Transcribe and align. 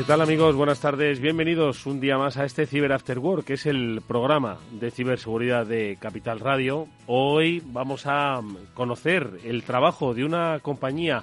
¿Qué 0.00 0.06
tal 0.06 0.22
amigos? 0.22 0.56
Buenas 0.56 0.80
tardes. 0.80 1.20
Bienvenidos 1.20 1.84
un 1.84 2.00
día 2.00 2.16
más 2.16 2.38
a 2.38 2.46
este 2.46 2.66
Cyber 2.66 2.90
After 2.90 3.18
Work, 3.18 3.44
que 3.44 3.52
es 3.52 3.66
el 3.66 4.00
programa 4.08 4.56
de 4.72 4.90
ciberseguridad 4.90 5.66
de 5.66 5.98
Capital 6.00 6.40
Radio. 6.40 6.88
Hoy 7.06 7.62
vamos 7.66 8.06
a 8.06 8.40
conocer 8.72 9.40
el 9.44 9.62
trabajo 9.62 10.14
de 10.14 10.24
una 10.24 10.58
compañía 10.60 11.22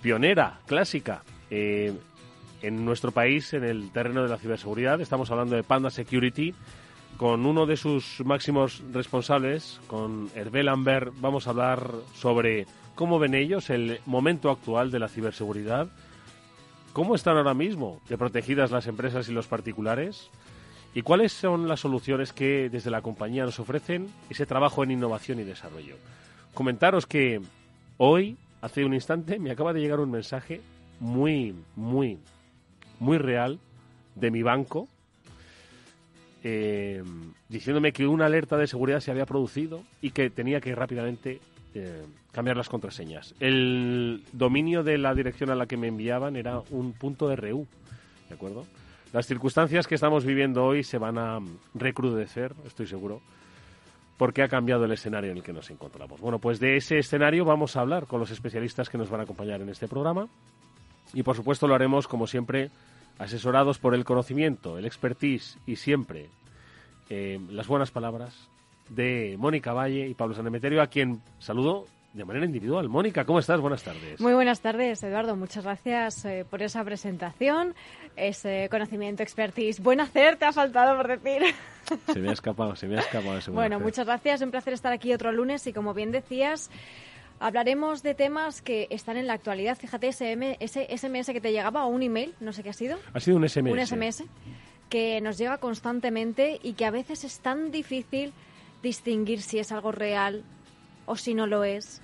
pionera, 0.00 0.60
clásica, 0.66 1.24
eh, 1.50 1.92
en 2.62 2.84
nuestro 2.84 3.10
país 3.10 3.52
en 3.52 3.64
el 3.64 3.90
terreno 3.90 4.22
de 4.22 4.28
la 4.28 4.38
ciberseguridad. 4.38 5.00
Estamos 5.00 5.32
hablando 5.32 5.56
de 5.56 5.64
Panda 5.64 5.90
Security. 5.90 6.54
Con 7.16 7.46
uno 7.46 7.66
de 7.66 7.76
sus 7.76 8.22
máximos 8.24 8.80
responsables, 8.92 9.80
con 9.88 10.30
Hervé 10.36 10.62
Lambert, 10.62 11.14
vamos 11.16 11.48
a 11.48 11.50
hablar 11.50 11.90
sobre 12.14 12.64
cómo 12.94 13.18
ven 13.18 13.34
ellos 13.34 13.70
el 13.70 13.98
momento 14.06 14.52
actual 14.52 14.92
de 14.92 15.00
la 15.00 15.08
ciberseguridad 15.08 15.88
¿Cómo 16.98 17.14
están 17.14 17.36
ahora 17.36 17.54
mismo 17.54 18.00
de 18.08 18.18
protegidas 18.18 18.72
las 18.72 18.88
empresas 18.88 19.28
y 19.28 19.32
los 19.32 19.46
particulares? 19.46 20.30
¿Y 20.96 21.02
cuáles 21.02 21.32
son 21.32 21.68
las 21.68 21.78
soluciones 21.78 22.32
que 22.32 22.68
desde 22.70 22.90
la 22.90 23.02
compañía 23.02 23.44
nos 23.44 23.60
ofrecen 23.60 24.08
ese 24.28 24.46
trabajo 24.46 24.82
en 24.82 24.90
innovación 24.90 25.38
y 25.38 25.44
desarrollo? 25.44 25.94
Comentaros 26.54 27.06
que 27.06 27.40
hoy, 27.98 28.36
hace 28.62 28.84
un 28.84 28.94
instante, 28.94 29.38
me 29.38 29.52
acaba 29.52 29.72
de 29.72 29.80
llegar 29.80 30.00
un 30.00 30.10
mensaje 30.10 30.60
muy, 30.98 31.54
muy, 31.76 32.18
muy 32.98 33.18
real 33.18 33.60
de 34.16 34.32
mi 34.32 34.42
banco 34.42 34.88
eh, 36.42 37.04
diciéndome 37.48 37.92
que 37.92 38.08
una 38.08 38.26
alerta 38.26 38.56
de 38.56 38.66
seguridad 38.66 38.98
se 38.98 39.12
había 39.12 39.24
producido 39.24 39.84
y 40.02 40.10
que 40.10 40.30
tenía 40.30 40.60
que 40.60 40.74
rápidamente 40.74 41.38
cambiar 42.32 42.56
las 42.56 42.68
contraseñas. 42.68 43.34
El 43.40 44.24
dominio 44.32 44.82
de 44.82 44.98
la 44.98 45.14
dirección 45.14 45.50
a 45.50 45.54
la 45.54 45.66
que 45.66 45.76
me 45.76 45.88
enviaban 45.88 46.36
era 46.36 46.60
un 46.70 46.92
punto 46.92 47.34
RU, 47.34 47.66
¿de 48.28 48.34
acuerdo? 48.34 48.66
Las 49.12 49.26
circunstancias 49.26 49.86
que 49.86 49.94
estamos 49.94 50.24
viviendo 50.24 50.64
hoy 50.64 50.84
se 50.84 50.98
van 50.98 51.18
a 51.18 51.38
recrudecer, 51.74 52.54
estoy 52.66 52.86
seguro, 52.86 53.22
porque 54.18 54.42
ha 54.42 54.48
cambiado 54.48 54.84
el 54.84 54.92
escenario 54.92 55.30
en 55.30 55.38
el 55.38 55.42
que 55.42 55.52
nos 55.52 55.70
encontramos. 55.70 56.20
Bueno, 56.20 56.38
pues 56.38 56.60
de 56.60 56.76
ese 56.76 56.98
escenario 56.98 57.44
vamos 57.44 57.76
a 57.76 57.80
hablar 57.80 58.06
con 58.06 58.20
los 58.20 58.30
especialistas 58.30 58.88
que 58.90 58.98
nos 58.98 59.08
van 59.08 59.20
a 59.20 59.22
acompañar 59.22 59.62
en 59.62 59.68
este 59.70 59.88
programa 59.88 60.28
y 61.14 61.22
por 61.22 61.36
supuesto 61.36 61.66
lo 61.66 61.74
haremos 61.74 62.06
como 62.06 62.26
siempre 62.26 62.70
asesorados 63.18 63.78
por 63.78 63.94
el 63.94 64.04
conocimiento, 64.04 64.76
el 64.76 64.84
expertise 64.84 65.58
y 65.66 65.76
siempre 65.76 66.28
eh, 67.08 67.40
las 67.50 67.66
buenas 67.66 67.90
palabras 67.90 68.48
de 68.88 69.36
Mónica 69.38 69.72
Valle 69.72 70.08
y 70.08 70.14
Pablo 70.14 70.34
Sanemeterio, 70.34 70.82
a 70.82 70.86
quien 70.86 71.20
saludo 71.38 71.86
de 72.12 72.24
manera 72.24 72.46
individual. 72.46 72.88
Mónica, 72.88 73.24
¿cómo 73.24 73.38
estás? 73.38 73.60
Buenas 73.60 73.82
tardes. 73.82 74.20
Muy 74.20 74.32
buenas 74.32 74.60
tardes, 74.60 75.02
Eduardo. 75.02 75.36
Muchas 75.36 75.64
gracias 75.64 76.24
eh, 76.24 76.44
por 76.48 76.62
esa 76.62 76.82
presentación, 76.84 77.74
ese 78.16 78.68
conocimiento, 78.70 79.22
expertise. 79.22 79.80
Buen 79.80 80.00
hacer, 80.00 80.36
te 80.36 80.46
ha 80.46 80.52
faltado 80.52 80.96
por 80.96 81.08
decir. 81.08 81.42
Se 82.12 82.18
me 82.18 82.30
ha 82.30 82.32
escapado, 82.32 82.76
se 82.76 82.86
me 82.86 82.96
ha 82.96 83.00
escapado 83.00 83.38
ese 83.38 83.50
Bueno, 83.50 83.80
muchas 83.80 84.04
gracias. 84.04 84.42
Un 84.42 84.50
placer 84.50 84.74
estar 84.74 84.92
aquí 84.92 85.12
otro 85.14 85.32
lunes 85.32 85.66
y 85.66 85.72
como 85.72 85.94
bien 85.94 86.12
decías, 86.12 86.70
hablaremos 87.40 88.02
de 88.02 88.14
temas 88.14 88.60
que 88.60 88.88
están 88.90 89.16
en 89.16 89.26
la 89.26 89.32
actualidad. 89.34 89.78
Fíjate, 89.78 90.08
ese, 90.08 90.56
ese 90.60 90.86
SMS 90.94 91.28
que 91.32 91.40
te 91.40 91.50
llegaba 91.50 91.84
o 91.84 91.88
un 91.88 92.02
email, 92.02 92.34
no 92.40 92.52
sé 92.52 92.62
qué 92.62 92.70
ha 92.70 92.74
sido. 92.74 92.98
Ha 93.14 93.20
sido 93.20 93.38
un 93.38 93.48
SMS. 93.48 93.70
Un 93.70 93.86
SMS 93.86 94.24
que 94.90 95.20
nos 95.20 95.38
llega 95.38 95.58
constantemente 95.58 96.58
y 96.62 96.74
que 96.74 96.84
a 96.84 96.90
veces 96.90 97.24
es 97.24 97.40
tan 97.40 97.70
difícil 97.70 98.32
distinguir 98.82 99.42
si 99.42 99.58
es 99.58 99.72
algo 99.72 99.92
real 99.92 100.44
o 101.06 101.16
si 101.16 101.34
no 101.34 101.46
lo 101.46 101.64
es. 101.64 102.00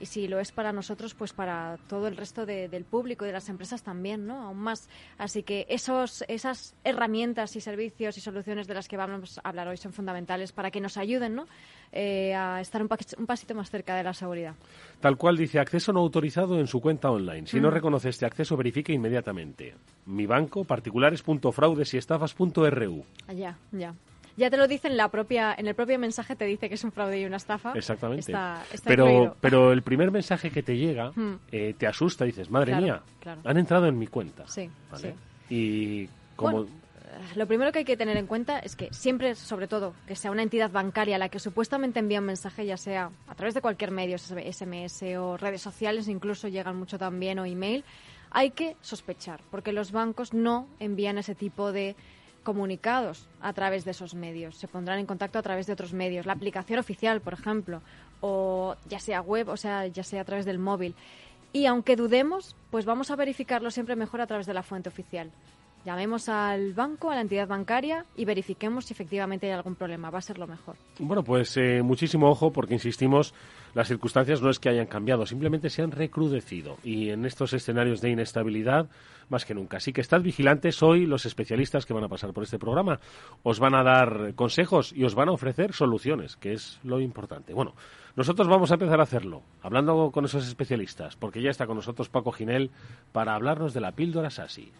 Y 0.00 0.06
si 0.06 0.28
lo 0.28 0.38
es 0.38 0.52
para 0.52 0.72
nosotros, 0.72 1.14
pues 1.14 1.32
para 1.32 1.76
todo 1.88 2.06
el 2.06 2.16
resto 2.16 2.46
del 2.46 2.84
público 2.84 3.24
y 3.24 3.28
de 3.28 3.32
las 3.32 3.48
empresas 3.48 3.82
también, 3.82 4.28
¿no? 4.28 4.42
Aún 4.42 4.58
más. 4.58 4.88
Así 5.18 5.42
que 5.42 5.66
esos, 5.68 6.24
esas 6.28 6.76
herramientas 6.84 7.56
y 7.56 7.60
servicios 7.60 8.16
y 8.16 8.20
soluciones 8.20 8.68
de 8.68 8.74
las 8.74 8.86
que 8.86 8.96
vamos 8.96 9.40
a 9.42 9.48
hablar 9.48 9.66
hoy 9.66 9.76
son 9.76 9.92
fundamentales 9.92 10.52
para 10.52 10.70
que 10.70 10.80
nos 10.80 10.96
ayuden, 10.98 11.34
¿no? 11.34 11.46
Eh, 11.90 12.32
a 12.32 12.60
estar 12.60 12.80
un, 12.80 12.88
un, 13.18 13.26
pasito 13.26 13.56
más 13.56 13.70
cerca 13.70 13.96
de 13.96 14.04
la 14.04 14.14
seguridad. 14.14 14.54
Tal 15.00 15.16
cual 15.16 15.36
dice, 15.36 15.58
acceso 15.58 15.92
no 15.92 15.98
autorizado 15.98 16.60
en 16.60 16.68
su 16.68 16.80
cuenta 16.80 17.10
online. 17.10 17.48
Si 17.48 17.58
no 17.58 17.68
reconoce 17.68 18.10
este 18.10 18.24
acceso, 18.24 18.56
verifique 18.56 18.92
inmediatamente. 18.92 19.74
Mi 20.06 20.26
banco, 20.26 20.62
particulares.fraudes 20.62 21.94
y 21.94 21.98
estafas.ru. 21.98 23.04
Ya, 23.34 23.58
ya 23.72 23.94
ya 24.38 24.50
te 24.50 24.56
lo 24.56 24.68
dice 24.68 24.88
en 24.88 24.96
la 24.96 25.08
propia 25.08 25.54
en 25.58 25.66
el 25.66 25.74
propio 25.74 25.98
mensaje 25.98 26.36
te 26.36 26.44
dice 26.44 26.68
que 26.68 26.76
es 26.76 26.84
un 26.84 26.92
fraude 26.92 27.20
y 27.20 27.26
una 27.26 27.36
estafa. 27.36 27.72
Exactamente. 27.74 28.32
Pero 28.84 29.36
pero 29.40 29.72
el 29.72 29.82
primer 29.82 30.10
mensaje 30.10 30.50
que 30.50 30.62
te 30.62 30.76
llega 30.76 31.10
hmm. 31.10 31.40
eh, 31.52 31.74
te 31.76 31.86
asusta 31.86 32.24
y 32.24 32.28
dices 32.28 32.50
madre 32.50 32.76
mía 32.76 33.02
han 33.44 33.56
entrado 33.58 33.86
en 33.86 33.98
mi 33.98 34.06
cuenta 34.06 34.46
sí, 34.46 34.70
sí. 34.94 35.08
y 35.50 36.08
como 36.36 36.66
lo 37.34 37.46
primero 37.46 37.72
que 37.72 37.80
hay 37.80 37.84
que 37.84 37.96
tener 37.96 38.16
en 38.16 38.26
cuenta 38.26 38.58
es 38.58 38.76
que 38.76 38.92
siempre, 38.92 39.34
sobre 39.34 39.66
todo, 39.66 39.94
que 40.06 40.14
sea 40.14 40.30
una 40.30 40.42
entidad 40.42 40.70
bancaria 40.70 41.18
la 41.18 41.28
que 41.28 41.38
supuestamente 41.38 41.98
envía 41.98 42.20
un 42.20 42.26
mensaje, 42.26 42.66
ya 42.66 42.76
sea 42.76 43.10
a 43.26 43.34
través 43.34 43.54
de 43.54 43.60
cualquier 43.60 43.90
medio, 43.90 44.18
SMS 44.18 45.02
o 45.18 45.36
redes 45.36 45.62
sociales, 45.62 46.08
incluso 46.08 46.48
llegan 46.48 46.76
mucho 46.76 46.98
también, 46.98 47.38
o 47.38 47.44
email, 47.44 47.84
hay 48.30 48.50
que 48.50 48.76
sospechar, 48.80 49.40
porque 49.50 49.72
los 49.72 49.92
bancos 49.92 50.34
no 50.34 50.68
envían 50.78 51.18
ese 51.18 51.34
tipo 51.34 51.72
de 51.72 51.96
comunicados 52.48 53.28
a 53.42 53.52
través 53.52 53.84
de 53.84 53.90
esos 53.90 54.14
medios, 54.14 54.56
se 54.56 54.68
pondrán 54.68 54.98
en 54.98 55.04
contacto 55.04 55.38
a 55.38 55.42
través 55.42 55.66
de 55.66 55.74
otros 55.74 55.92
medios, 55.92 56.24
la 56.24 56.32
aplicación 56.32 56.78
oficial, 56.78 57.20
por 57.20 57.34
ejemplo, 57.34 57.82
o 58.22 58.74
ya 58.88 59.00
sea 59.00 59.20
web, 59.20 59.50
o 59.50 59.58
sea, 59.58 59.86
ya 59.86 60.02
sea 60.02 60.22
a 60.22 60.24
través 60.24 60.46
del 60.46 60.58
móvil. 60.58 60.94
Y 61.52 61.66
aunque 61.66 61.94
dudemos, 61.94 62.56
pues 62.70 62.86
vamos 62.86 63.10
a 63.10 63.16
verificarlo 63.16 63.70
siempre 63.70 63.96
mejor 63.96 64.22
a 64.22 64.26
través 64.26 64.46
de 64.46 64.54
la 64.54 64.62
fuente 64.62 64.88
oficial. 64.88 65.30
Llamemos 65.84 66.28
al 66.28 66.74
banco, 66.74 67.10
a 67.10 67.14
la 67.14 67.20
entidad 67.22 67.48
bancaria 67.48 68.04
y 68.16 68.24
verifiquemos 68.24 68.86
si 68.86 68.92
efectivamente 68.92 69.46
hay 69.46 69.52
algún 69.52 69.74
problema. 69.74 70.10
Va 70.10 70.18
a 70.18 70.22
ser 70.22 70.38
lo 70.38 70.46
mejor. 70.46 70.76
Bueno, 70.98 71.22
pues 71.22 71.56
eh, 71.56 71.82
muchísimo 71.82 72.28
ojo 72.28 72.52
porque 72.52 72.74
insistimos, 72.74 73.32
las 73.74 73.88
circunstancias 73.88 74.42
no 74.42 74.50
es 74.50 74.58
que 74.58 74.68
hayan 74.68 74.86
cambiado, 74.86 75.24
simplemente 75.24 75.70
se 75.70 75.82
han 75.82 75.90
recrudecido 75.90 76.76
y 76.82 77.10
en 77.10 77.24
estos 77.24 77.52
escenarios 77.52 78.00
de 78.00 78.10
inestabilidad 78.10 78.88
más 79.28 79.44
que 79.44 79.54
nunca. 79.54 79.76
Así 79.76 79.92
que 79.92 80.00
estad 80.00 80.20
vigilantes 80.20 80.82
hoy 80.82 81.06
los 81.06 81.26
especialistas 81.26 81.86
que 81.86 81.94
van 81.94 82.04
a 82.04 82.08
pasar 82.08 82.32
por 82.32 82.42
este 82.42 82.58
programa. 82.58 83.00
Os 83.42 83.60
van 83.60 83.74
a 83.74 83.82
dar 83.82 84.34
consejos 84.34 84.92
y 84.92 85.04
os 85.04 85.14
van 85.14 85.28
a 85.28 85.32
ofrecer 85.32 85.72
soluciones, 85.72 86.36
que 86.36 86.52
es 86.52 86.80
lo 86.82 87.00
importante. 87.00 87.54
Bueno, 87.54 87.74
nosotros 88.16 88.48
vamos 88.48 88.70
a 88.70 88.74
empezar 88.74 89.00
a 89.00 89.04
hacerlo, 89.04 89.42
hablando 89.62 90.10
con 90.10 90.24
esos 90.24 90.46
especialistas, 90.46 91.16
porque 91.16 91.42
ya 91.42 91.50
está 91.50 91.66
con 91.66 91.76
nosotros 91.76 92.08
Paco 92.08 92.32
Ginel 92.32 92.70
para 93.12 93.34
hablarnos 93.34 93.74
de 93.74 93.80
la 93.80 93.92
píldora 93.92 94.30
SASI. 94.30 94.72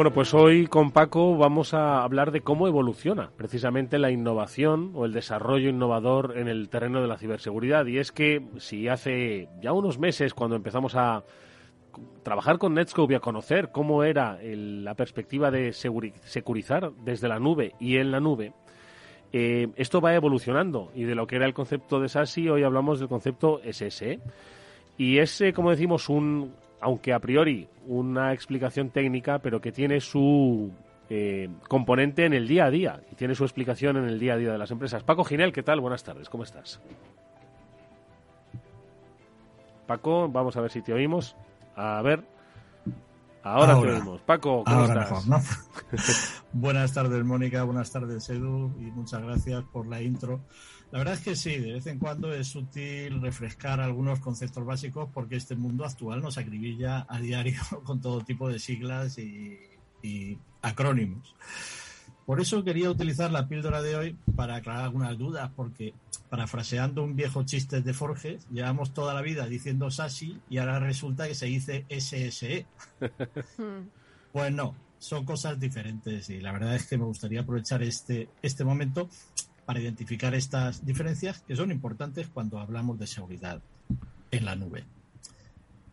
Bueno, 0.00 0.12
pues 0.12 0.32
hoy 0.32 0.66
con 0.66 0.92
Paco 0.92 1.36
vamos 1.36 1.74
a 1.74 2.02
hablar 2.02 2.30
de 2.30 2.40
cómo 2.40 2.66
evoluciona 2.66 3.32
precisamente 3.36 3.98
la 3.98 4.10
innovación 4.10 4.92
o 4.94 5.04
el 5.04 5.12
desarrollo 5.12 5.68
innovador 5.68 6.38
en 6.38 6.48
el 6.48 6.70
terreno 6.70 7.02
de 7.02 7.08
la 7.08 7.18
ciberseguridad. 7.18 7.84
Y 7.84 7.98
es 7.98 8.10
que 8.10 8.46
si 8.56 8.88
hace 8.88 9.48
ya 9.60 9.72
unos 9.72 9.98
meses, 9.98 10.32
cuando 10.32 10.56
empezamos 10.56 10.94
a 10.94 11.24
trabajar 12.22 12.56
con 12.56 12.72
Netscope 12.72 13.12
y 13.12 13.16
a 13.16 13.20
conocer 13.20 13.72
cómo 13.72 14.02
era 14.02 14.38
la 14.42 14.94
perspectiva 14.94 15.50
de 15.50 15.72
securizar 15.72 16.92
desde 17.04 17.28
la 17.28 17.38
nube 17.38 17.74
y 17.78 17.96
en 17.96 18.10
la 18.10 18.20
nube, 18.20 18.54
eh, 19.32 19.68
esto 19.76 20.00
va 20.00 20.14
evolucionando 20.14 20.90
y 20.94 21.04
de 21.04 21.14
lo 21.14 21.26
que 21.26 21.36
era 21.36 21.46
el 21.46 21.54
concepto 21.54 22.00
de 22.00 22.08
SASI 22.08 22.48
hoy 22.48 22.62
hablamos 22.62 22.98
del 22.98 23.08
concepto 23.08 23.60
SSE. 23.64 24.20
Y 24.98 25.18
es, 25.18 25.42
como 25.54 25.70
decimos, 25.70 26.08
un, 26.08 26.52
aunque 26.80 27.12
a 27.12 27.18
priori 27.18 27.68
una 27.86 28.32
explicación 28.32 28.90
técnica, 28.90 29.38
pero 29.38 29.60
que 29.60 29.72
tiene 29.72 30.00
su 30.00 30.70
eh, 31.08 31.48
componente 31.68 32.24
en 32.24 32.32
el 32.32 32.46
día 32.46 32.66
a 32.66 32.70
día 32.70 33.00
y 33.10 33.14
tiene 33.14 33.34
su 33.34 33.44
explicación 33.44 33.96
en 33.96 34.04
el 34.04 34.18
día 34.18 34.34
a 34.34 34.36
día 34.36 34.52
de 34.52 34.58
las 34.58 34.70
empresas. 34.70 35.02
Paco 35.02 35.24
Ginel, 35.24 35.52
¿qué 35.52 35.62
tal? 35.62 35.80
Buenas 35.80 36.04
tardes, 36.04 36.28
¿cómo 36.28 36.44
estás? 36.44 36.80
Paco, 39.86 40.28
vamos 40.28 40.56
a 40.56 40.60
ver 40.60 40.70
si 40.70 40.82
te 40.82 40.92
oímos. 40.92 41.36
A 41.74 42.00
ver. 42.02 42.22
Ahora, 43.42 43.80
te 43.80 43.88
oímos. 43.88 44.20
Paco, 44.22 44.64
¿cómo 44.64 44.84
estás? 44.84 45.62
buenas 46.52 46.92
tardes, 46.92 47.24
Mónica. 47.24 47.62
Buenas 47.62 47.90
tardes, 47.90 48.28
Edu. 48.28 48.72
Y 48.78 48.90
muchas 48.90 49.22
gracias 49.22 49.64
por 49.72 49.86
la 49.86 50.02
intro. 50.02 50.40
La 50.90 50.98
verdad 50.98 51.14
es 51.14 51.20
que 51.20 51.36
sí, 51.36 51.56
de 51.56 51.74
vez 51.74 51.86
en 51.86 51.98
cuando 51.98 52.32
es 52.34 52.54
útil 52.54 53.22
refrescar 53.22 53.80
algunos 53.80 54.18
conceptos 54.18 54.66
básicos 54.66 55.08
porque 55.14 55.36
este 55.36 55.54
mundo 55.54 55.84
actual 55.84 56.20
nos 56.20 56.36
acribilla 56.36 57.06
a 57.08 57.18
diario 57.20 57.60
con 57.84 58.00
todo 58.00 58.22
tipo 58.22 58.48
de 58.48 58.58
siglas 58.58 59.16
y, 59.18 59.58
y 60.02 60.38
acrónimos. 60.62 61.34
Por 62.30 62.40
eso 62.40 62.62
quería 62.62 62.88
utilizar 62.88 63.32
la 63.32 63.48
píldora 63.48 63.82
de 63.82 63.96
hoy 63.96 64.16
para 64.36 64.54
aclarar 64.54 64.84
algunas 64.84 65.18
dudas, 65.18 65.50
porque 65.56 65.94
parafraseando 66.28 67.02
un 67.02 67.16
viejo 67.16 67.42
chiste 67.42 67.82
de 67.82 67.92
Forges, 67.92 68.46
llevamos 68.52 68.94
toda 68.94 69.14
la 69.14 69.20
vida 69.20 69.48
diciendo 69.48 69.90
SASI 69.90 70.38
y 70.48 70.58
ahora 70.58 70.78
resulta 70.78 71.26
que 71.26 71.34
se 71.34 71.46
dice 71.46 71.86
SSE. 71.88 72.66
pues 74.32 74.52
no, 74.52 74.76
son 75.00 75.24
cosas 75.24 75.58
diferentes 75.58 76.30
y 76.30 76.40
la 76.40 76.52
verdad 76.52 76.76
es 76.76 76.86
que 76.86 76.98
me 76.98 77.04
gustaría 77.04 77.40
aprovechar 77.40 77.82
este, 77.82 78.28
este 78.42 78.62
momento 78.62 79.10
para 79.64 79.80
identificar 79.80 80.32
estas 80.32 80.86
diferencias 80.86 81.40
que 81.40 81.56
son 81.56 81.72
importantes 81.72 82.28
cuando 82.28 82.60
hablamos 82.60 82.96
de 83.00 83.08
seguridad 83.08 83.60
en 84.30 84.44
la 84.44 84.54
nube. 84.54 84.84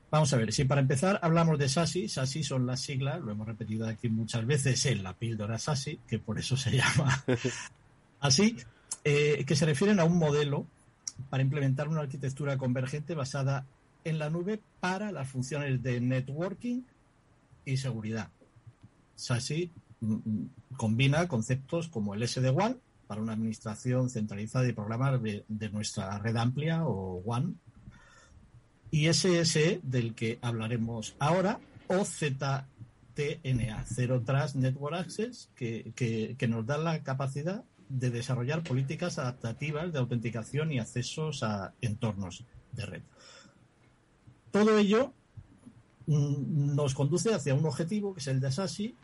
Vamos 0.10 0.32
a 0.32 0.38
ver, 0.38 0.54
si 0.54 0.64
para 0.64 0.80
empezar 0.80 1.20
hablamos 1.22 1.60
de 1.60 1.68
SASI, 1.68 2.08
SASI 2.08 2.44
son 2.44 2.66
las 2.66 2.80
siglas, 2.80 3.20
lo 3.20 3.32
hemos 3.32 3.46
repetido 3.46 3.88
aquí 3.88 4.08
muchas 4.08 4.46
veces 4.46 4.86
en 4.86 5.04
la 5.04 5.14
píldora 5.14 5.58
SASI, 5.58 6.00
que 6.08 6.18
por 6.18 6.40
eso 6.40 6.56
se 6.56 6.72
llama 6.78 7.24
así, 8.22 8.56
eh, 9.04 9.44
que 9.46 9.56
se 9.56 9.66
refieren 9.66 10.00
a 10.00 10.06
un 10.06 10.18
modelo 10.18 10.66
para 11.30 11.44
implementar 11.44 11.90
una 11.90 12.02
arquitectura 12.02 12.58
convergente 12.58 13.16
basada 13.16 13.66
en 14.06 14.18
la 14.18 14.30
nube 14.30 14.62
para 14.80 15.12
las 15.12 15.28
funciones 15.28 15.84
de 15.84 16.00
networking 16.00 16.84
y 17.66 17.76
seguridad. 17.76 18.30
SASI 19.16 19.72
mm, 20.00 20.14
mm, 20.14 20.50
combina 20.78 21.28
conceptos 21.28 21.90
como 21.90 22.14
el 22.14 22.26
SD-WAN 22.26 22.80
para 23.08 23.22
una 23.22 23.34
administración 23.34 24.10
centralizada 24.10 24.64
de 24.64 24.74
programas 24.74 25.22
de, 25.22 25.44
de 25.50 25.70
nuestra 25.70 26.18
red 26.20 26.38
amplia 26.38 26.86
o 26.86 27.22
WAN 27.26 27.58
y 28.92 29.08
SSE, 29.14 29.80
del 29.84 30.16
que 30.16 30.40
hablaremos 30.42 31.16
ahora, 31.20 31.60
o 31.88 32.06
ZTNA, 32.06 33.86
Zero 33.86 34.22
Trust 34.22 34.56
Network 34.56 34.96
Access, 34.96 35.50
que, 35.56 35.92
que, 35.96 36.48
nos 36.48 36.66
da 36.66 36.78
la 36.78 37.04
capacidad 37.04 37.64
de 37.90 38.10
desarrollar 38.10 38.64
políticas 38.64 39.18
adaptativas 39.18 39.92
de 39.94 40.00
autenticación 40.00 40.72
y 40.72 40.80
accesos 40.80 41.44
a 41.44 41.74
entornos 41.82 42.44
de 42.74 42.86
red. 42.86 43.02
Todo 44.52 44.78
ello 44.78 45.14
mm, 46.06 46.76
nos 46.76 46.94
conduce 46.94 47.34
hacia 47.34 47.56
un 47.56 47.66
objetivo, 47.66 48.14
que 48.14 48.20
es 48.20 48.28
el 48.28 48.40
de 48.40 48.52
SASI, 48.52 48.96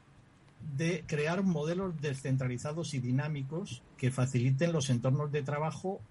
de 0.77 1.03
crear 1.05 1.43
modelos 1.43 1.99
descentralizados 2.01 2.93
y 2.93 2.99
dinámicos 2.99 3.81
que 3.97 4.11
faciliten 4.11 4.71
los 4.71 4.89
entornos 4.89 5.31
de 5.31 5.43
trabajo 5.43 6.01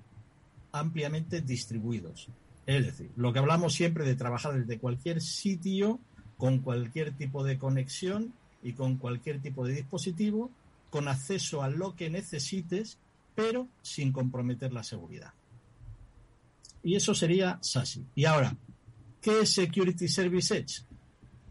ampliamente 0.73 1.41
distribuidos, 1.41 2.29
es 2.67 2.87
decir, 2.87 3.11
lo 3.17 3.33
que 3.33 3.41
hablamos 3.41 3.75
siempre 3.75 4.05
de 4.05 4.15
trabajar 4.15 4.55
desde 4.55 4.79
cualquier 4.79 5.21
sitio, 5.21 5.99
con 6.37 6.59
cualquier 6.59 7.13
tipo 7.13 7.45
de 7.45 7.59
conexión 7.59 8.33
y 8.63 8.73
con 8.73 8.97
cualquier 8.97 9.41
tipo 9.41 9.67
de 9.67 9.75
dispositivo, 9.75 10.51
con 10.91 11.09
acceso 11.09 11.63
a 11.63 11.71
lo 11.71 11.97
que 11.97 12.11
necesites, 12.11 12.99
pero 13.35 13.69
sin 13.83 14.13
comprometer 14.13 14.73
la 14.73 14.83
seguridad. 14.83 15.33
Y 16.83 16.97
eso 16.97 17.15
sería 17.15 17.59
SASI. 17.61 18.05
Y 18.15 18.25
ahora, 18.25 18.57
¿qué 19.21 19.41
es 19.41 19.51
Security 19.51 20.09
Service 20.09 20.57
Edge? 20.57 20.85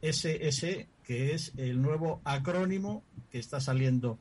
SSE, 0.02 0.88
que 1.04 1.34
es 1.34 1.54
el 1.58 1.82
nuevo 1.82 2.22
acrónimo 2.24 3.04
que 3.30 3.40
está 3.40 3.60
saliendo 3.60 4.20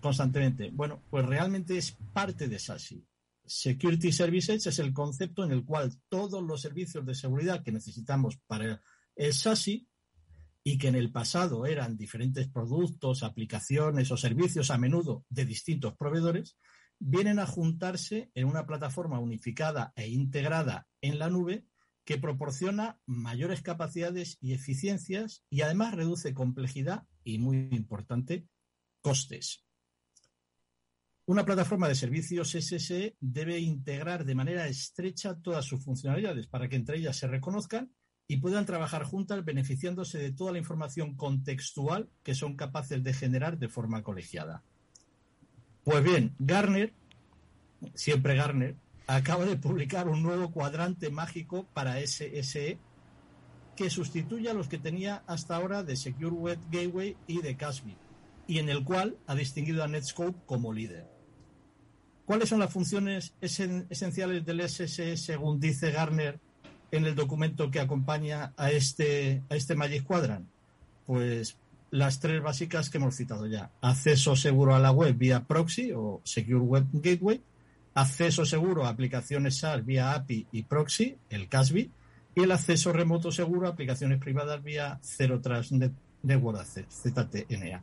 constantemente. 0.00 0.70
Bueno, 0.72 1.00
pues 1.10 1.26
realmente 1.26 1.76
es 1.76 1.92
parte 2.12 2.48
de 2.48 2.58
SASI. 2.58 3.02
Security 3.54 4.12
Services 4.12 4.66
es 4.66 4.78
el 4.78 4.94
concepto 4.94 5.44
en 5.44 5.52
el 5.52 5.62
cual 5.62 5.92
todos 6.08 6.42
los 6.42 6.62
servicios 6.62 7.04
de 7.04 7.14
seguridad 7.14 7.62
que 7.62 7.70
necesitamos 7.70 8.38
para 8.46 8.82
el 9.14 9.32
SASI 9.34 9.86
y 10.64 10.78
que 10.78 10.88
en 10.88 10.94
el 10.94 11.12
pasado 11.12 11.66
eran 11.66 11.98
diferentes 11.98 12.48
productos, 12.48 13.22
aplicaciones 13.22 14.10
o 14.10 14.16
servicios 14.16 14.70
a 14.70 14.78
menudo 14.78 15.26
de 15.28 15.44
distintos 15.44 15.94
proveedores, 15.96 16.56
vienen 16.98 17.38
a 17.38 17.46
juntarse 17.46 18.30
en 18.34 18.46
una 18.46 18.64
plataforma 18.64 19.20
unificada 19.20 19.92
e 19.96 20.08
integrada 20.08 20.88
en 21.02 21.18
la 21.18 21.28
nube 21.28 21.66
que 22.04 22.16
proporciona 22.16 23.00
mayores 23.04 23.60
capacidades 23.60 24.38
y 24.40 24.54
eficiencias 24.54 25.44
y 25.50 25.60
además 25.60 25.94
reduce 25.94 26.32
complejidad 26.32 27.06
y, 27.22 27.38
muy 27.38 27.68
importante, 27.72 28.48
costes. 29.02 29.66
Una 31.24 31.44
plataforma 31.44 31.86
de 31.86 31.94
servicios 31.94 32.50
SSE 32.50 33.16
debe 33.20 33.60
integrar 33.60 34.24
de 34.24 34.34
manera 34.34 34.66
estrecha 34.66 35.38
todas 35.40 35.64
sus 35.64 35.84
funcionalidades 35.84 36.48
para 36.48 36.68
que 36.68 36.74
entre 36.74 36.98
ellas 36.98 37.16
se 37.16 37.28
reconozcan 37.28 37.92
y 38.26 38.38
puedan 38.38 38.66
trabajar 38.66 39.04
juntas 39.04 39.44
beneficiándose 39.44 40.18
de 40.18 40.32
toda 40.32 40.50
la 40.50 40.58
información 40.58 41.14
contextual 41.14 42.10
que 42.24 42.34
son 42.34 42.56
capaces 42.56 43.04
de 43.04 43.14
generar 43.14 43.58
de 43.58 43.68
forma 43.68 44.02
colegiada. 44.02 44.64
Pues 45.84 46.02
bien, 46.02 46.34
Garner, 46.40 46.92
siempre 47.94 48.34
Garner, 48.34 48.76
acaba 49.06 49.44
de 49.44 49.56
publicar 49.56 50.08
un 50.08 50.24
nuevo 50.24 50.50
cuadrante 50.50 51.10
mágico 51.10 51.68
para 51.72 52.00
SSE 52.00 52.78
que 53.76 53.90
sustituye 53.90 54.50
a 54.50 54.54
los 54.54 54.68
que 54.68 54.78
tenía 54.78 55.22
hasta 55.28 55.54
ahora 55.54 55.84
de 55.84 55.96
Secure 55.96 56.34
Web 56.34 56.58
Gateway 56.70 57.16
y 57.26 57.42
de 57.42 57.56
Casby, 57.56 57.96
y 58.46 58.58
en 58.58 58.68
el 58.68 58.82
cual 58.84 59.18
ha 59.26 59.34
distinguido 59.36 59.84
a 59.84 59.88
Netscope 59.88 60.38
como 60.46 60.72
líder. 60.72 61.11
¿Cuáles 62.24 62.48
son 62.48 62.60
las 62.60 62.72
funciones 62.72 63.34
esenciales 63.40 64.44
del 64.44 64.60
SSE 64.68 65.16
según 65.16 65.58
dice 65.58 65.90
Garner 65.90 66.38
en 66.90 67.04
el 67.04 67.14
documento 67.14 67.70
que 67.70 67.80
acompaña 67.80 68.52
a 68.56 68.70
este, 68.70 69.42
a 69.50 69.56
este 69.56 69.74
Magic 69.74 70.04
Quadrant? 70.04 70.46
Pues 71.04 71.56
las 71.90 72.20
tres 72.20 72.40
básicas 72.40 72.90
que 72.90 72.98
hemos 72.98 73.16
citado 73.16 73.46
ya. 73.46 73.70
Acceso 73.80 74.36
seguro 74.36 74.74
a 74.74 74.78
la 74.78 74.92
web 74.92 75.16
vía 75.16 75.44
proxy 75.44 75.92
o 75.92 76.20
Secure 76.24 76.60
Web 76.60 76.86
Gateway, 76.92 77.42
acceso 77.94 78.46
seguro 78.46 78.86
a 78.86 78.90
aplicaciones 78.90 79.58
SAR 79.58 79.82
vía 79.82 80.14
API 80.14 80.46
y 80.52 80.62
proxy, 80.62 81.18
el 81.28 81.48
CASB, 81.48 81.76
y 82.34 82.42
el 82.42 82.52
acceso 82.52 82.92
remoto 82.92 83.30
seguro 83.30 83.66
a 83.66 83.70
aplicaciones 83.70 84.18
privadas 84.20 84.62
vía 84.62 84.98
Zero 85.02 85.40
Trust 85.40 85.72
Network 86.22 86.60
Access, 86.60 86.86
ZTNA 87.02 87.82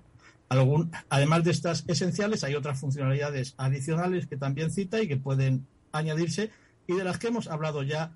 además 1.10 1.44
de 1.44 1.52
estas 1.52 1.86
esenciales, 1.88 2.44
hay 2.44 2.56
otras 2.56 2.80
funcionalidades 2.80 3.54
adicionales 3.58 4.28
que 4.28 4.38
también 4.38 4.72
cita 4.72 5.02
y 5.02 5.08
que 5.08 5.18
pueden 5.18 5.68
añadirse 5.92 6.52
y 6.88 6.94
de 6.94 7.04
las 7.04 7.20
que 7.20 7.28
hemos 7.28 7.48
hablado 7.48 7.84
ya 7.84 8.12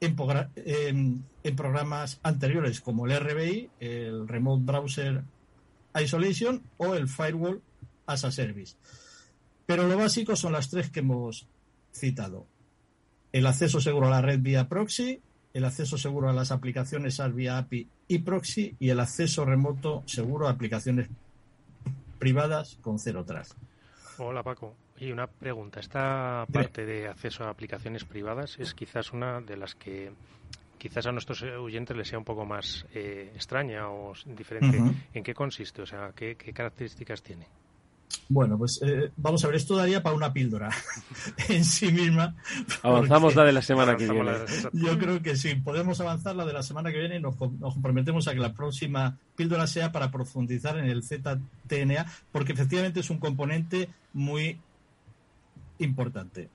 en, 0.00 1.24
programas 1.56 2.18
anteriores, 2.22 2.80
como 2.80 3.06
el 3.06 3.18
RBI, 3.20 3.70
el 3.80 4.26
Remote 4.26 4.64
Browser 4.64 5.22
Isolation 6.00 6.62
o 6.78 6.94
el 6.94 7.08
Firewall 7.08 7.60
as 8.06 8.24
a 8.24 8.30
Service. 8.30 8.76
Pero 9.66 9.86
lo 9.86 9.96
básico 9.96 10.36
son 10.36 10.52
las 10.52 10.70
tres 10.70 10.90
que 10.90 11.00
hemos 11.00 11.46
citado. 11.92 12.46
El 13.32 13.46
acceso 13.46 13.80
seguro 13.80 14.06
a 14.06 14.10
la 14.10 14.22
red 14.22 14.40
vía 14.40 14.68
proxy, 14.68 15.20
el 15.52 15.64
acceso 15.64 15.98
seguro 15.98 16.28
a 16.28 16.32
las 16.32 16.50
aplicaciones 16.50 17.16
SaaS 17.16 17.34
vía 17.34 17.58
API 17.58 17.88
y 18.08 18.18
proxy 18.18 18.76
y 18.78 18.88
el 18.88 19.00
acceso 19.00 19.44
remoto 19.44 20.02
seguro 20.06 20.48
a 20.48 20.52
aplicaciones 20.52 21.08
privadas 22.20 22.78
con 22.80 23.00
cero 23.00 23.20
atrás. 23.20 23.56
Hola 24.18 24.44
Paco. 24.44 24.76
Y 24.98 25.10
una 25.10 25.26
pregunta. 25.26 25.80
Esta 25.80 26.46
parte 26.52 26.84
de 26.84 27.08
acceso 27.08 27.42
a 27.44 27.48
aplicaciones 27.48 28.04
privadas 28.04 28.56
es 28.60 28.74
quizás 28.74 29.12
una 29.12 29.40
de 29.40 29.56
las 29.56 29.74
que 29.74 30.12
quizás 30.78 31.06
a 31.06 31.12
nuestros 31.12 31.42
oyentes 31.42 31.96
les 31.96 32.06
sea 32.06 32.18
un 32.18 32.24
poco 32.24 32.44
más 32.44 32.86
eh, 32.94 33.32
extraña 33.34 33.88
o 33.88 34.12
diferente. 34.26 34.78
¿En 35.12 35.24
qué 35.24 35.34
consiste? 35.34 35.82
O 35.82 35.86
sea, 35.86 36.12
¿qué, 36.14 36.36
características 36.36 37.22
tiene? 37.22 37.46
Bueno, 38.28 38.58
pues 38.58 38.80
eh, 38.82 39.10
vamos 39.16 39.44
a 39.44 39.48
ver, 39.48 39.56
esto 39.56 39.76
daría 39.76 40.02
para 40.02 40.14
una 40.14 40.32
píldora 40.32 40.70
en 41.48 41.64
sí 41.64 41.92
misma. 41.92 42.34
Avanzamos 42.82 43.34
la 43.34 43.44
de 43.44 43.52
la 43.52 43.62
semana 43.62 43.96
que 43.96 44.08
viene. 44.08 44.32
Yo 44.72 44.98
creo 44.98 45.22
que 45.22 45.36
sí, 45.36 45.54
podemos 45.56 46.00
avanzar 46.00 46.36
la 46.36 46.44
de 46.44 46.52
la 46.52 46.62
semana 46.62 46.92
que 46.92 46.98
viene 46.98 47.16
y 47.16 47.20
nos, 47.20 47.38
nos, 47.38 47.74
comprometemos 47.74 48.28
a 48.28 48.34
que 48.34 48.40
la 48.40 48.52
próxima 48.52 49.18
píldora 49.36 49.66
sea 49.66 49.92
para 49.92 50.10
profundizar 50.10 50.78
en 50.78 50.86
el 50.86 51.02
ZTNA, 51.02 52.06
porque 52.32 52.52
efectivamente 52.52 53.00
es 53.00 53.10
un 53.10 53.18
componente 53.18 53.88
muy 54.12 54.58
importante. 55.78 56.48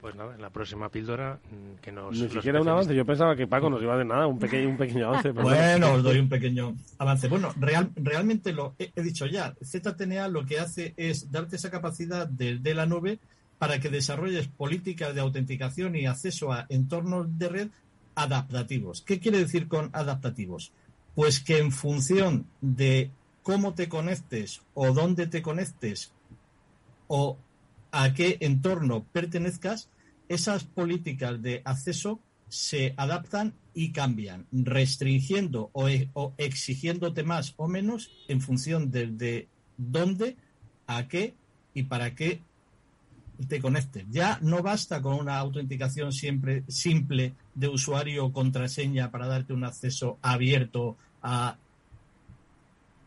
Pues 0.00 0.14
nada, 0.14 0.34
en 0.34 0.40
la 0.40 0.50
próxima 0.50 0.88
píldora 0.90 1.40
mm, 1.50 1.80
que 1.80 1.90
nos... 1.90 2.16
Ni 2.16 2.28
siquiera 2.28 2.60
un 2.60 2.68
avance, 2.68 2.94
yo 2.94 3.04
pensaba 3.04 3.34
que 3.34 3.48
Paco 3.48 3.68
nos 3.68 3.82
iba 3.82 3.94
a 3.94 3.96
dar 3.96 4.06
nada, 4.06 4.26
un 4.28 4.38
pequeño, 4.38 4.68
un 4.68 4.76
pequeño 4.76 5.08
avance. 5.08 5.32
bueno, 5.32 5.94
os 5.94 6.02
doy 6.04 6.18
un 6.20 6.28
pequeño 6.28 6.76
avance. 6.98 7.26
Bueno, 7.26 7.52
real, 7.58 7.90
realmente 7.96 8.52
lo 8.52 8.74
he, 8.78 9.02
dicho 9.02 9.26
ya, 9.26 9.54
ZTNA 9.60 10.28
lo 10.28 10.46
que 10.46 10.60
hace 10.60 10.94
es 10.96 11.32
darte 11.32 11.56
esa 11.56 11.70
capacidad 11.70 12.28
de, 12.28 12.58
de 12.58 12.74
la 12.74 12.86
nube 12.86 13.18
para 13.58 13.80
que 13.80 13.90
desarrolles 13.90 14.46
políticas 14.46 15.14
de 15.16 15.20
autenticación 15.20 15.96
y 15.96 16.06
acceso 16.06 16.52
a 16.52 16.66
entornos 16.68 17.36
de 17.36 17.48
red 17.48 17.68
adaptativos. 18.14 19.02
¿Qué 19.02 19.18
quiere 19.18 19.38
decir 19.38 19.66
con 19.66 19.90
adaptativos? 19.92 20.70
Pues 21.16 21.40
que 21.40 21.58
en 21.58 21.72
función 21.72 22.46
de 22.60 23.10
cómo 23.42 23.74
te 23.74 23.88
conectes 23.88 24.62
o 24.74 24.92
dónde 24.92 25.26
te 25.26 25.42
conectes 25.42 26.12
o 27.08 27.36
a 27.90 28.12
qué 28.14 28.38
entorno 28.40 29.04
pertenezcas, 29.04 29.88
esas 30.28 30.64
políticas 30.64 31.40
de 31.42 31.62
acceso 31.64 32.20
se 32.48 32.94
adaptan 32.96 33.54
y 33.74 33.92
cambian, 33.92 34.46
restringiendo 34.52 35.70
o, 35.72 35.88
e, 35.88 36.10
exigiéndote 36.38 37.22
más 37.22 37.54
o 37.56 37.68
menos 37.68 38.10
en 38.28 38.40
función 38.40 38.90
de, 38.90 39.48
dónde, 39.76 40.36
a 40.86 41.06
qué 41.08 41.34
y 41.74 41.84
para 41.84 42.14
qué 42.14 42.40
te 43.46 43.60
conectes. 43.60 44.04
Ya 44.10 44.38
no 44.42 44.62
basta 44.62 45.00
con 45.00 45.14
una 45.14 45.38
autenticación 45.38 46.12
siempre 46.12 46.64
simple 46.68 47.34
de 47.54 47.68
usuario 47.68 48.26
o 48.26 48.32
contraseña 48.32 49.10
para 49.10 49.28
darte 49.28 49.52
un 49.52 49.64
acceso 49.64 50.18
abierto 50.22 50.96
a 51.22 51.56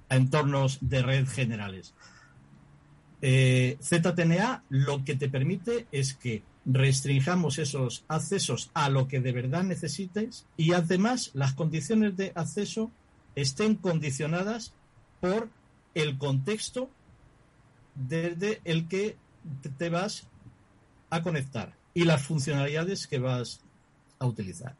entornos 0.10 0.78
de 0.82 1.02
red 1.02 1.28
generales. 1.28 1.94
Eh, 3.22 3.78
ZTNA 3.82 4.64
lo 4.70 5.04
que 5.06 5.16
te 5.16 5.30
permite 5.30 5.88
es 5.92 6.16
que 6.16 6.44
restringamos 6.66 7.60
esos 7.60 8.04
accesos 8.08 8.72
a 8.74 8.90
lo 8.90 9.08
que 9.08 9.20
de 9.20 9.32
verdad 9.32 9.64
necesites 9.64 10.46
y 10.58 10.74
además 10.74 11.32
las 11.34 11.54
condiciones 11.54 12.18
de 12.18 12.32
acceso 12.36 12.92
estén 13.36 13.76
condicionadas 13.76 14.74
por 15.20 15.50
el 15.94 16.18
contexto 16.18 16.90
desde 17.96 18.62
el 18.64 18.88
que 18.88 19.18
te 19.78 19.90
vas 19.90 20.28
a 21.10 21.22
conectar 21.22 21.76
y 21.94 22.06
las 22.06 22.22
funcionalidades 22.22 23.08
que 23.08 23.20
vas 23.20 23.62
a 24.20 24.26
utilizar. 24.26 24.76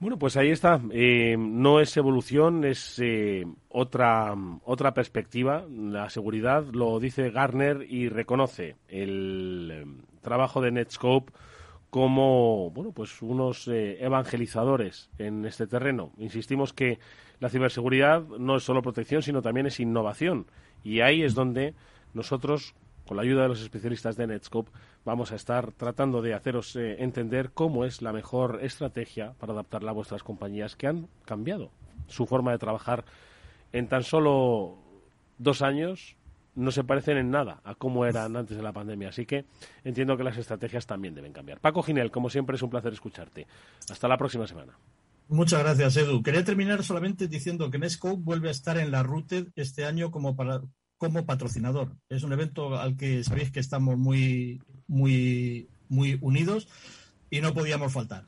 Bueno, 0.00 0.18
pues 0.18 0.38
ahí 0.38 0.48
está. 0.48 0.80
Eh, 0.92 1.36
no 1.38 1.78
es 1.78 1.94
evolución, 1.98 2.64
es 2.64 2.98
eh, 3.00 3.44
otra, 3.68 4.34
otra 4.64 4.94
perspectiva. 4.94 5.66
La 5.70 6.08
seguridad 6.08 6.64
lo 6.72 6.98
dice 6.98 7.30
Garner 7.30 7.86
y 7.86 8.08
reconoce 8.08 8.76
el 8.88 9.70
eh, 9.70 9.84
trabajo 10.22 10.62
de 10.62 10.70
Netscope 10.70 11.30
como 11.90 12.70
bueno, 12.70 12.92
pues 12.92 13.20
unos 13.20 13.68
evangelizadores 13.68 15.10
en 15.18 15.44
este 15.44 15.66
terreno. 15.66 16.12
Insistimos 16.16 16.72
que 16.72 16.98
la 17.38 17.50
ciberseguridad 17.50 18.22
no 18.22 18.56
es 18.56 18.62
solo 18.62 18.80
protección, 18.80 19.22
sino 19.22 19.42
también 19.42 19.66
es 19.66 19.80
innovación. 19.80 20.46
Y 20.82 21.00
ahí 21.00 21.22
es 21.22 21.34
donde 21.34 21.74
nosotros, 22.14 22.74
con 23.06 23.16
la 23.16 23.22
ayuda 23.22 23.42
de 23.42 23.48
los 23.48 23.60
especialistas 23.60 24.16
de 24.16 24.26
Netscope, 24.26 24.70
vamos 25.04 25.32
a 25.32 25.36
estar 25.36 25.72
tratando 25.72 26.22
de 26.22 26.34
haceros 26.34 26.76
eh, 26.76 27.02
entender 27.02 27.50
cómo 27.52 27.84
es 27.84 28.02
la 28.02 28.12
mejor 28.12 28.60
estrategia 28.62 29.32
para 29.38 29.52
adaptarla 29.52 29.90
a 29.90 29.94
vuestras 29.94 30.22
compañías 30.22 30.76
que 30.76 30.86
han 30.86 31.08
cambiado 31.24 31.70
su 32.08 32.26
forma 32.26 32.52
de 32.52 32.58
trabajar 32.58 33.04
en 33.72 33.88
tan 33.88 34.02
solo 34.02 34.78
dos 35.38 35.62
años. 35.62 36.16
No 36.54 36.72
se 36.72 36.82
parecen 36.82 37.16
en 37.16 37.30
nada 37.30 37.60
a 37.64 37.74
cómo 37.74 38.04
eran 38.04 38.36
antes 38.36 38.56
de 38.56 38.62
la 38.62 38.72
pandemia, 38.72 39.10
así 39.10 39.24
que 39.24 39.44
entiendo 39.84 40.16
que 40.16 40.24
las 40.24 40.36
estrategias 40.36 40.84
también 40.84 41.14
deben 41.14 41.32
cambiar. 41.32 41.60
Paco 41.60 41.82
Ginel, 41.82 42.10
como 42.10 42.28
siempre, 42.28 42.56
es 42.56 42.62
un 42.62 42.70
placer 42.70 42.92
escucharte. 42.92 43.46
Hasta 43.88 44.08
la 44.08 44.18
próxima 44.18 44.46
semana. 44.46 44.76
Muchas 45.28 45.60
gracias, 45.60 45.96
Edu. 45.96 46.24
Quería 46.24 46.44
terminar 46.44 46.82
solamente 46.82 47.28
diciendo 47.28 47.70
que 47.70 47.78
Nescope 47.78 48.20
vuelve 48.20 48.48
a 48.48 48.50
estar 48.50 48.78
en 48.78 48.90
la 48.90 49.04
Routed 49.04 49.46
este 49.54 49.84
año 49.84 50.10
como, 50.10 50.34
para, 50.34 50.60
como 51.00 51.24
patrocinador. 51.24 51.96
Es 52.10 52.22
un 52.22 52.32
evento 52.34 52.78
al 52.78 52.94
que 52.96 53.24
sabéis 53.24 53.50
que 53.50 53.58
estamos 53.58 53.96
muy 53.96 54.60
muy, 54.86 55.66
muy 55.88 56.18
unidos 56.20 56.68
y 57.30 57.40
no 57.40 57.54
podíamos 57.54 57.92
faltar. 57.92 58.24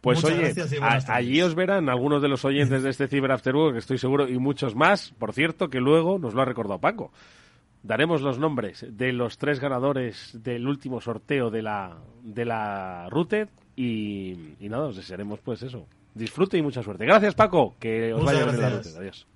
Pues 0.00 0.24
oye, 0.24 0.54
allí 1.08 1.42
os 1.42 1.54
verán 1.54 1.88
algunos 1.88 2.22
de 2.22 2.28
los 2.28 2.44
oyentes 2.44 2.82
de 2.82 2.90
este 2.90 3.08
Cyber 3.08 3.32
After 3.32 3.54
Work, 3.54 3.76
estoy 3.76 3.98
seguro, 3.98 4.28
y 4.28 4.38
muchos 4.38 4.74
más, 4.74 5.12
por 5.18 5.32
cierto, 5.32 5.68
que 5.68 5.80
luego 5.80 6.18
nos 6.18 6.32
lo 6.32 6.42
ha 6.42 6.44
recordado 6.44 6.80
Paco. 6.80 7.12
Daremos 7.82 8.22
los 8.22 8.38
nombres 8.38 8.86
de 8.88 9.12
los 9.12 9.36
tres 9.36 9.58
ganadores 9.58 10.38
del 10.42 10.66
último 10.66 11.00
sorteo 11.00 11.50
de 11.50 11.62
la, 11.62 11.98
de 12.22 12.44
la 12.44 13.08
Routed 13.10 13.48
y, 13.74 14.54
y 14.60 14.68
nada, 14.68 14.86
os 14.86 14.96
desearemos 14.96 15.40
pues 15.40 15.62
eso. 15.62 15.86
Disfrute 16.14 16.56
y 16.56 16.62
mucha 16.62 16.82
suerte. 16.82 17.04
Gracias 17.04 17.34
Paco, 17.34 17.76
que 17.78 18.14
os 18.14 18.24
vaya 18.24 18.44
bien 18.44 18.60
la 18.60 18.70
Routed. 18.70 18.96
Adiós. 18.96 19.26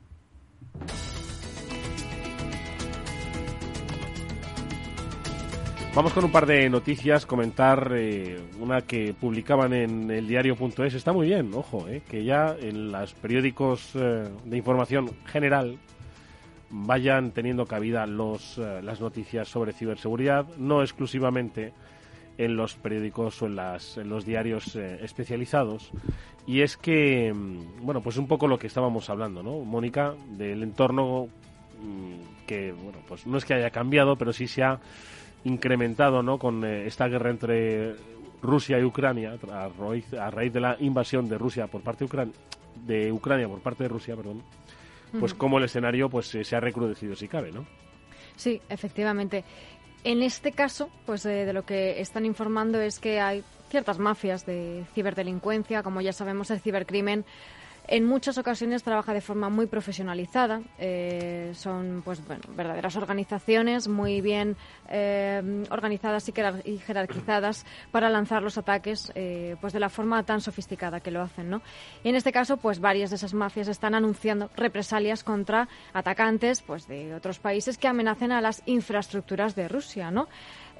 Vamos 5.92 6.12
con 6.12 6.24
un 6.24 6.30
par 6.30 6.46
de 6.46 6.70
noticias, 6.70 7.26
comentar 7.26 7.92
eh, 7.96 8.40
una 8.60 8.82
que 8.82 9.12
publicaban 9.12 9.72
en 9.72 10.08
el 10.08 10.28
diario.es. 10.28 10.94
Está 10.94 11.12
muy 11.12 11.26
bien, 11.26 11.50
ojo, 11.52 11.88
eh, 11.88 12.02
que 12.08 12.22
ya 12.22 12.54
en 12.60 12.92
los 12.92 13.12
periódicos 13.14 13.90
eh, 13.96 14.28
de 14.44 14.56
información 14.56 15.10
general 15.26 15.78
vayan 16.70 17.32
teniendo 17.32 17.66
cabida 17.66 18.06
los, 18.06 18.56
las 18.56 19.00
noticias 19.00 19.48
sobre 19.48 19.72
ciberseguridad, 19.72 20.46
no 20.58 20.82
exclusivamente 20.82 21.72
en 22.38 22.56
los 22.56 22.76
periódicos 22.76 23.42
o 23.42 23.46
en, 23.46 23.56
las, 23.56 23.98
en 23.98 24.08
los 24.08 24.24
diarios 24.24 24.76
especializados. 24.76 25.90
Y 26.46 26.60
es 26.60 26.76
que, 26.76 27.32
mm, 27.34 27.84
bueno, 27.84 28.00
pues 28.00 28.16
un 28.16 28.28
poco 28.28 28.46
lo 28.46 28.60
que 28.60 28.68
estábamos 28.68 29.10
hablando, 29.10 29.42
¿no? 29.42 29.58
Mónica, 29.64 30.14
del 30.28 30.62
entorno 30.62 31.26
mm, 31.82 32.46
que, 32.46 32.70
bueno, 32.70 33.00
pues 33.08 33.26
no 33.26 33.36
es 33.38 33.44
que 33.44 33.54
haya 33.54 33.70
cambiado, 33.70 34.14
pero 34.14 34.32
sí 34.32 34.46
se 34.46 34.62
ha 34.62 34.78
incrementado 35.44 36.22
¿no? 36.22 36.38
con 36.38 36.64
eh, 36.64 36.86
esta 36.86 37.08
guerra 37.08 37.30
entre 37.30 37.94
Rusia 38.42 38.78
y 38.78 38.84
Ucrania 38.84 39.38
a 39.52 39.68
raíz, 39.68 40.12
a 40.14 40.30
raíz, 40.30 40.52
de 40.52 40.60
la 40.60 40.76
invasión 40.80 41.28
de 41.28 41.38
Rusia 41.38 41.66
por 41.66 41.82
parte 41.82 42.00
de 42.00 42.04
Ucrania, 42.06 42.34
de 42.86 43.12
Ucrania 43.12 43.48
por 43.48 43.60
parte 43.60 43.84
de 43.84 43.88
Rusia, 43.88 44.16
perdón, 44.16 44.42
pues 45.18 45.34
como 45.34 45.58
el 45.58 45.64
escenario 45.64 46.08
pues 46.08 46.34
eh, 46.34 46.44
se 46.44 46.56
ha 46.56 46.60
recrudecido 46.60 47.16
si 47.16 47.28
cabe, 47.28 47.52
¿no? 47.52 47.66
Sí, 48.36 48.60
efectivamente. 48.68 49.44
En 50.02 50.22
este 50.22 50.52
caso, 50.52 50.88
pues 51.04 51.26
eh, 51.26 51.44
de 51.44 51.52
lo 51.52 51.64
que 51.64 52.00
están 52.00 52.24
informando 52.24 52.80
es 52.80 52.98
que 52.98 53.20
hay 53.20 53.44
ciertas 53.68 53.98
mafias 53.98 54.46
de 54.46 54.84
ciberdelincuencia, 54.94 55.82
como 55.82 56.00
ya 56.00 56.12
sabemos, 56.12 56.50
el 56.50 56.60
cibercrimen 56.60 57.24
en 57.90 58.06
muchas 58.06 58.38
ocasiones 58.38 58.84
trabaja 58.84 59.12
de 59.12 59.20
forma 59.20 59.48
muy 59.48 59.66
profesionalizada. 59.66 60.62
Eh, 60.78 61.50
son 61.54 62.02
pues 62.04 62.24
bueno, 62.24 62.42
verdaderas 62.56 62.94
organizaciones 62.94 63.88
muy 63.88 64.20
bien 64.20 64.56
eh, 64.88 65.64
organizadas 65.70 66.30
y 66.64 66.78
jerarquizadas 66.78 67.66
para 67.90 68.08
lanzar 68.08 68.44
los 68.44 68.56
ataques 68.58 69.10
eh, 69.16 69.56
pues 69.60 69.72
de 69.72 69.80
la 69.80 69.88
forma 69.88 70.22
tan 70.22 70.40
sofisticada 70.40 71.00
que 71.00 71.10
lo 71.10 71.20
hacen. 71.20 71.50
¿no? 71.50 71.62
Y 72.04 72.10
en 72.10 72.14
este 72.14 72.30
caso, 72.30 72.58
pues 72.58 72.78
varias 72.78 73.10
de 73.10 73.16
esas 73.16 73.34
mafias 73.34 73.66
están 73.66 73.96
anunciando 73.96 74.50
represalias 74.56 75.24
contra 75.24 75.68
atacantes 75.92 76.62
pues, 76.62 76.86
de 76.86 77.12
otros 77.14 77.40
países 77.40 77.76
que 77.76 77.88
amenacen 77.88 78.30
a 78.30 78.40
las 78.40 78.62
infraestructuras 78.66 79.56
de 79.56 79.66
Rusia. 79.66 80.12
¿no? 80.12 80.28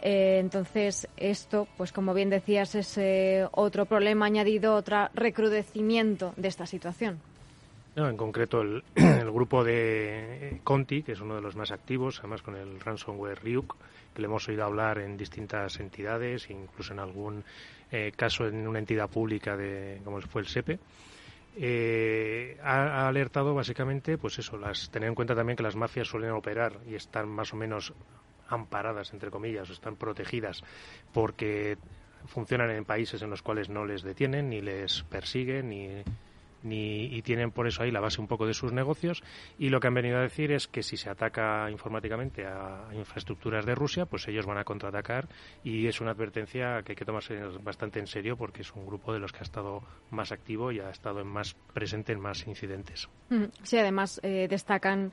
Eh, 0.02 0.38
entonces, 0.38 1.08
esto, 1.16 1.68
pues 1.76 1.92
como 1.92 2.14
bien 2.14 2.30
decías, 2.30 2.74
es 2.74 2.96
eh, 2.96 3.46
otro 3.52 3.84
problema 3.84 4.26
añadido, 4.26 4.74
otro 4.74 5.08
recrudecimiento 5.12 6.32
de 6.36 6.48
esta 6.48 6.64
situación. 6.64 7.20
en 7.96 8.16
concreto, 8.16 8.62
el, 8.62 8.82
grupo 9.32 9.62
de 9.62 10.60
Conti, 10.64 11.02
que 11.02 11.12
es 11.12 11.20
uno 11.20 11.34
de 11.34 11.42
los 11.42 11.54
más 11.54 11.70
activos, 11.70 12.18
además 12.20 12.40
con 12.40 12.56
el 12.56 12.80
ransomware 12.80 13.42
Ryuk, 13.42 13.76
que 14.14 14.22
le 14.22 14.26
hemos 14.26 14.48
oído 14.48 14.64
hablar 14.64 14.98
en 14.98 15.18
distintas 15.18 15.78
entidades, 15.80 16.48
incluso 16.48 16.94
en 16.94 17.00
algún 17.00 17.44
eh, 17.92 18.12
caso 18.16 18.46
en 18.46 18.66
una 18.66 18.78
entidad 18.78 19.10
pública 19.10 19.54
de, 19.54 20.00
como 20.02 20.20
fue 20.22 20.40
el 20.40 20.48
SEPE. 20.48 20.78
ha, 22.62 23.06
alertado 23.06 23.54
básicamente, 23.54 24.16
pues 24.16 24.38
eso, 24.38 24.56
las, 24.56 24.88
tener 24.90 25.10
en 25.10 25.14
cuenta 25.14 25.34
también 25.34 25.58
que 25.58 25.62
las 25.62 25.76
mafias 25.76 26.08
suelen 26.08 26.30
operar 26.30 26.78
y 26.88 26.94
están 26.94 27.28
más 27.28 27.52
o 27.52 27.56
menos 27.56 27.92
amparadas, 28.50 29.12
entre 29.12 29.30
comillas, 29.30 29.70
o 29.70 29.72
están 29.72 29.96
protegidas 29.96 30.62
porque 31.12 31.78
funcionan 32.26 32.70
en 32.70 32.84
países 32.84 33.22
en 33.22 33.30
los 33.30 33.42
cuales 33.42 33.68
no 33.68 33.84
les 33.84 34.02
detienen, 34.02 34.50
ni 34.50 34.60
les 34.60 35.02
persiguen, 35.04 35.70
ni 35.70 36.02
ni, 36.62 37.04
y 37.06 37.22
tienen 37.22 37.50
por 37.50 37.66
eso 37.66 37.82
ahí 37.82 37.90
la 37.90 38.00
base 38.00 38.20
un 38.20 38.26
poco 38.26 38.46
de 38.46 38.54
sus 38.54 38.72
negocios. 38.72 39.22
Y 39.58 39.68
lo 39.68 39.80
que 39.80 39.88
han 39.88 39.94
venido 39.94 40.18
a 40.18 40.22
decir 40.22 40.52
es 40.52 40.68
que 40.68 40.82
si 40.82 40.96
se 40.96 41.10
ataca 41.10 41.70
informáticamente 41.70 42.46
a 42.46 42.88
infraestructuras 42.92 43.66
de 43.66 43.74
Rusia, 43.74 44.06
pues 44.06 44.26
ellos 44.28 44.46
van 44.46 44.58
a 44.58 44.64
contraatacar 44.64 45.28
y 45.64 45.86
es 45.86 46.00
una 46.00 46.12
advertencia 46.12 46.82
que 46.82 46.92
hay 46.92 46.96
que 46.96 47.04
tomarse 47.04 47.38
bastante 47.62 47.98
en 47.98 48.06
serio 48.06 48.36
porque 48.36 48.62
es 48.62 48.72
un 48.72 48.86
grupo 48.86 49.12
de 49.12 49.18
los 49.18 49.32
que 49.32 49.38
ha 49.38 49.42
estado 49.42 49.82
más 50.10 50.32
activo 50.32 50.72
y 50.72 50.80
ha 50.80 50.90
estado 50.90 51.24
más 51.24 51.54
presente 51.72 52.12
en 52.12 52.20
más 52.20 52.46
incidentes. 52.46 53.08
Sí, 53.62 53.78
además 53.78 54.20
eh, 54.22 54.46
destacan 54.48 55.12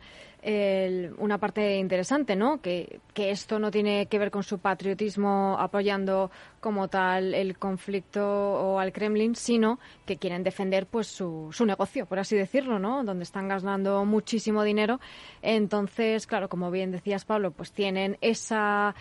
una 1.17 1.39
parte 1.39 1.75
interesante, 1.75 2.35
¿no? 2.35 2.61
Que, 2.61 3.01
que 3.13 3.31
esto 3.31 3.59
no 3.59 3.69
tiene 3.69 4.05
que 4.05 4.17
ver 4.17 4.31
con 4.31 4.43
su 4.43 4.59
patriotismo 4.59 5.57
apoyando 5.59 6.31
como 6.61 6.87
tal 6.87 7.33
el 7.33 7.57
conflicto 7.57 8.23
o 8.23 8.79
al 8.79 8.93
Kremlin, 8.93 9.35
sino 9.35 9.79
que 10.05 10.17
quieren 10.17 10.43
defender 10.43 10.85
pues 10.85 11.07
su 11.07 11.36
su, 11.51 11.65
negocio, 11.65 12.05
por 12.05 12.19
así 12.19 12.35
decirlo, 12.35 12.79
¿no? 12.79 13.03
Donde 13.03 13.23
están 13.23 13.47
ganando 13.47 14.05
muchísimo 14.05 14.63
dinero. 14.63 14.99
Entonces, 15.41 16.27
claro, 16.27 16.49
como 16.49 16.71
bien 16.71 16.91
decías, 16.91 17.25
Pablo, 17.25 17.51
pues 17.51 17.71
tienen 17.71 18.17
esa 18.21 18.95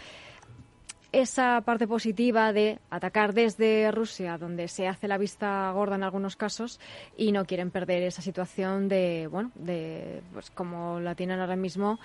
esa 1.12 1.62
parte 1.64 1.86
positiva 1.86 2.52
de 2.52 2.78
atacar 2.90 3.32
desde 3.32 3.90
Rusia, 3.90 4.36
donde 4.36 4.68
se 4.68 4.86
hace 4.86 5.08
la 5.08 5.16
vista 5.16 5.70
gorda 5.70 5.94
en 5.94 6.02
algunos 6.02 6.36
casos, 6.36 6.78
y 7.16 7.32
no 7.32 7.46
quieren 7.46 7.70
perder 7.70 8.02
esa 8.02 8.20
situación 8.20 8.88
de, 8.88 9.26
bueno, 9.30 9.50
de, 9.54 10.20
pues 10.34 10.50
como 10.50 11.00
la 11.00 11.14
tienen 11.14 11.40
ahora 11.40 11.56
mismo, 11.56 11.98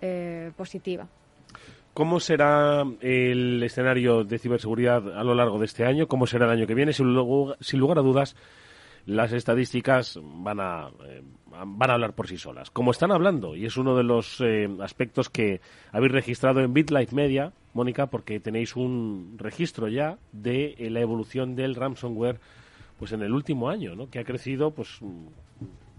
eh, 0.00 0.50
positiva. 0.56 1.06
¿Cómo 1.96 2.20
será 2.20 2.84
el 3.00 3.62
escenario 3.62 4.22
de 4.22 4.38
ciberseguridad 4.38 5.16
a 5.18 5.24
lo 5.24 5.34
largo 5.34 5.58
de 5.58 5.64
este 5.64 5.86
año? 5.86 6.06
¿Cómo 6.06 6.26
será 6.26 6.44
el 6.44 6.50
año 6.50 6.66
que 6.66 6.74
viene? 6.74 6.92
Sin 6.92 7.14
lugar 7.14 7.98
a 7.98 8.02
dudas, 8.02 8.36
las 9.06 9.32
estadísticas 9.32 10.18
van 10.22 10.60
a, 10.60 10.90
eh, 11.06 11.22
van 11.64 11.90
a 11.90 11.94
hablar 11.94 12.14
por 12.14 12.26
sí 12.26 12.36
solas, 12.36 12.70
como 12.70 12.90
están 12.90 13.12
hablando, 13.12 13.54
y 13.54 13.64
es 13.64 13.76
uno 13.76 13.96
de 13.96 14.02
los 14.02 14.40
eh, 14.40 14.68
aspectos 14.82 15.30
que 15.30 15.60
habéis 15.92 16.12
registrado 16.12 16.60
en 16.60 16.74
BitLife 16.74 17.14
Media, 17.14 17.52
Mónica, 17.72 18.06
porque 18.06 18.40
tenéis 18.40 18.74
un 18.74 19.36
registro 19.38 19.88
ya 19.88 20.18
de 20.32 20.76
la 20.90 21.00
evolución 21.00 21.54
del 21.54 21.74
ransomware 21.74 22.40
pues 22.98 23.12
en 23.12 23.22
el 23.22 23.32
último 23.32 23.68
año, 23.68 23.94
¿no? 23.94 24.10
que 24.10 24.18
ha 24.18 24.24
crecido 24.24 24.70
pues 24.70 24.98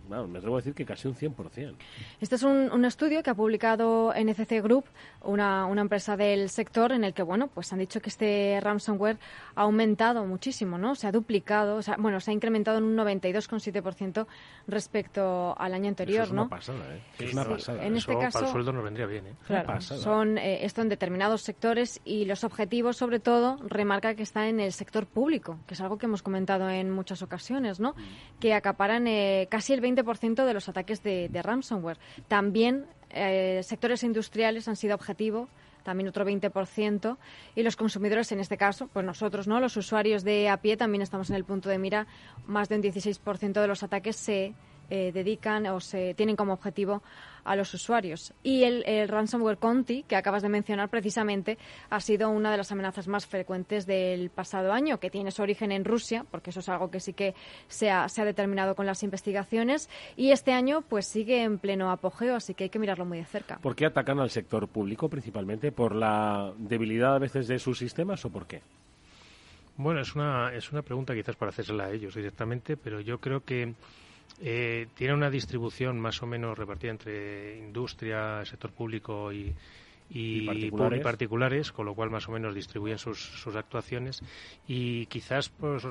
me 0.07 0.37
atrevo 0.37 0.55
a 0.55 0.59
decir 0.59 0.73
que 0.73 0.85
casi 0.85 1.07
un 1.07 1.15
100%. 1.15 1.75
Este 2.21 2.35
es 2.35 2.43
un, 2.43 2.85
estudio 2.85 3.21
que 3.21 3.29
ha 3.29 3.35
publicado 3.35 4.13
NCC 4.13 4.61
Group, 4.63 4.85
una, 5.21 5.65
una, 5.65 5.81
empresa 5.81 6.15
del 6.15 6.49
sector, 6.49 6.91
en 6.91 7.03
el 7.03 7.13
que, 7.13 7.23
bueno, 7.23 7.47
pues 7.47 7.71
han 7.73 7.79
dicho 7.79 8.01
que 8.01 8.09
este 8.09 8.59
ransomware 8.61 9.17
ha 9.55 9.63
aumentado 9.63 10.25
muchísimo, 10.25 10.77
¿no? 10.77 10.95
Se 10.95 11.07
ha 11.07 11.11
duplicado, 11.11 11.77
o 11.77 11.81
sea, 11.81 11.95
bueno, 11.97 12.19
se 12.19 12.31
ha 12.31 12.33
incrementado 12.33 12.77
en 12.77 12.85
un 12.85 12.95
92,7% 12.95 14.25
respecto 14.67 15.55
al 15.57 15.73
año 15.73 15.89
anterior, 15.89 16.23
Eso 16.23 16.31
es 16.31 16.33
¿no? 16.33 16.41
Una 16.43 16.49
pasada, 16.49 16.95
¿eh? 16.95 17.01
Es 17.19 17.33
una 17.33 17.45
pasada. 17.45 17.85
En 17.85 17.97
este 17.97 18.13
caso, 18.13 18.33
para 18.33 18.45
el 18.45 18.51
sueldo 18.51 18.73
nos 18.73 18.83
vendría 18.83 19.05
bien, 19.05 19.27
¿eh? 19.27 19.35
Claro, 19.45 19.81
son 19.81 20.37
eh, 20.37 20.65
esto 20.65 20.81
en 20.81 20.89
determinados 20.89 21.41
sectores 21.41 22.01
y 22.05 22.25
los 22.25 22.43
objetivos, 22.43 22.97
sobre 22.97 23.19
todo, 23.19 23.57
remarca 23.67 24.15
que 24.15 24.23
está 24.23 24.47
en 24.47 24.59
el 24.59 24.71
sector 24.71 25.05
público, 25.05 25.59
que 25.67 25.73
es 25.73 25.81
algo 25.81 25.97
que 25.97 26.05
hemos 26.05 26.23
comentado 26.23 26.69
en 26.69 26.91
muchas 26.91 27.21
ocasiones, 27.21 27.79
¿no? 27.79 27.91
Mm. 27.91 28.39
Que 28.39 28.53
acaparan 28.53 29.07
eh, 29.07 29.47
casi 29.49 29.73
el 29.73 29.81
20 29.81 29.96
ciento 30.17 30.45
de 30.45 30.53
los 30.53 30.69
ataques 30.69 31.03
de, 31.03 31.29
ransomware. 31.43 31.97
También 32.27 32.85
eh, 33.09 33.61
sectores 33.63 34.03
industriales 34.03 34.67
han 34.67 34.75
sido 34.75 34.95
objetivo 34.95 35.47
también 35.83 36.09
otro 36.09 36.25
20%, 36.25 37.17
y 37.55 37.63
los 37.63 37.77
consumidores, 37.77 38.33
en 38.33 38.41
este 38.41 38.57
caso, 38.57 38.89
pues 38.91 39.05
nosotros, 39.05 39.47
¿no? 39.47 39.61
Los 39.61 39.77
usuarios 39.77 40.25
de 40.25 40.49
a 40.49 40.57
pie 40.57 40.75
también 40.75 41.01
estamos 41.01 41.29
en 41.29 41.37
el 41.37 41.45
punto 41.45 41.69
de 41.69 41.77
mira, 41.77 42.07
más 42.45 42.67
de 42.67 42.75
un 42.75 42.83
16% 42.83 43.53
de 43.53 43.67
los 43.67 43.83
ataques 43.83 44.17
se 44.17 44.53
eh, 44.89 45.11
dedican 45.13 45.65
o 45.67 45.79
se 45.79 46.13
tienen 46.13 46.35
como 46.35 46.53
objetivo 46.53 47.01
a 47.47 47.55
los 47.55 47.73
usuarios. 47.73 48.33
Y 48.43 48.63
el, 48.63 49.07
ransomware 49.07 49.57
Conti, 49.57 50.03
que 50.03 50.15
acabas 50.15 50.43
de 50.43 50.49
mencionar 50.49 50.89
precisamente, 50.89 51.57
ha 51.89 51.99
sido 52.01 52.29
una 52.29 52.51
de 52.51 52.57
las 52.57 52.71
amenazas 52.71 53.07
más 53.07 53.25
frecuentes 53.25 53.85
del 53.87 54.29
pasado 54.29 54.73
año, 54.73 54.99
que 54.99 55.09
tiene 55.09 55.31
su 55.31 55.41
origen 55.41 55.71
en 55.71 55.85
Rusia, 55.85 56.25
porque 56.29 56.49
eso 56.49 56.59
es 56.59 56.69
algo 56.69 56.91
que 56.91 56.99
sí 56.99 57.13
que 57.13 57.33
se 57.67 57.89
ha, 57.89 58.09
se 58.09 58.21
ha 58.21 58.25
determinado 58.25 58.75
con 58.75 58.85
las 58.85 59.01
investigaciones, 59.01 59.89
y 60.17 60.31
este 60.31 60.51
año 60.51 60.81
pues 60.81 61.07
sigue 61.07 61.41
en 61.43 61.57
pleno 61.57 61.89
apogeo, 61.89 62.35
así 62.35 62.53
que 62.53 62.65
hay 62.65 62.69
que 62.69 62.79
mirarlo 62.79 63.05
muy 63.05 63.19
de 63.19 63.25
cerca. 63.25 63.57
¿Por 63.59 63.75
qué 63.75 63.85
atacan 63.85 64.19
al 64.19 64.29
sector 64.29 64.67
público 64.67 65.07
principalmente? 65.07 65.71
¿Por 65.71 65.95
la 65.95 66.53
debilidad 66.57 67.15
a 67.15 67.19
veces 67.19 67.47
de 67.47 67.59
sus 67.59 67.79
sistemas 67.79 68.23
o 68.25 68.29
por 68.29 68.45
qué? 68.45 68.61
Bueno, 69.77 70.01
es 70.01 70.15
una, 70.15 70.53
es 70.53 70.71
una 70.71 70.81
pregunta 70.81 71.13
quizás 71.13 71.35
para 71.35 71.49
hacérsela 71.49 71.85
a 71.85 71.91
ellos 71.91 72.15
directamente, 72.15 72.75
pero 72.75 72.99
yo 72.99 73.19
creo 73.19 73.45
que 73.45 73.75
eh, 74.39 74.87
tiene 74.95 75.13
una 75.13 75.29
distribución 75.29 75.99
más 75.99 76.21
o 76.21 76.27
menos 76.27 76.57
repartida 76.57 76.91
entre 76.91 77.57
industria, 77.57 78.45
sector 78.45 78.71
público 78.71 79.31
y, 79.31 79.53
particulares? 81.03 81.71
con 81.71 81.85
lo 81.85 81.93
cual 81.93 82.09
más 82.09 82.27
o 82.29 82.31
menos 82.31 82.55
distribuyen 82.55 82.97
sus, 82.97 83.19
sus 83.19 83.55
actuaciones 83.55 84.21
y 84.67 85.05
quizás 85.07 85.49
pues 85.49 85.85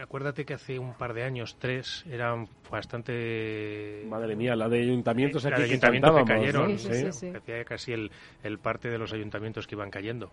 acuérdate 0.00 0.44
que 0.44 0.54
hace 0.54 0.78
un 0.78 0.94
par 0.94 1.14
de 1.14 1.22
años, 1.22 1.56
tres, 1.58 2.04
eran 2.10 2.48
bastante... 2.70 4.04
Madre 4.08 4.36
mía, 4.36 4.56
la 4.56 4.68
de 4.68 4.80
ayuntamientos 4.80 5.44
aquí 5.46 5.56
que, 5.56 5.62
ayuntamientos 5.62 6.16
que 6.16 6.24
cayeron, 6.24 6.78
sí, 6.78 7.32
casi 7.66 7.92
el, 7.92 8.10
el 8.42 8.58
parte 8.58 8.88
de 8.88 8.98
los 8.98 9.12
ayuntamientos 9.12 9.66
que 9.66 9.74
iban 9.74 9.90
cayendo. 9.90 10.30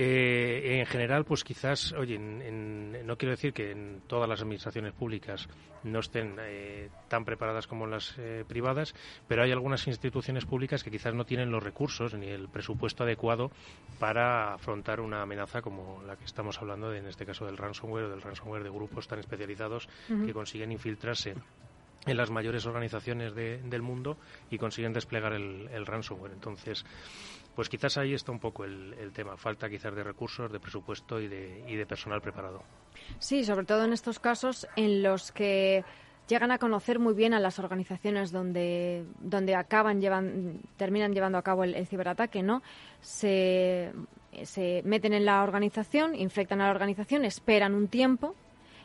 Eh, 0.00 0.78
en 0.78 0.86
general, 0.86 1.24
pues 1.24 1.42
quizás, 1.42 1.92
oye, 1.92 2.20
no 2.20 3.18
quiero 3.18 3.32
decir 3.32 3.52
que 3.52 3.72
en 3.72 4.00
todas 4.06 4.28
las 4.28 4.40
administraciones 4.40 4.92
públicas 4.92 5.48
no 5.82 5.98
estén 5.98 6.36
eh, 6.38 6.88
tan 7.08 7.24
preparadas 7.24 7.66
como 7.66 7.84
las 7.84 8.14
eh, 8.16 8.44
privadas, 8.46 8.94
pero 9.26 9.42
hay 9.42 9.50
algunas 9.50 9.88
instituciones 9.88 10.44
públicas 10.44 10.84
que 10.84 10.92
quizás 10.92 11.14
no 11.14 11.24
tienen 11.24 11.50
los 11.50 11.64
recursos 11.64 12.14
ni 12.14 12.28
el 12.28 12.48
presupuesto 12.48 13.02
adecuado 13.02 13.50
para 13.98 14.54
afrontar 14.54 15.00
una 15.00 15.22
amenaza 15.22 15.62
como 15.62 16.00
la 16.06 16.14
que 16.14 16.26
estamos 16.26 16.60
hablando, 16.60 16.90
de, 16.90 16.98
en 16.98 17.06
este 17.06 17.26
caso 17.26 17.44
del 17.46 17.56
ransomware 17.56 18.04
o 18.04 18.10
del 18.10 18.22
ransomware 18.22 18.62
de 18.62 18.70
grupos 18.70 19.08
tan 19.08 19.18
especializados 19.18 19.88
que 20.06 20.32
consiguen 20.32 20.70
infiltrarse 20.70 21.34
en 22.06 22.16
las 22.16 22.30
mayores 22.30 22.66
organizaciones 22.66 23.34
del 23.34 23.82
mundo 23.82 24.16
y 24.48 24.58
consiguen 24.58 24.92
desplegar 24.92 25.32
el, 25.32 25.68
el 25.72 25.84
ransomware. 25.84 26.32
Entonces, 26.32 26.86
pues 27.58 27.68
quizás 27.68 27.98
ahí 27.98 28.14
está 28.14 28.30
un 28.30 28.38
poco 28.38 28.64
el, 28.64 29.10
tema. 29.12 29.36
Falta 29.36 29.68
quizás 29.68 29.92
de 29.92 30.04
recursos, 30.04 30.52
de 30.52 30.60
presupuesto 30.60 31.20
y 31.20 31.26
de, 31.26 31.64
y 31.66 31.74
de 31.74 31.86
personal 31.86 32.20
preparado. 32.20 32.62
Sí, 33.18 33.42
sobre 33.42 33.66
todo 33.66 33.84
en 33.84 33.92
estos 33.92 34.20
casos 34.20 34.68
en 34.76 35.02
los 35.02 35.32
que 35.32 35.84
llegan 36.28 36.52
a 36.52 36.58
conocer 36.58 37.00
muy 37.00 37.14
bien 37.14 37.34
a 37.34 37.40
las 37.40 37.58
organizaciones 37.58 38.30
donde, 38.30 39.06
donde 39.18 39.56
acaban 39.56 40.00
llevan, 40.00 40.60
terminan 40.76 41.12
llevando 41.12 41.36
a 41.36 41.42
cabo 41.42 41.64
el, 41.64 41.84
ciberataque, 41.88 42.44
¿no? 42.44 42.62
Se, 43.00 43.90
se 44.44 44.82
meten 44.84 45.12
en 45.12 45.24
la 45.24 45.42
organización, 45.42 46.14
infectan 46.14 46.60
a 46.60 46.66
la 46.66 46.70
organización, 46.70 47.24
esperan 47.24 47.74
un 47.74 47.88
tiempo 47.88 48.36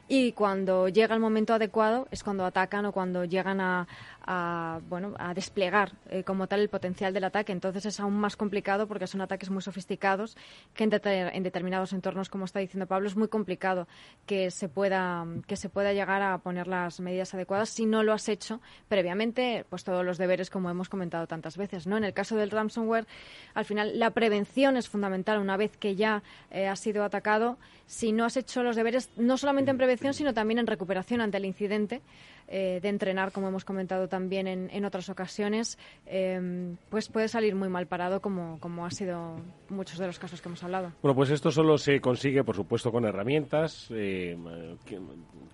y 0.07 0.33
cuando 0.33 0.89
llega 0.89 1.15
el 1.15 1.21
momento 1.21 1.53
adecuado 1.53 2.07
es 2.11 2.23
cuando 2.23 2.45
atacan 2.45 2.85
o 2.85 2.91
cuando 2.91 3.23
llegan 3.23 3.61
a, 3.61 3.87
a, 4.25 4.79
bueno, 4.89 5.13
a 5.17 5.33
desplegar 5.33 5.93
eh, 6.09 6.23
como 6.23 6.47
tal 6.47 6.61
el 6.61 6.69
potencial 6.69 7.13
del 7.13 7.23
ataque. 7.23 7.51
Entonces 7.51 7.85
es 7.85 7.99
aún 7.99 8.15
más 8.15 8.35
complicado 8.35 8.87
porque 8.87 9.07
son 9.07 9.21
ataques 9.21 9.49
muy 9.49 9.61
sofisticados 9.61 10.37
que 10.73 10.83
en, 10.83 11.43
determinados 11.43 11.93
entornos, 11.93 12.29
como 12.29 12.45
está 12.45 12.59
diciendo 12.59 12.87
Pablo, 12.87 13.07
es 13.07 13.15
muy 13.15 13.27
complicado 13.27 13.87
que 14.25 14.51
se 14.51 14.69
pueda 14.69 15.25
que 15.47 15.55
se 15.55 15.69
pueda 15.69 15.93
llegar 15.93 16.21
a 16.21 16.37
poner 16.39 16.67
las 16.67 16.99
medidas 16.99 17.33
adecuadas 17.33 17.69
si 17.69 17.85
no 17.85 18.03
lo 18.03 18.13
has 18.13 18.29
hecho 18.29 18.61
previamente, 18.87 19.65
pues 19.69 19.83
todos 19.83 20.05
los 20.05 20.17
deberes 20.17 20.49
como 20.49 20.69
hemos 20.69 20.89
comentado 20.89 21.27
tantas 21.27 21.57
veces, 21.57 21.87
¿no? 21.87 21.97
En 21.97 22.03
el 22.03 22.13
caso 22.13 22.35
del 22.35 22.51
ransomware, 22.51 23.07
al 23.53 23.65
final 23.65 23.99
la 23.99 24.11
prevención 24.11 24.77
es 24.77 24.89
fundamental 24.89 25.39
una 25.39 25.57
vez 25.57 25.77
que 25.77 25.95
ya 25.95 26.23
eh, 26.51 26.67
ha 26.67 26.75
sido 26.75 27.03
atacado. 27.03 27.57
Si 27.85 28.11
no 28.11 28.25
has 28.25 28.37
hecho 28.37 28.63
los 28.63 28.75
deberes, 28.75 29.11
no 29.17 29.37
solamente 29.37 29.71
en 29.71 29.77
prevención, 29.77 30.13
sino 30.13 30.33
también 30.33 30.59
en 30.59 30.67
recuperación 30.67 31.21
ante 31.21 31.37
el 31.37 31.45
incidente, 31.45 32.01
eh, 32.47 32.79
de 32.81 32.89
entrenar, 32.89 33.31
como 33.31 33.47
hemos 33.47 33.65
comentado 33.65 34.07
también 34.07 34.47
en, 34.47 34.85
otras 34.85 35.09
ocasiones, 35.09 35.77
em, 36.05 36.77
pues 36.89 37.09
puede 37.09 37.27
salir 37.27 37.55
muy 37.55 37.69
mal 37.69 37.87
parado, 37.87 38.21
como, 38.21 38.59
como 38.59 38.85
ha 38.85 38.91
sido 38.91 39.37
muchos 39.69 39.97
de 39.97 40.07
los 40.07 40.19
casos 40.19 40.41
que 40.41 40.49
hemos 40.49 40.63
hablado. 40.63 40.91
Bueno, 41.01 41.15
pues 41.15 41.29
esto 41.29 41.51
solo 41.51 41.77
se 41.77 41.99
consigue, 42.01 42.43
por 42.43 42.55
supuesto, 42.55 42.91
con 42.91 43.05
herramientas 43.05 43.87
eh, 43.91 44.37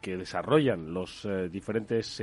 que, 0.02 0.18
desarrollan 0.18 0.94
los 0.94 1.24
eh, 1.26 1.50
diferentes 1.50 2.20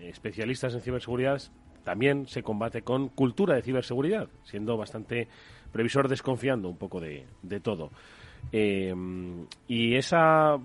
especialistas 0.00 0.74
en 0.74 0.80
ciberseguridad. 0.80 1.40
También 1.84 2.26
se 2.26 2.42
combate 2.42 2.82
con 2.82 3.08
cultura 3.10 3.54
de 3.54 3.62
ciberseguridad, 3.62 4.28
siendo 4.42 4.76
bastante 4.76 5.28
previsor 5.70 6.08
desconfiando 6.08 6.68
un 6.68 6.78
poco 6.78 7.00
de, 7.00 7.26
de 7.42 7.60
todo. 7.60 7.90
y 8.50 9.94
esa 9.94 10.58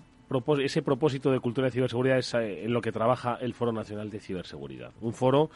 ese 0.60 0.82
propósito 0.82 1.32
de 1.32 1.40
cultura 1.40 1.68
de 1.68 1.72
ciberseguridad 1.72 2.18
es 2.18 2.34
eh, 2.34 2.66
en 2.66 2.74
lo 2.74 2.82
que 2.82 2.92
trabaja 2.92 3.38
el 3.42 3.54
Foro 3.54 3.72
Nacional 3.72 4.10
de 4.10 4.20
Ciberseguridad. 4.20 4.92
Un 5.02 5.14
foro 5.14 5.50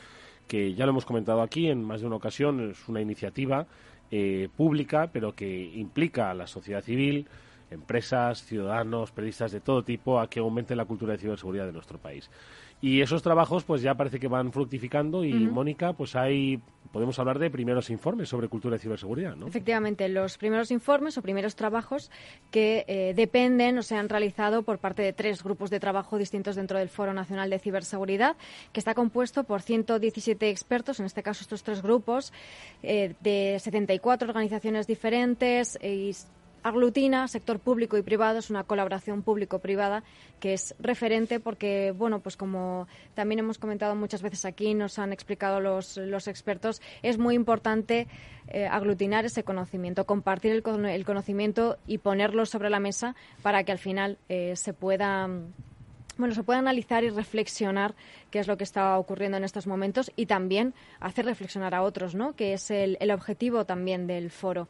que 0.47 0.73
ya 0.73 0.85
lo 0.85 0.91
hemos 0.91 1.05
comentado 1.05 1.41
aquí 1.41 1.69
en 1.69 1.83
más 1.83 2.01
de 2.01 2.07
una 2.07 2.17
ocasión, 2.17 2.71
es 2.71 2.87
una 2.87 3.01
iniciativa 3.01 3.67
eh, 4.11 4.49
pública, 4.55 5.09
pero 5.11 5.33
que 5.33 5.71
implica 5.75 6.29
a 6.29 6.33
la 6.33 6.47
sociedad 6.47 6.83
civil, 6.83 7.27
empresas, 7.73 8.43
ciudadanos, 8.43 9.11
periodistas 9.11 9.51
de 9.51 9.59
todo 9.59 9.83
tipo 9.83 10.19
a 10.19 10.29
que 10.29 10.39
aumente 10.39 10.75
la 10.75 10.85
cultura 10.85 11.13
de 11.13 11.19
ciberseguridad 11.19 11.65
de 11.65 11.73
nuestro 11.73 11.97
país. 11.97 12.29
Y 12.81 13.01
esos 13.01 13.21
trabajos 13.21 13.63
pues 13.63 13.81
ya 13.81 13.95
parece 13.95 14.19
que 14.19 14.27
van 14.27 14.51
fructificando 14.51 15.23
y 15.23 15.33
Mónica, 15.33 15.93
pues 15.93 16.17
hay 16.17 16.61
podemos 16.91 17.17
hablar 17.17 17.39
de 17.39 17.49
primeros 17.49 17.89
informes 17.89 18.29
sobre 18.29 18.47
cultura 18.47 18.75
de 18.75 18.79
ciberseguridad, 18.79 19.35
¿no? 19.35 19.47
Efectivamente, 19.47 20.07
los 20.09 20.37
primeros 20.37 20.69
informes 20.69 21.17
o 21.17 21.23
primeros 21.23 21.55
trabajos 21.55 22.11
que 22.51 22.85
eh, 22.87 23.13
dependen 23.15 23.79
o 23.79 23.83
se 23.83 23.95
han 23.95 24.09
realizado 24.09 24.61
por 24.61 24.77
parte 24.77 25.01
de 25.01 25.11
tres 25.11 25.43
grupos 25.43 25.71
de 25.71 25.79
trabajo 25.79 26.19
distintos 26.19 26.55
dentro 26.55 26.77
del 26.77 26.89
Foro 26.89 27.13
Nacional 27.13 27.49
de 27.49 27.57
Ciberseguridad, 27.57 28.35
que 28.71 28.79
está 28.79 28.93
compuesto 28.93 29.43
por 29.43 29.63
117 29.63 30.49
expertos, 30.49 30.99
en 30.99 31.07
este 31.07 31.23
caso 31.23 31.41
estos 31.41 31.63
tres 31.63 31.81
grupos, 31.81 32.31
eh, 32.83 33.15
de 33.21 33.57
74 33.59 34.27
organizaciones 34.27 34.85
diferentes 34.85 35.79
y 35.81 36.11
aglutina 36.63 37.27
sector 37.27 37.59
público 37.59 37.97
y 37.97 38.01
privado, 38.01 38.39
es 38.39 38.49
una 38.49 38.63
colaboración 38.63 39.21
público-privada 39.21 40.03
que 40.39 40.53
es 40.53 40.75
referente 40.79 41.39
porque, 41.39 41.91
bueno, 41.91 42.19
pues 42.19 42.37
como 42.37 42.87
también 43.13 43.39
hemos 43.39 43.57
comentado 43.57 43.95
muchas 43.95 44.21
veces 44.21 44.45
aquí, 44.45 44.73
nos 44.73 44.97
han 44.99 45.13
explicado 45.13 45.59
los, 45.59 45.97
los 45.97 46.27
expertos, 46.27 46.81
es 47.01 47.17
muy 47.17 47.35
importante 47.35 48.07
eh, 48.47 48.65
aglutinar 48.65 49.25
ese 49.25 49.43
conocimiento, 49.43 50.05
compartir 50.05 50.51
el, 50.51 50.85
el, 50.85 51.05
conocimiento 51.05 51.77
y 51.85 51.99
ponerlo 51.99 52.45
sobre 52.45 52.69
la 52.69 52.79
mesa 52.79 53.15
para 53.41 53.63
que 53.63 53.71
al 53.71 53.79
final 53.79 54.17
eh, 54.29 54.55
se 54.55 54.73
pueda 54.73 55.29
bueno, 56.17 56.35
se 56.35 56.43
pueda 56.43 56.59
analizar 56.59 57.03
y 57.03 57.09
reflexionar 57.09 57.95
qué 58.29 58.39
es 58.39 58.47
lo 58.47 58.55
que 58.57 58.63
está 58.63 58.97
ocurriendo 58.99 59.37
en 59.37 59.43
estos 59.43 59.65
momentos 59.65 60.11
y 60.15 60.27
también 60.27 60.73
hacer 60.99 61.25
reflexionar 61.25 61.73
a 61.73 61.81
otros, 61.81 62.13
¿no? 62.13 62.35
Que 62.35 62.53
es 62.53 62.69
el, 62.69 62.97
el 62.99 63.09
objetivo 63.09 63.65
también 63.65 64.05
del 64.05 64.29
foro. 64.29 64.67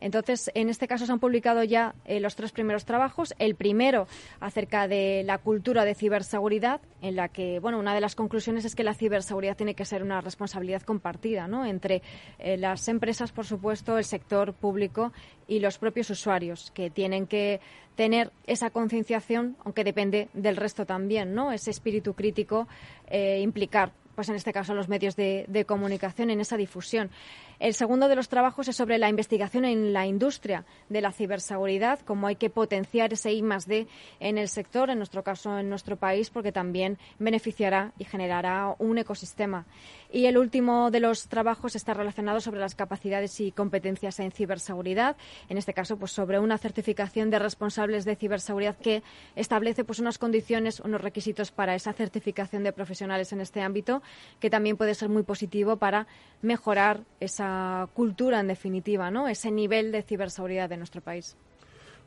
Entonces, 0.00 0.50
en 0.54 0.68
este 0.68 0.88
caso 0.88 1.06
se 1.06 1.12
han 1.12 1.20
publicado 1.20 1.64
ya 1.64 1.94
eh, 2.04 2.20
los 2.20 2.36
tres 2.36 2.52
primeros 2.52 2.84
trabajos. 2.84 3.34
El 3.38 3.54
primero 3.54 4.06
acerca 4.40 4.88
de 4.88 5.22
la 5.24 5.38
cultura 5.38 5.84
de 5.84 5.94
ciberseguridad, 5.94 6.80
en 7.00 7.16
la 7.16 7.28
que, 7.28 7.60
bueno, 7.60 7.78
una 7.78 7.94
de 7.94 8.00
las 8.00 8.14
conclusiones 8.14 8.64
es 8.64 8.74
que 8.74 8.84
la 8.84 8.94
ciberseguridad 8.94 9.56
tiene 9.56 9.74
que 9.74 9.84
ser 9.84 10.02
una 10.02 10.20
responsabilidad 10.20 10.82
compartida, 10.82 11.48
¿no? 11.48 11.64
Entre 11.64 12.02
eh, 12.38 12.56
las 12.56 12.88
empresas, 12.88 13.32
por 13.32 13.46
supuesto, 13.46 13.98
el 13.98 14.04
sector 14.04 14.54
público 14.54 15.12
y 15.46 15.60
los 15.60 15.78
propios 15.78 16.10
usuarios, 16.10 16.70
que 16.72 16.90
tienen 16.90 17.26
que 17.26 17.60
tener 17.94 18.30
esa 18.46 18.70
concienciación, 18.70 19.56
aunque 19.64 19.82
depende 19.82 20.28
del 20.32 20.56
resto 20.56 20.86
también, 20.86 21.34
¿no? 21.34 21.52
Ese 21.52 21.70
espíritu 21.70 22.14
crítico, 22.14 22.68
eh, 23.08 23.40
implicar 23.40 23.92
pues 24.18 24.28
en 24.28 24.34
este 24.34 24.52
caso 24.52 24.74
los 24.74 24.88
medios 24.88 25.14
de, 25.14 25.64
comunicación 25.64 26.30
en 26.30 26.40
esa 26.40 26.56
difusión. 26.56 27.08
El 27.60 27.74
segundo 27.74 28.06
de 28.06 28.14
los 28.14 28.28
trabajos 28.28 28.68
es 28.68 28.76
sobre 28.76 28.98
la 28.98 29.08
investigación 29.08 29.64
en 29.64 29.92
la 29.92 30.06
industria 30.06 30.64
de 30.88 31.00
la 31.00 31.10
ciberseguridad, 31.10 31.98
cómo 32.04 32.28
hay 32.28 32.36
que 32.36 32.50
potenciar 32.50 33.12
ese 33.12 33.32
I 33.32 33.42
más 33.42 33.66
D 33.66 33.88
en 34.20 34.38
el 34.38 34.48
sector, 34.48 34.90
en 34.90 34.98
nuestro 34.98 35.24
caso 35.24 35.58
en 35.58 35.68
nuestro 35.68 35.96
país, 35.96 36.30
porque 36.30 36.52
también 36.52 36.98
beneficiará 37.18 37.92
y 37.98 38.04
generará 38.04 38.76
un 38.78 38.98
ecosistema. 38.98 39.66
Y 40.12 40.26
el 40.26 40.38
último 40.38 40.92
de 40.92 41.00
los 41.00 41.26
trabajos 41.26 41.74
está 41.74 41.94
relacionado 41.94 42.40
sobre 42.40 42.60
las 42.60 42.76
capacidades 42.76 43.40
y 43.40 43.50
competencias 43.50 44.20
en 44.20 44.30
ciberseguridad, 44.30 45.16
en 45.48 45.58
este 45.58 45.74
caso 45.74 45.96
pues 45.96 46.12
sobre 46.12 46.38
una 46.38 46.58
certificación 46.58 47.28
de 47.28 47.40
responsables 47.40 48.04
de 48.04 48.14
ciberseguridad 48.14 48.76
que 48.78 49.02
establece 49.34 49.82
pues 49.82 49.98
unas 49.98 50.18
condiciones, 50.18 50.78
unos 50.78 51.00
requisitos 51.00 51.50
para 51.50 51.74
esa 51.74 51.92
certificación 51.92 52.62
de 52.62 52.72
profesionales 52.72 53.32
en 53.32 53.40
este 53.40 53.62
ámbito, 53.62 54.00
que 54.38 54.48
también 54.48 54.76
puede 54.76 54.94
ser 54.94 55.08
muy 55.08 55.24
positivo 55.24 55.76
para 55.76 56.06
mejorar 56.40 57.00
esa 57.18 57.47
cultura 57.94 58.40
en 58.40 58.48
definitiva, 58.48 59.10
¿no? 59.10 59.28
Ese 59.28 59.50
nivel 59.50 59.92
de 59.92 60.02
ciberseguridad 60.02 60.68
de 60.68 60.76
nuestro 60.76 61.00
país. 61.00 61.36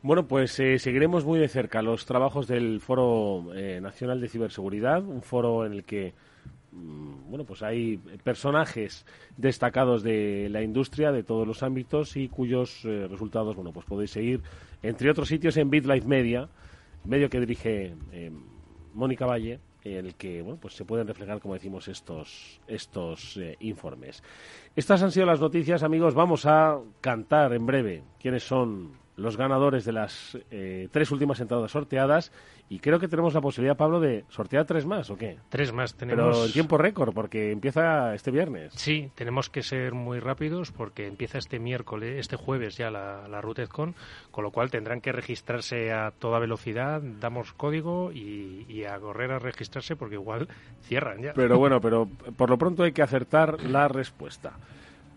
Bueno, 0.01 0.27
pues 0.27 0.60
eh, 0.60 0.80
seguiremos 0.80 1.25
muy 1.25 1.39
de 1.39 1.47
cerca 1.47 1.82
los 1.82 2.06
trabajos 2.06 2.47
del 2.47 2.82
Foro 2.82 3.54
eh, 3.54 3.80
Nacional 3.82 4.19
de 4.19 4.30
Ciberseguridad, 4.30 5.04
un 5.04 5.21
foro 5.21 5.65
en 5.65 5.73
el 5.73 5.84
que 5.84 6.13
Mm, 6.71 7.30
bueno, 7.30 7.43
pues 7.43 7.63
hay 7.63 7.97
personajes 8.23 9.06
destacados 9.36 10.04
de 10.04 10.47
la 10.49 10.62
industria 10.62 11.12
de 11.12 11.23
todos 11.23 11.45
los 11.45 11.63
ámbitos 11.63 12.15
y 12.15 12.30
cuyos 12.30 12.86
eh, 12.86 13.08
resultados, 13.10 13.56
bueno, 13.56 13.73
pues 13.73 13.86
podéis 13.86 14.12
seguir 14.12 14.41
entre 14.82 15.12
otros 15.12 15.27
sitios 15.27 15.58
en 15.58 15.69
BitLife 15.69 16.08
Media, 16.08 16.47
medio 17.04 17.30
que 17.30 17.39
dirige 17.39 17.93
Mónica 18.93 19.25
Valle, 19.25 19.60
en 19.84 20.06
el 20.06 20.15
que 20.15 20.41
bueno, 20.41 20.60
pues 20.60 20.76
se 20.76 20.86
pueden 20.86 21.08
reflejar, 21.08 21.39
como 21.39 21.54
decimos, 21.54 21.88
estos, 21.88 22.60
estos 22.67 23.38
eh, 23.38 23.58
informes. 23.60 24.24
Estas 24.76 25.02
han 25.04 25.12
sido 25.12 25.26
las 25.26 25.41
noticias, 25.41 25.84
amigos. 25.84 26.13
Vamos 26.13 26.46
a 26.46 26.80
cantar 27.02 27.54
en 27.54 27.65
breve 27.65 28.04
quiénes 28.20 28.44
son 28.44 29.00
los 29.22 29.38
ganadores 29.38 29.86
de 29.86 29.92
las 29.92 30.38
eh, 30.50 30.90
tres 30.92 31.12
últimas 31.12 31.40
entradas 31.40 31.72
sorteadas 31.72 32.32
y 32.70 32.80
creo 32.80 33.00
que 33.00 33.08
tenemos 33.08 33.34
la 33.34 33.42
posibilidad, 33.42 33.76
Pablo, 33.76 34.00
de 34.00 34.24
sortear 34.30 34.66
tres 34.66 34.86
más, 34.86 35.10
¿o 35.10 35.18
qué? 35.18 35.38
Tres 35.50 35.74
más 35.74 35.96
tenemos. 35.96 36.38
Pero 36.38 36.46
en 36.46 36.52
tiempo 36.54 36.78
récord, 36.78 37.14
porque 37.14 37.52
empieza 37.52 38.14
este 38.16 38.32
viernes. 38.32 38.74
Sí, 38.76 39.12
tenemos 39.16 39.50
que 39.50 39.62
ser 39.62 39.94
muy 39.94 40.20
rápidos 40.20 40.72
porque 40.72 41.08
empieza 41.08 41.38
este 41.38 41.60
miércoles, 41.60 42.20
este 42.20 42.38
jueves 42.38 42.78
ya 42.78 42.90
la, 42.90 43.28
la 43.28 43.42
con 43.72 44.44
lo 44.44 44.52
cual 44.52 44.72
tendrán 44.72 45.02
que 45.02 45.12
registrarse 45.12 45.92
a 45.92 46.12
toda 46.12 46.40
velocidad, 46.40 47.02
damos 47.02 47.54
código 47.54 48.12
y, 48.12 48.66
y 48.70 48.86
a 48.86 49.00
correr 49.00 49.32
a 49.32 49.40
registrarse 49.40 49.96
porque 49.96 50.16
igual 50.16 50.48
cierran 50.84 51.22
ya. 51.22 51.34
Pero 51.34 51.58
bueno, 51.58 51.82
pero 51.82 52.08
por 52.38 52.50
lo 52.50 52.58
pronto 52.58 52.84
hay 52.84 52.92
que 52.92 53.02
acertar 53.02 53.62
la 53.64 53.88
respuesta. 53.88 54.54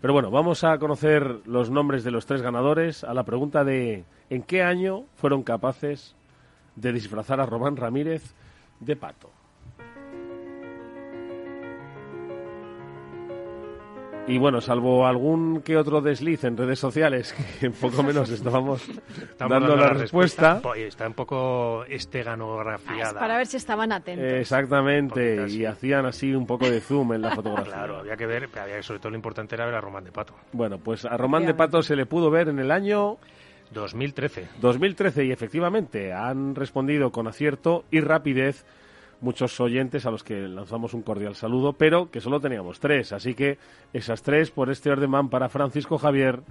Pero 0.01 0.13
bueno, 0.13 0.29
vamos 0.29 0.63
a 0.63 0.77
conocer 0.77 1.41
los 1.45 1.69
nombres 1.69 2.03
de 2.03 2.11
los 2.11 2.25
tres 2.25 2.41
ganadores 2.41 3.03
a 3.03 3.13
la 3.13 3.23
pregunta 3.23 3.63
de 3.63 4.05
¿en 4.29 4.43
qué 4.43 4.61
año 4.61 5.05
fueron 5.15 5.43
capaces 5.43 6.15
de 6.75 6.91
disfrazar 6.93 7.39
a 7.39 7.45
Román 7.45 7.77
Ramírez 7.77 8.33
de 8.79 8.95
pato? 8.95 9.34
Y 14.27 14.39
bueno, 14.39 14.59
salvo 14.59 15.05
algún 15.05 15.61
que 15.61 15.77
otro 15.77 16.01
desliz 16.01 16.43
en 16.45 16.57
redes 16.57 16.79
sociales, 16.79 17.35
que 17.59 17.67
un 17.67 17.73
poco 17.73 18.01
menos 18.01 18.29
estábamos 18.31 18.83
dando 19.37 19.75
la, 19.75 19.89
respuesta. 19.89 20.61
Está 20.75 21.05
un 21.05 21.13
poco 21.13 21.85
esteganografiada. 21.85 23.19
para 23.19 23.37
ver 23.37 23.45
si 23.45 23.57
estaban 23.57 23.91
atentos. 23.91 24.25
Exactamente, 24.25 25.47
y 25.47 25.65
hacían 25.65 26.07
así 26.07 26.33
un 26.33 26.47
poco 26.47 26.67
de 26.67 26.81
zoom 26.81 27.13
en 27.13 27.21
la 27.21 27.35
fotografía. 27.35 27.73
claro, 27.73 27.97
había 27.97 28.17
que 28.17 28.25
ver, 28.25 28.49
había, 28.59 28.81
sobre 28.81 28.99
todo 28.99 29.11
lo 29.11 29.15
importante 29.15 29.53
era 29.53 29.65
ver 29.65 29.75
a 29.75 29.81
Román 29.81 30.03
de 30.03 30.11
Pato. 30.11 30.33
Bueno, 30.53 30.79
pues 30.79 31.05
a 31.05 31.15
Román 31.17 31.45
de 31.45 31.53
Pato 31.53 31.83
se 31.83 31.95
le 31.95 32.07
pudo 32.07 32.31
ver 32.31 32.49
en 32.49 32.59
el 32.59 32.71
año... 32.71 33.17
2013. 33.71 34.47
2013, 34.61 35.25
y 35.25 35.31
efectivamente 35.31 36.13
han 36.13 36.53
respondido 36.53 37.11
con 37.11 37.27
acierto 37.27 37.83
y 37.89 37.99
rapidez 37.99 38.63
muchos 39.21 39.59
oyentes 39.59 40.05
a 40.05 40.11
los 40.11 40.23
que 40.23 40.47
lanzamos 40.47 40.93
un 40.93 41.01
cordial 41.01 41.35
saludo, 41.35 41.73
pero 41.73 42.09
que 42.11 42.21
solo 42.21 42.39
teníamos 42.39 42.79
tres. 42.79 43.13
Así 43.13 43.33
que 43.33 43.57
esas 43.93 44.21
tres 44.23 44.51
por 44.51 44.69
este 44.69 44.91
orden 44.91 45.11
van 45.11 45.29
para 45.29 45.49
Francisco 45.49 45.97
Javier, 45.97 46.41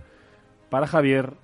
para 0.70 0.86
Javier 0.86 1.34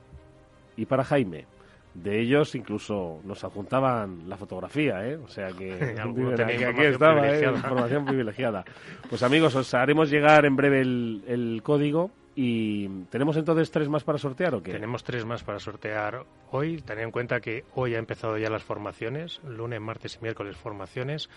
y 0.76 0.86
para 0.86 1.04
Jaime. 1.04 1.46
De 1.94 2.20
ellos 2.20 2.54
incluso 2.54 3.20
nos 3.24 3.42
adjuntaban 3.42 4.28
la 4.28 4.36
fotografía, 4.36 5.04
¿eh? 5.06 5.16
O 5.16 5.28
sea 5.28 5.48
que, 5.48 5.72
aquí, 6.00 6.82
estaba, 6.82 7.28
¿eh? 7.28 7.44
información 7.44 8.04
privilegiada. 8.04 8.64
Pues 9.08 9.22
amigos, 9.22 9.56
os 9.56 9.74
haremos 9.74 10.08
llegar 10.08 10.44
en 10.44 10.54
breve 10.54 10.80
el, 10.82 11.24
el 11.26 11.62
código 11.64 12.12
¿Y 12.42 12.88
tenemos 13.10 13.36
entonces 13.36 13.70
tres 13.70 13.90
más 13.90 14.02
para 14.02 14.16
sortear 14.16 14.54
o 14.54 14.62
qué? 14.62 14.72
Tenemos 14.72 15.04
tres 15.04 15.26
más 15.26 15.44
para 15.44 15.58
sortear 15.58 16.24
hoy. 16.50 16.80
Tened 16.80 17.04
en 17.04 17.10
cuenta 17.10 17.38
que 17.38 17.66
hoy 17.74 17.94
ha 17.94 17.98
empezado 17.98 18.38
ya 18.38 18.48
las 18.48 18.62
formaciones, 18.62 19.42
lunes, 19.44 19.78
martes 19.78 20.16
y 20.18 20.22
miércoles 20.22 20.56
formaciones 20.56 21.28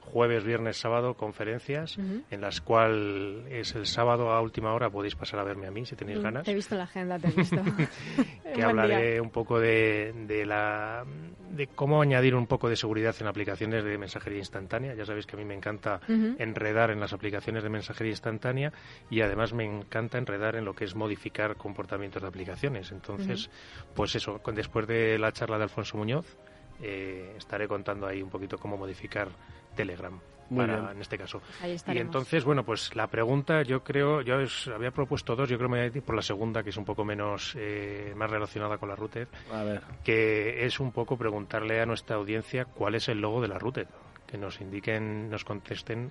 jueves, 0.00 0.44
viernes, 0.44 0.76
sábado 0.76 1.14
conferencias 1.14 1.96
en 2.30 2.40
las 2.40 2.60
cuales 2.60 3.44
es 3.50 3.74
el 3.74 3.86
sábado 3.86 4.30
a 4.30 4.40
última 4.40 4.72
hora 4.74 4.90
podéis 4.90 5.14
pasar 5.14 5.40
a 5.40 5.44
verme 5.44 5.66
a 5.66 5.70
mí 5.70 5.86
si 5.86 5.96
tenéis 5.96 6.18
mm, 6.18 6.22
ganas. 6.22 6.44
Te 6.44 6.52
he 6.52 6.54
visto 6.54 6.74
la 6.74 6.84
agenda, 6.84 7.18
te 7.18 7.28
he 7.28 7.32
visto. 7.32 7.62
que 8.54 8.62
hablaré 8.62 9.20
un 9.20 9.30
poco 9.30 9.60
de, 9.60 10.12
de, 10.26 10.44
la 10.44 11.04
de 11.50 11.66
cómo 11.68 12.02
añadir 12.02 12.34
un 12.34 12.46
poco 12.46 12.68
de 12.68 12.76
seguridad 12.76 13.14
en 13.20 13.26
aplicaciones 13.26 13.84
de 13.84 13.98
mensajería 13.98 14.38
instantánea. 14.38 14.94
Ya 14.94 15.04
sabéis 15.04 15.26
que 15.26 15.36
a 15.36 15.38
mí 15.38 15.44
me 15.44 15.54
encanta 15.54 16.00
enredar 16.08 16.90
en 16.90 17.00
las 17.00 17.12
aplicaciones 17.12 17.62
de 17.62 17.68
mensajería 17.68 18.12
instantánea 18.12 18.72
y 19.10 19.20
además 19.20 19.52
me 19.52 19.64
encanta 19.64 20.18
enredar 20.18 20.56
en 20.56 20.64
lo 20.64 20.74
que 20.74 20.84
es 20.84 20.94
modificar 20.94 21.56
comportamientos 21.56 22.22
de 22.22 22.28
aplicaciones. 22.28 22.92
Entonces, 22.92 23.50
pues 23.94 24.14
eso, 24.14 24.40
después 24.54 24.86
de 24.86 25.18
la 25.18 25.32
charla 25.32 25.58
de 25.58 25.64
Alfonso 25.64 25.96
Muñoz, 25.96 26.36
eh, 26.82 27.34
estaré 27.36 27.68
contando 27.68 28.06
ahí 28.06 28.22
un 28.22 28.30
poquito 28.30 28.58
cómo 28.58 28.76
modificar 28.76 29.28
Telegram. 29.74 30.18
para, 30.54 30.92
en 30.92 31.00
este 31.00 31.16
caso. 31.16 31.40
y 31.64 31.98
entonces, 31.98 32.44
bueno, 32.44 32.64
pues 32.64 32.94
la 32.96 33.06
pregunta, 33.06 33.62
yo 33.62 33.84
creo, 33.84 34.20
yo 34.22 34.38
había 34.74 34.90
propuesto 34.90 35.36
dos, 35.36 35.48
yo 35.48 35.56
creo 35.56 35.68
que 35.68 35.72
me 35.72 35.78
voy 35.78 35.90
a 35.90 35.96
ir 35.96 36.02
por 36.02 36.16
la 36.16 36.22
segunda, 36.22 36.62
que 36.62 36.70
es 36.70 36.76
un 36.76 36.84
poco 36.84 37.04
menos, 37.04 37.54
eh, 37.56 38.12
más 38.16 38.30
relacionada 38.30 38.76
con 38.78 38.88
la 38.88 38.96
router, 38.96 39.28
a 39.52 39.62
ver. 39.62 39.82
que 40.02 40.64
es 40.66 40.80
un 40.80 40.90
poco 40.90 41.16
preguntarle 41.16 41.80
a 41.80 41.86
nuestra 41.86 42.16
audiencia 42.16 42.64
cuál 42.64 42.96
es 42.96 43.08
el 43.08 43.20
logo 43.20 43.40
de 43.40 43.48
la 43.48 43.58
router, 43.58 43.86
que 44.26 44.38
nos 44.38 44.60
indiquen, 44.60 45.30
nos 45.30 45.44
contesten 45.44 46.10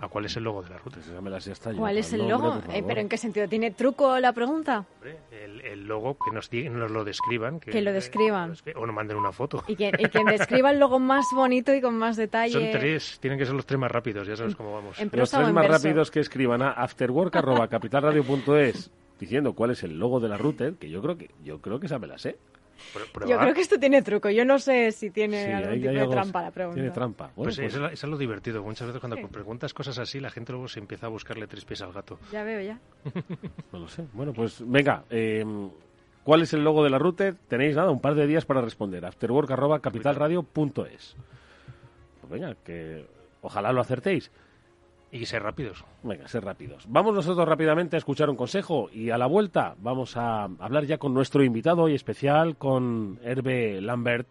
a 0.00 0.08
cuál 0.08 0.24
es 0.26 0.36
el 0.36 0.44
logo 0.44 0.62
de 0.62 0.70
la 0.70 0.78
ruta. 0.78 1.00
¿Cuál 1.76 1.98
es 1.98 2.12
el 2.12 2.28
logo? 2.28 2.62
Eh, 2.72 2.84
¿Pero 2.86 3.00
en 3.00 3.08
qué 3.08 3.16
sentido? 3.16 3.48
¿Tiene 3.48 3.72
truco 3.72 4.20
la 4.20 4.32
pregunta? 4.32 4.86
El, 5.30 5.86
logo, 5.86 6.16
que 6.18 6.30
nos, 6.32 6.50
nos 6.52 6.90
lo 6.90 7.04
describan. 7.04 7.60
Que, 7.60 7.82
lo 7.82 7.92
describan. 7.92 8.54
o 8.76 8.86
nos 8.86 8.94
manden 8.94 9.16
una 9.16 9.32
foto. 9.32 9.64
Y 9.66 9.76
quien, 9.76 9.92
describa 10.26 10.70
el 10.70 10.78
logo 10.78 10.98
más 10.98 11.24
bonito 11.34 11.74
y 11.74 11.80
con 11.80 11.96
más 11.96 12.16
detalle. 12.16 12.52
Son 12.52 12.70
tres, 12.70 13.18
tienen 13.20 13.38
que 13.38 13.46
ser 13.46 13.54
los 13.54 13.64
tres 13.66 13.80
más 13.80 13.90
rápidos, 13.90 14.26
ya 14.26 14.36
sabes 14.36 14.54
cómo 14.54 14.74
vamos. 14.74 14.98
los 15.12 15.30
tres 15.30 15.52
más 15.52 15.66
rápidos 15.66 16.10
que 16.10 16.20
escriban 16.20 16.60
a 16.62 16.72
afterwork.capitalradio.es 16.72 18.90
diciendo 19.18 19.54
cuál 19.54 19.70
es 19.72 19.82
el 19.82 19.98
logo 19.98 20.20
de 20.20 20.28
la 20.28 20.36
router, 20.36 20.74
que 20.74 20.88
yo 20.88 21.02
creo 21.02 21.18
que 21.18 21.30
yo 21.42 21.60
creo 21.60 21.80
que 21.80 21.86
esa 21.86 21.98
me 21.98 22.06
la 22.06 22.18
sé. 22.18 22.38
Yo 23.26 23.38
creo 23.38 23.54
que 23.54 23.60
esto 23.60 23.78
tiene 23.78 24.02
truco. 24.02 24.30
Yo 24.30 24.44
no 24.44 24.58
sé 24.58 24.92
si 24.92 25.10
tiene 25.10 25.54
algún 25.54 25.80
tipo 25.80 25.92
de 25.92 26.08
trampa 26.08 26.42
la 26.42 26.50
pregunta. 26.50 26.74
Tiene 26.76 26.90
trampa. 26.90 27.30
pues, 27.34 27.56
pues 27.56 27.74
Eso, 27.74 27.88
es 27.88 28.02
lo 28.04 28.16
divertido. 28.16 28.62
Muchas 28.62 28.86
veces 28.86 29.00
cuando 29.00 29.16
preguntas 29.28 29.74
cosas 29.74 29.98
así, 29.98 30.20
la 30.20 30.30
gente 30.30 30.52
luego 30.52 30.68
se 30.68 30.80
empieza 30.80 31.06
a 31.06 31.08
buscarle 31.08 31.46
tres 31.46 31.64
pies 31.64 31.82
al 31.82 31.92
gato. 31.92 32.18
Ya 32.32 32.44
veo, 32.44 32.60
ya. 32.60 32.78
no 33.72 33.80
lo 33.80 33.88
sé. 33.88 34.04
Bueno, 34.12 34.32
pues 34.32 34.62
venga. 34.66 35.04
Em, 35.10 35.70
¿Cuál 36.24 36.42
es 36.42 36.52
el 36.52 36.62
logo 36.62 36.84
de 36.84 36.90
la 36.90 36.98
router? 36.98 37.36
Tenéis 37.48 37.74
nada, 37.74 37.90
un 37.90 38.00
par 38.00 38.14
de 38.14 38.26
días 38.26 38.44
para 38.44 38.60
responder. 38.60 39.04
afterwork.capitalradio.es 39.06 41.16
Pues 42.20 42.30
venga, 42.30 42.54
que 42.62 43.06
ojalá 43.40 43.72
lo 43.72 43.80
acertéis. 43.80 44.30
Y 45.10 45.24
ser 45.24 45.42
rápidos. 45.42 45.84
Venga, 46.02 46.28
ser 46.28 46.44
rápidos. 46.44 46.84
Vamos 46.88 47.14
nosotros 47.14 47.48
rápidamente 47.48 47.96
a 47.96 47.98
escuchar 47.98 48.28
un 48.28 48.36
consejo 48.36 48.90
y 48.92 49.10
a 49.10 49.18
la 49.18 49.26
vuelta 49.26 49.74
vamos 49.80 50.16
a 50.16 50.44
hablar 50.44 50.84
ya 50.84 50.98
con 50.98 51.14
nuestro 51.14 51.42
invitado 51.42 51.82
hoy 51.82 51.94
especial, 51.94 52.56
con 52.56 53.18
Herbe 53.22 53.80
Lambert, 53.80 54.28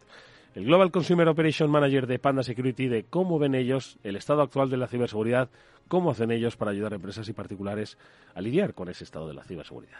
el 0.54 0.66
Global 0.66 0.92
Consumer 0.92 1.28
Operation 1.28 1.70
Manager 1.70 2.06
de 2.06 2.20
Panda 2.20 2.44
Security, 2.44 2.88
de 2.88 3.06
cómo 3.06 3.40
ven 3.40 3.56
ellos 3.56 3.98
el 4.04 4.16
estado 4.16 4.42
actual 4.42 4.70
de 4.70 4.78
la 4.78 4.88
ciberseguridad, 4.88 5.50
cómo 5.88 6.12
hacen 6.12 6.32
ellos 6.32 6.58
para 6.58 6.72
ayudar 6.72 6.94
a 6.94 6.96
empresas 6.96 7.28
y 7.28 7.34
particulares 7.34 7.98
a 8.36 8.42
lidiar 8.42 8.74
con 8.74 8.90
ese 8.90 9.04
estado 9.04 9.28
de 9.28 9.34
la 9.34 9.44
ciberseguridad. 9.44 10.00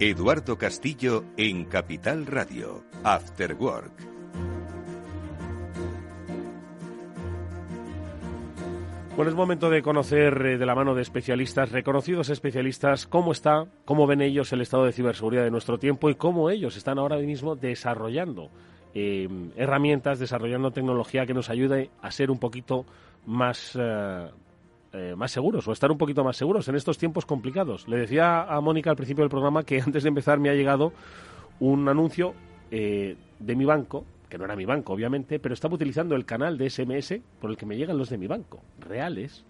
Eduardo 0.00 0.56
Castillo 0.56 1.24
en 1.36 1.64
Capital 1.64 2.24
Radio, 2.24 2.84
After 3.02 3.54
Work. 3.54 3.90
Bueno, 9.16 9.28
es 9.28 9.34
momento 9.34 9.68
de 9.68 9.82
conocer 9.82 10.40
eh, 10.46 10.56
de 10.56 10.66
la 10.66 10.76
mano 10.76 10.94
de 10.94 11.02
especialistas, 11.02 11.72
reconocidos 11.72 12.30
especialistas, 12.30 13.08
cómo 13.08 13.32
está, 13.32 13.64
cómo 13.84 14.06
ven 14.06 14.20
ellos 14.20 14.52
el 14.52 14.60
estado 14.60 14.84
de 14.84 14.92
ciberseguridad 14.92 15.42
de 15.42 15.50
nuestro 15.50 15.80
tiempo 15.80 16.08
y 16.10 16.14
cómo 16.14 16.48
ellos 16.48 16.76
están 16.76 17.00
ahora 17.00 17.16
mismo 17.16 17.56
desarrollando 17.56 18.52
eh, 18.94 19.28
herramientas, 19.56 20.20
desarrollando 20.20 20.70
tecnología 20.70 21.26
que 21.26 21.34
nos 21.34 21.50
ayude 21.50 21.90
a 22.00 22.12
ser 22.12 22.30
un 22.30 22.38
poquito 22.38 22.86
más, 23.26 23.76
eh, 23.76 24.30
eh, 24.92 25.14
más 25.16 25.32
seguros 25.32 25.66
o 25.68 25.72
estar 25.72 25.90
un 25.90 25.98
poquito 25.98 26.24
más 26.24 26.36
seguros 26.36 26.68
en 26.68 26.76
estos 26.76 26.98
tiempos 26.98 27.26
complicados. 27.26 27.88
Le 27.88 27.98
decía 27.98 28.42
a 28.42 28.60
Mónica 28.60 28.90
al 28.90 28.96
principio 28.96 29.22
del 29.22 29.30
programa 29.30 29.62
que 29.62 29.80
antes 29.86 30.02
de 30.02 30.08
empezar 30.08 30.38
me 30.38 30.50
ha 30.50 30.54
llegado 30.54 30.92
un 31.60 31.88
anuncio 31.88 32.34
de 32.70 33.16
mi 33.56 33.64
banco, 33.64 34.04
que 34.28 34.36
no 34.36 34.44
era 34.44 34.54
mi 34.54 34.66
banco 34.66 34.92
obviamente, 34.92 35.38
pero 35.38 35.54
estaba 35.54 35.74
utilizando 35.74 36.14
el 36.14 36.26
canal 36.26 36.58
de 36.58 36.68
SMS 36.68 37.14
por 37.40 37.48
el 37.50 37.56
que 37.56 37.64
me 37.64 37.78
llegan 37.78 37.96
los 37.96 38.10
de 38.10 38.18
mi 38.18 38.26
banco, 38.26 38.60
reales 38.78 39.46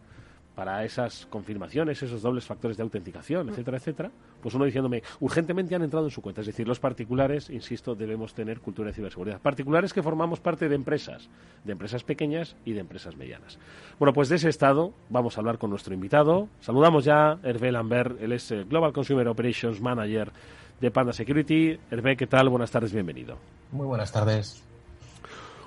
para 0.58 0.84
esas 0.84 1.24
confirmaciones, 1.26 2.02
esos 2.02 2.20
dobles 2.20 2.44
factores 2.44 2.76
de 2.76 2.82
autenticación, 2.82 3.46
mm. 3.46 3.50
etcétera, 3.50 3.76
etcétera, 3.76 4.10
pues 4.42 4.56
uno 4.56 4.64
diciéndome, 4.64 5.04
urgentemente 5.20 5.76
han 5.76 5.82
entrado 5.84 6.06
en 6.06 6.10
su 6.10 6.20
cuenta. 6.20 6.40
Es 6.40 6.48
decir, 6.48 6.66
los 6.66 6.80
particulares, 6.80 7.48
insisto, 7.48 7.94
debemos 7.94 8.34
tener 8.34 8.58
cultura 8.58 8.88
de 8.88 8.94
ciberseguridad. 8.94 9.40
Particulares 9.40 9.92
que 9.92 10.02
formamos 10.02 10.40
parte 10.40 10.68
de 10.68 10.74
empresas, 10.74 11.30
de 11.62 11.70
empresas 11.70 12.02
pequeñas 12.02 12.56
y 12.64 12.72
de 12.72 12.80
empresas 12.80 13.16
medianas. 13.16 13.56
Bueno, 14.00 14.12
pues 14.12 14.30
de 14.30 14.34
ese 14.34 14.48
estado 14.48 14.92
vamos 15.10 15.36
a 15.36 15.42
hablar 15.42 15.58
con 15.58 15.70
nuestro 15.70 15.94
invitado. 15.94 16.48
Saludamos 16.58 17.04
ya 17.04 17.30
a 17.30 17.38
Hervé 17.44 17.70
Lambert, 17.70 18.20
él 18.20 18.32
es 18.32 18.52
Global 18.68 18.92
Consumer 18.92 19.28
Operations 19.28 19.80
Manager 19.80 20.32
de 20.80 20.90
Panda 20.90 21.12
Security. 21.12 21.78
Hervé, 21.88 22.16
¿qué 22.16 22.26
tal? 22.26 22.48
Buenas 22.48 22.72
tardes, 22.72 22.92
bienvenido. 22.92 23.38
Muy 23.70 23.86
buenas 23.86 24.10
tardes. 24.10 24.67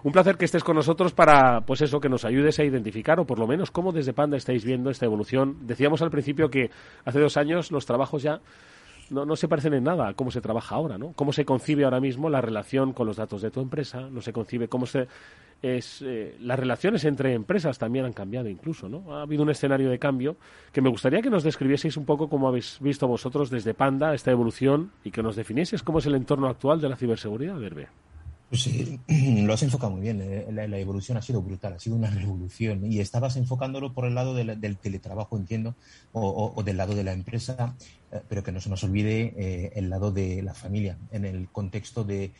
Un 0.03 0.11
placer 0.11 0.37
que 0.37 0.45
estés 0.45 0.63
con 0.63 0.75
nosotros 0.75 1.13
para, 1.13 1.61
pues 1.61 1.81
eso, 1.81 1.99
que 1.99 2.09
nos 2.09 2.25
ayudes 2.25 2.59
a 2.59 2.63
identificar, 2.63 3.19
o 3.19 3.25
por 3.25 3.37
lo 3.37 3.47
menos 3.47 3.71
cómo 3.71 3.91
desde 3.91 4.13
Panda 4.13 4.37
estáis 4.37 4.65
viendo 4.65 4.89
esta 4.89 5.05
evolución. 5.05 5.57
Decíamos 5.67 6.01
al 6.01 6.09
principio 6.09 6.49
que 6.49 6.71
hace 7.05 7.19
dos 7.19 7.37
años 7.37 7.71
los 7.71 7.85
trabajos 7.85 8.23
ya 8.23 8.41
no, 9.11 9.25
no, 9.25 9.35
se 9.35 9.47
parecen 9.47 9.73
en 9.73 9.83
nada 9.83 10.07
a 10.07 10.13
cómo 10.13 10.31
se 10.31 10.41
trabaja 10.41 10.75
ahora, 10.75 10.97
¿no? 10.97 11.11
Cómo 11.13 11.33
se 11.33 11.43
concibe 11.43 11.83
ahora 11.83 11.99
mismo 11.99 12.29
la 12.29 12.41
relación 12.41 12.93
con 12.93 13.05
los 13.07 13.17
datos 13.17 13.41
de 13.41 13.51
tu 13.51 13.59
empresa, 13.59 14.09
no 14.09 14.21
se 14.21 14.31
concibe 14.31 14.69
cómo 14.69 14.85
se 14.85 15.07
es 15.61 16.01
eh, 16.01 16.35
las 16.39 16.57
relaciones 16.57 17.05
entre 17.05 17.33
empresas 17.33 17.77
también 17.77 18.05
han 18.05 18.13
cambiado 18.13 18.49
incluso, 18.49 18.89
¿no? 18.89 19.15
Ha 19.15 19.21
habido 19.21 19.43
un 19.43 19.49
escenario 19.49 19.89
de 19.89 19.99
cambio 19.99 20.37
que 20.71 20.81
me 20.81 20.89
gustaría 20.89 21.21
que 21.21 21.29
nos 21.29 21.43
describieseis 21.43 21.97
un 21.97 22.05
poco 22.05 22.29
cómo 22.29 22.47
habéis 22.47 22.79
visto 22.79 23.07
vosotros 23.07 23.49
desde 23.49 23.73
Panda 23.73 24.13
esta 24.13 24.31
evolución 24.31 24.91
y 25.03 25.11
que 25.11 25.21
nos 25.21 25.35
definieseis 25.35 25.83
cómo 25.83 25.99
es 25.99 26.05
el 26.07 26.15
entorno 26.15 26.47
actual 26.47 26.81
de 26.81 26.89
la 26.89 26.95
ciberseguridad, 26.95 27.59
Verbe. 27.59 27.89
Pues 28.51 28.63
sí, 28.63 28.99
lo 29.45 29.53
has 29.53 29.63
enfocado 29.63 29.93
muy 29.93 30.01
bien. 30.01 30.21
Eh, 30.21 30.45
la, 30.51 30.77
evolución 30.77 31.17
ha 31.17 31.21
sido 31.21 31.41
brutal, 31.41 31.71
ha 31.71 31.79
sido 31.79 31.95
una 31.95 32.09
revolución. 32.11 32.85
Y 32.85 32.99
estabas 32.99 33.37
enfocándolo 33.37 33.93
por 33.93 34.03
el 34.03 34.13
lado 34.13 34.33
del, 34.35 34.77
teletrabajo, 34.77 35.37
entiendo, 35.37 35.73
o, 36.11 36.61
del 36.61 36.75
lado 36.75 36.93
de 36.93 37.05
la 37.05 37.13
empresa, 37.13 37.77
eh, 38.11 38.19
pero 38.27 38.43
que 38.43 38.51
no 38.51 38.59
se 38.59 38.69
nos 38.69 38.83
olvide 38.83 39.33
eh, 39.37 39.71
el 39.75 39.89
lado 39.89 40.11
de 40.11 40.41
la 40.41 40.53
familia, 40.53 40.97
en 41.13 41.23
el 41.23 41.47
contexto 41.47 42.03
de, 42.03 42.33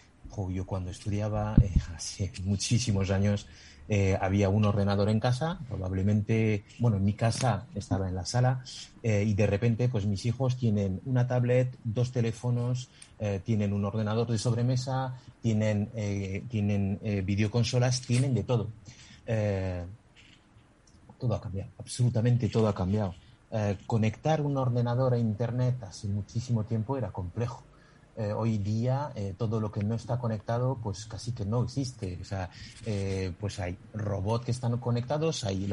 yo 0.50 0.66
cuando 0.66 0.92
estudiaba 0.92 1.56
hace 1.96 2.30
muchísimos 2.44 3.10
años, 3.10 3.48
eh, 3.94 4.18
había 4.22 4.48
un 4.48 4.64
ordenador 4.64 5.10
en 5.10 5.20
casa, 5.20 5.60
probablemente, 5.68 6.64
bueno, 6.80 6.96
en 6.96 7.04
mi 7.04 7.12
casa 7.12 7.66
estaba 7.76 8.08
en 8.08 8.16
la 8.16 8.26
sala 8.26 8.64
eh, 9.04 9.26
y 9.28 9.34
de 9.34 9.46
repente 9.46 9.90
pues 9.90 10.06
mis 10.06 10.26
hijos 10.26 10.56
tienen 10.56 11.02
una 11.04 11.28
tablet, 11.28 11.76
dos 11.84 12.14
teléfonos, 12.14 12.88
eh, 13.20 13.42
tienen 13.44 13.74
un 13.74 13.84
ordenador 13.84 14.32
de 14.32 14.38
sobremesa, 14.38 15.14
tienen, 15.42 15.90
tienen 16.48 17.02
videoconsolas, 17.26 18.00
tienen 18.00 18.34
de 18.34 18.44
todo. 18.44 18.70
todo 21.20 21.36
ha 21.36 21.42
cambiado, 21.42 21.72
absolutamente 21.78 22.48
todo 22.48 22.70
ha 22.70 22.74
cambiado. 22.74 23.14
conectar 23.88 24.40
un 24.40 24.56
ordenador 24.56 25.16
a 25.16 25.18
Internet 25.18 25.84
hace 25.84 26.08
muchísimo 26.08 26.64
tiempo 26.64 26.96
era 26.96 27.12
complejo. 27.12 27.62
Eh, 28.18 28.34
hoy 28.34 28.58
día 28.58 29.14
eh, 29.16 29.34
todo 29.38 29.62
lo 29.62 29.72
que 29.72 29.84
no 29.84 29.96
está 29.96 30.20
conectado 30.20 30.78
pues 30.84 31.06
casi 31.06 31.32
que 31.32 31.46
no 31.46 31.64
existe. 31.64 32.18
O 32.22 32.26
sea, 32.26 32.50
eh, 32.86 33.34
pues 33.40 33.60
hay 33.60 33.78
robots 33.94 34.46
que 34.46 34.52
están 34.52 34.78
conectados, 34.78 35.44
hay 35.44 35.72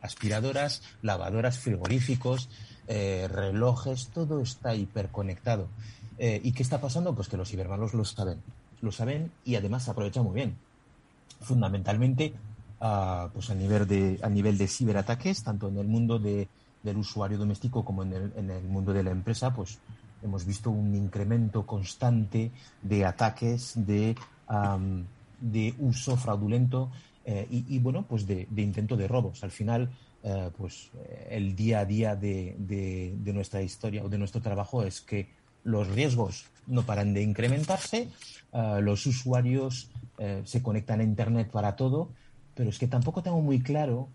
aspiradoras, 0.00 0.82
lavadoras, 1.02 1.58
frigoríficos, 1.58 2.48
relojes, 2.88 4.08
todo 4.08 4.40
está 4.40 4.74
hiperconectado. 4.74 5.68
¿Y 6.18 6.52
qué 6.52 6.62
está 6.62 6.80
pasando? 6.80 7.14
Pues 7.14 7.28
que 7.28 7.36
los 7.36 7.50
cibermalos 7.50 7.92
lo 7.92 8.04
saben. 8.04 8.40
Lo 8.80 8.92
saben 8.92 9.32
y 9.44 9.56
además 9.56 9.84
se 9.84 9.90
aprovechan 9.90 10.24
muy 10.24 10.34
bien. 10.34 10.56
Fundamentalmente 11.40 12.34
pues 12.78 13.50
a 13.50 13.54
nivel 13.54 13.86
de 13.86 14.18
a 14.22 14.28
nivel 14.28 14.56
de 14.56 14.68
ciberataques 14.68 15.42
tanto 15.42 15.68
en 15.68 15.78
el 15.78 15.86
mundo 15.86 16.18
de, 16.18 16.48
del 16.82 16.98
usuario 16.98 17.38
doméstico 17.38 17.84
como 17.84 18.02
en 18.02 18.12
el, 18.12 18.32
en 18.36 18.50
el 18.50 18.64
mundo 18.64 18.92
de 18.92 19.02
la 19.02 19.10
empresa 19.10 19.52
pues 19.52 19.78
hemos 20.26 20.44
visto 20.44 20.70
un 20.70 20.94
incremento 20.94 21.66
constante 21.66 22.50
de 22.82 23.04
ataques 23.04 23.72
de 23.74 24.14
de 25.40 25.74
uso 25.78 26.16
fraudulento 26.16 26.90
eh, 27.24 27.46
y, 27.50 27.78
bueno 27.78 28.04
pues 28.08 28.26
de, 28.26 28.46
intento 28.56 28.96
de 28.96 29.08
robos. 29.08 29.42
Al 29.42 29.50
final 29.50 29.90
eh, 30.22 30.50
pues 30.56 30.90
el 31.28 31.54
día 31.56 31.80
a 31.80 31.84
día 31.84 32.16
de, 32.16 32.54
de, 32.58 33.32
nuestra 33.32 33.62
historia 33.62 34.04
o 34.04 34.08
de 34.08 34.18
nuestro 34.18 34.40
trabajo 34.40 34.82
es 34.82 35.00
que 35.00 35.28
los 35.64 35.88
riesgos 35.88 36.46
no 36.66 36.82
paran 36.82 37.12
de 37.14 37.22
incrementarse, 37.22 38.08
eh, 38.52 38.78
los 38.80 39.06
usuarios 39.06 39.90
se 40.44 40.62
conectan 40.62 41.00
a 41.00 41.02
Internet 41.02 41.50
para 41.50 41.76
todo, 41.76 42.08
pero 42.54 42.70
es 42.70 42.78
que 42.78 42.88
tampoco 42.88 43.22
tengo 43.22 43.42
muy 43.42 43.60
claro 43.60 44.08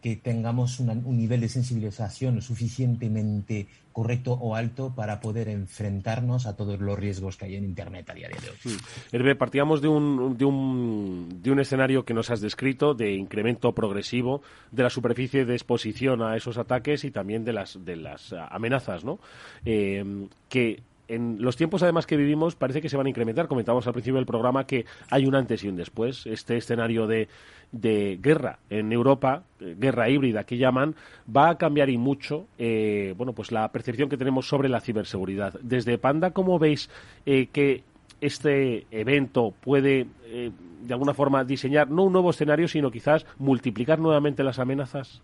que 0.00 0.16
tengamos 0.16 0.78
un 0.80 1.16
nivel 1.16 1.40
de 1.40 1.48
sensibilización 1.48 2.40
suficientemente 2.40 3.66
correcto 3.92 4.32
o 4.32 4.54
alto 4.54 4.94
para 4.94 5.20
poder 5.20 5.48
enfrentarnos 5.48 6.46
a 6.46 6.54
todos 6.54 6.78
los 6.78 6.96
riesgos 6.96 7.36
que 7.36 7.46
hay 7.46 7.56
en 7.56 7.64
Internet 7.64 8.08
a 8.10 8.14
día 8.14 8.28
de 8.28 8.36
hoy. 8.36 8.56
Hmm. 8.64 8.78
Hervé, 9.10 9.34
partíamos 9.34 9.82
de 9.82 9.88
un, 9.88 10.38
de, 10.38 10.44
un, 10.44 11.40
de 11.42 11.50
un 11.50 11.58
escenario 11.58 12.04
que 12.04 12.14
nos 12.14 12.30
has 12.30 12.40
descrito 12.40 12.94
de 12.94 13.14
incremento 13.14 13.72
progresivo 13.72 14.40
de 14.70 14.84
la 14.84 14.90
superficie 14.90 15.44
de 15.44 15.54
exposición 15.54 16.22
a 16.22 16.36
esos 16.36 16.58
ataques 16.58 17.02
y 17.02 17.10
también 17.10 17.44
de 17.44 17.52
las, 17.52 17.84
de 17.84 17.96
las 17.96 18.32
amenazas, 18.50 19.02
¿no? 19.02 19.18
Eh, 19.64 20.28
que 20.48 20.80
en 21.08 21.38
los 21.40 21.56
tiempos 21.56 21.82
además 21.82 22.06
que 22.06 22.16
vivimos 22.16 22.54
parece 22.54 22.80
que 22.80 22.88
se 22.88 22.96
van 22.96 23.06
a 23.06 23.08
incrementar. 23.08 23.48
Comentamos 23.48 23.86
al 23.86 23.94
principio 23.94 24.16
del 24.16 24.26
programa 24.26 24.66
que 24.66 24.84
hay 25.10 25.26
un 25.26 25.34
antes 25.34 25.64
y 25.64 25.68
un 25.68 25.76
después. 25.76 26.26
Este 26.26 26.56
escenario 26.56 27.06
de, 27.06 27.28
de 27.72 28.18
guerra 28.22 28.58
en 28.70 28.92
Europa, 28.92 29.42
eh, 29.60 29.74
guerra 29.78 30.08
híbrida 30.10 30.44
que 30.44 30.58
llaman, 30.58 30.94
va 31.34 31.50
a 31.50 31.58
cambiar 31.58 31.88
y 31.88 31.96
mucho 31.96 32.46
eh, 32.58 33.14
bueno, 33.16 33.32
pues 33.32 33.50
la 33.50 33.70
percepción 33.72 34.08
que 34.08 34.16
tenemos 34.16 34.46
sobre 34.48 34.68
la 34.68 34.80
ciberseguridad. 34.80 35.54
Desde 35.62 35.98
Panda, 35.98 36.30
¿cómo 36.32 36.58
veis 36.58 36.90
eh, 37.24 37.48
que 37.52 37.82
este 38.20 38.86
evento 38.90 39.54
puede 39.60 40.06
de 40.28 40.92
alguna 40.92 41.14
forma 41.14 41.44
diseñar 41.44 41.88
no 41.88 42.02
un 42.04 42.12
nuevo 42.12 42.30
escenario, 42.30 42.66
sino 42.66 42.90
quizás 42.90 43.24
multiplicar 43.38 44.00
nuevamente 44.00 44.42
las 44.42 44.58
amenazas? 44.58 45.22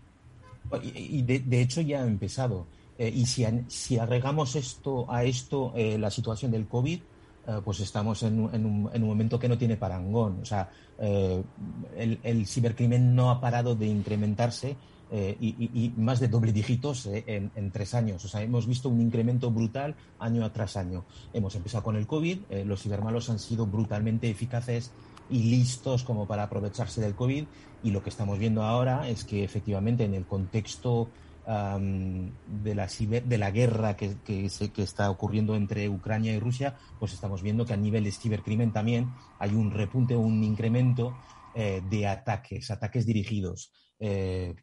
Y 0.81 1.21
de 1.21 1.61
hecho 1.61 1.81
ya 1.81 2.01
ha 2.01 2.07
empezado. 2.07 2.65
Eh, 2.97 3.11
y 3.13 3.25
si, 3.25 3.45
si, 3.67 3.97
agregamos 3.97 4.55
esto 4.55 5.05
a 5.11 5.23
esto 5.23 5.73
eh, 5.75 5.97
la 5.97 6.09
situación 6.09 6.51
del 6.51 6.67
COVID, 6.67 6.99
eh, 7.47 7.61
pues 7.63 7.79
estamos 7.81 8.23
en, 8.23 8.39
un, 8.39 8.89
momento 9.01 9.37
que 9.37 9.49
no 9.49 9.57
tiene 9.57 9.75
parangón. 9.75 10.39
O 10.41 10.45
sea, 10.45 10.69
el, 10.97 12.47
cibercrimen 12.47 13.13
no 13.13 13.31
ha 13.31 13.41
parado 13.41 13.75
de 13.75 13.87
incrementarse 13.87 14.75
y, 15.11 15.93
más 15.97 16.19
de 16.19 16.27
doble 16.29 16.51
dígitos 16.51 17.05
en, 17.05 17.51
en, 17.55 17.71
tres 17.71 17.93
años. 17.93 18.23
O 18.25 18.27
sea, 18.27 18.41
hemos 18.41 18.65
visto 18.65 18.89
un 18.89 19.01
incremento 19.01 19.51
brutal 19.51 19.95
año 20.19 20.49
tras 20.51 20.77
año. 20.77 21.03
Hemos 21.33 21.55
empezado 21.55 21.83
con 21.83 21.97
el 21.97 22.07
COVID, 22.07 22.39
los 22.65 22.81
cibermalos 22.81 23.29
han 23.29 23.39
sido 23.39 23.67
brutalmente 23.67 24.29
eficaces 24.29 24.91
y 25.29 25.43
listos 25.43 26.03
como 26.03 26.27
para 26.27 26.43
aprovecharse 26.43 27.01
del 27.01 27.15
COVID 27.15 27.45
y 27.83 27.91
lo 27.91 28.01
que 28.01 28.09
estamos 28.09 28.39
viendo 28.39 28.63
ahora 28.63 29.07
es 29.07 29.23
que 29.23 29.43
efectivamente 29.43 30.05
en 30.05 30.13
el 30.13 30.25
contexto 30.25 31.09
de, 31.45 32.75
la, 32.75 32.87
de 32.87 33.37
la 33.37 33.51
guerra 33.51 33.95
que, 33.95 34.17
que, 34.23 34.49
que, 34.73 34.81
está 34.81 35.11
ocurriendo 35.11 35.55
entre 35.55 35.87
Ucrania 35.89 36.33
y 36.33 36.39
Rusia, 36.39 36.75
pues 36.99 37.13
estamos 37.13 37.43
viendo 37.43 37.65
que 37.65 37.73
a 37.73 37.77
nivel 37.77 38.03
de 38.03 38.11
cibercrimen 38.11 38.73
también 38.73 39.13
hay 39.37 39.51
un 39.51 39.71
repunte, 39.71 40.15
un 40.15 40.43
incremento 40.43 41.15
eh, 41.53 41.81
de 41.89 42.07
ataques, 42.07 42.71
ataques 42.71 43.05
dirigidos. 43.05 43.71
Eh, 43.99 44.55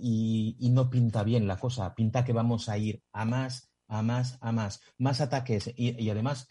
y, 0.00 0.70
no 0.70 0.88
pinta 0.88 1.22
bien 1.22 1.46
la 1.46 1.58
cosa, 1.58 1.94
pinta 1.94 2.24
que 2.24 2.32
vamos 2.32 2.68
a 2.68 2.78
ir 2.78 3.02
a 3.12 3.24
más, 3.24 3.70
a 3.88 4.02
más, 4.02 4.38
a 4.40 4.52
más, 4.52 4.80
más 4.98 5.20
ataques. 5.20 5.72
Y, 5.76 6.02
y 6.02 6.08
además 6.08 6.48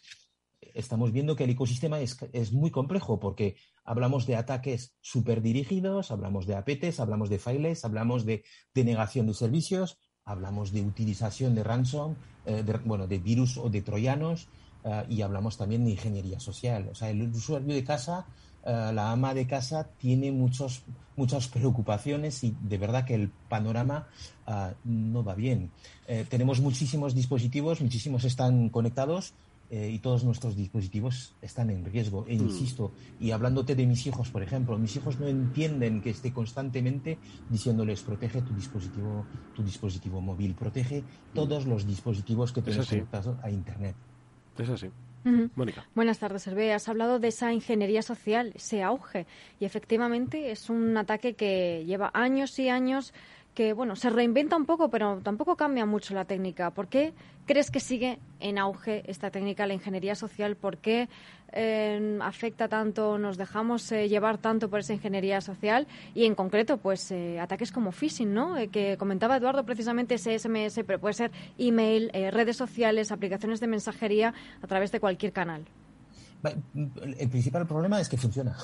estamos 0.74 1.12
viendo 1.12 1.36
que 1.36 1.46
el 1.46 1.50
ecosistema 1.50 2.00
es, 2.00 2.18
es, 2.34 2.52
muy 2.52 2.72
complejo 2.72 3.20
porque 3.20 3.56
hablamos 3.84 4.26
de 4.26 4.36
ataques 4.36 4.94
dirigidos, 5.42 6.12
hablamos 6.12 6.46
de 6.46 6.56
APTs, 6.56 7.00
hablamos 7.00 7.30
de 7.30 7.40
files, 7.40 7.86
hablamos 7.86 8.26
de 8.26 8.44
denegación 8.74 9.28
de 9.28 9.34
servicios, 9.34 9.98
hablamos 10.26 10.72
de 10.72 10.82
utilización 10.82 11.56
de 11.56 11.64
ransom, 11.64 12.16
eh, 12.46 12.64
de, 12.64 12.74
bueno, 12.86 13.08
de 13.08 13.20
virus 13.20 13.58
o 13.58 13.70
de 13.70 13.82
troyanos 13.82 14.48
eh, 14.84 15.06
y 15.10 15.22
hablamos 15.22 15.58
también 15.58 15.84
de 15.86 15.92
ingeniería 15.92 16.40
social. 16.40 16.90
O 16.92 16.96
sea, 16.96 17.10
el 17.10 17.22
usuario 17.24 17.74
de 17.74 17.84
casa, 17.84 18.26
eh, 18.66 18.92
la 18.94 19.12
ama 19.12 19.34
de 19.34 19.48
casa 19.48 19.90
tiene 19.98 20.32
muchos, 20.32 20.84
muchas 21.16 21.48
preocupaciones 21.48 22.44
y 22.44 22.56
de 22.62 22.78
verdad 22.78 23.06
que 23.06 23.16
el 23.16 23.30
panorama 23.50 24.08
no 24.84 25.24
va 25.24 25.34
bien. 25.34 25.72
tenemos 26.30 26.60
muchísimos 26.60 27.16
dispositivos, 27.16 27.80
muchísimos 27.80 28.26
están 28.26 28.68
conectados, 28.68 29.34
eh, 29.74 29.90
y 29.90 30.00
todos 30.00 30.26
nuestros 30.26 30.58
dispositivos 30.58 31.34
están 31.42 31.70
en 31.70 31.86
riesgo. 31.86 32.26
E 32.28 32.36
mm. 32.36 32.42
insisto, 32.42 32.92
y 33.22 33.32
hablándote 33.32 33.74
de 33.74 33.88
mis 33.88 34.06
hijos, 34.06 34.30
por 34.30 34.44
ejemplo, 34.44 34.78
mis 34.78 34.94
hijos 34.98 35.18
no 35.18 35.28
entienden 35.28 36.02
que 36.02 36.10
esté 36.10 36.34
constantemente 36.34 37.18
diciéndoles 37.50 38.04
protege 38.04 38.42
tu 38.42 38.54
dispositivo, 38.54 39.26
tu 39.56 39.64
dispositivo 39.64 40.20
móvil, 40.20 40.56
protege 40.56 41.06
todos 41.34 41.66
los 41.66 41.88
dispositivos 41.88 42.52
que 42.52 42.62
tienes 42.62 42.86
conectados 42.86 43.38
a 43.42 43.50
Internet. 43.50 43.96
Es 44.58 44.68
así. 44.68 44.90
Mónica. 45.24 45.86
Buenas 45.94 46.20
tardes, 46.20 46.48
Hervé. 46.48 46.74
Has 46.74 46.90
hablado 46.90 47.20
de 47.20 47.28
esa 47.28 47.54
ingeniería 47.54 48.02
social, 48.02 48.52
ese 48.56 48.84
auge. 48.84 49.28
Y 49.60 49.66
efectivamente 49.66 50.52
es 50.52 50.70
un 50.70 50.98
ataque 50.98 51.36
que 51.36 51.84
lleva 51.86 52.10
años 52.14 52.58
y 52.60 52.70
años 52.70 53.14
que 53.54 53.74
bueno, 53.74 53.96
se 53.96 54.10
reinventa 54.10 54.56
un 54.56 54.66
poco, 54.66 54.90
pero 54.90 55.20
tampoco 55.24 55.56
cambia 55.56 55.86
mucho 55.86 56.14
la 56.14 56.26
técnica. 56.26 56.72
¿Por 56.72 56.88
qué 56.88 57.14
crees 57.46 57.70
que 57.70 57.80
sigue 57.80 58.20
en 58.40 58.58
auge 58.58 59.04
esta 59.08 59.30
técnica, 59.30 59.68
la 59.68 59.74
ingeniería 59.74 60.16
social? 60.16 60.56
¿Por 60.56 60.78
qué 60.78 61.10
eh, 61.52 62.18
afecta 62.22 62.70
tanto, 62.70 63.18
nos 63.18 63.38
dejamos 63.38 63.92
eh, 63.92 64.08
llevar 64.08 64.38
tanto 64.38 64.70
por 64.70 64.80
esa 64.80 64.94
ingeniería 64.94 65.42
social? 65.42 65.86
Y 66.16 66.26
en 66.26 66.36
concreto, 66.36 66.78
pues 66.78 67.12
eh, 67.12 67.40
ataques 67.40 67.74
como 67.74 67.92
phishing, 67.92 68.34
¿no? 68.34 68.56
que 68.72 68.96
comentaba 68.98 69.38
Eduardo 69.38 69.66
precisamente 69.66 70.16
ese 70.16 70.38
SMS, 70.40 70.82
pero 70.88 71.00
puede 71.00 71.14
ser 71.14 71.32
email, 71.58 72.10
redes 72.32 72.56
sociales, 72.56 73.12
aplicaciones 73.12 73.60
de 73.60 73.68
mensajería 73.68 74.34
a 74.62 74.68
través 74.68 74.92
de 74.92 75.00
cualquier 75.00 75.34
canal. 75.34 75.66
El 77.20 77.30
principal 77.30 77.68
problema 77.68 78.00
es 78.00 78.10
que 78.10 78.18
funciona. 78.18 78.56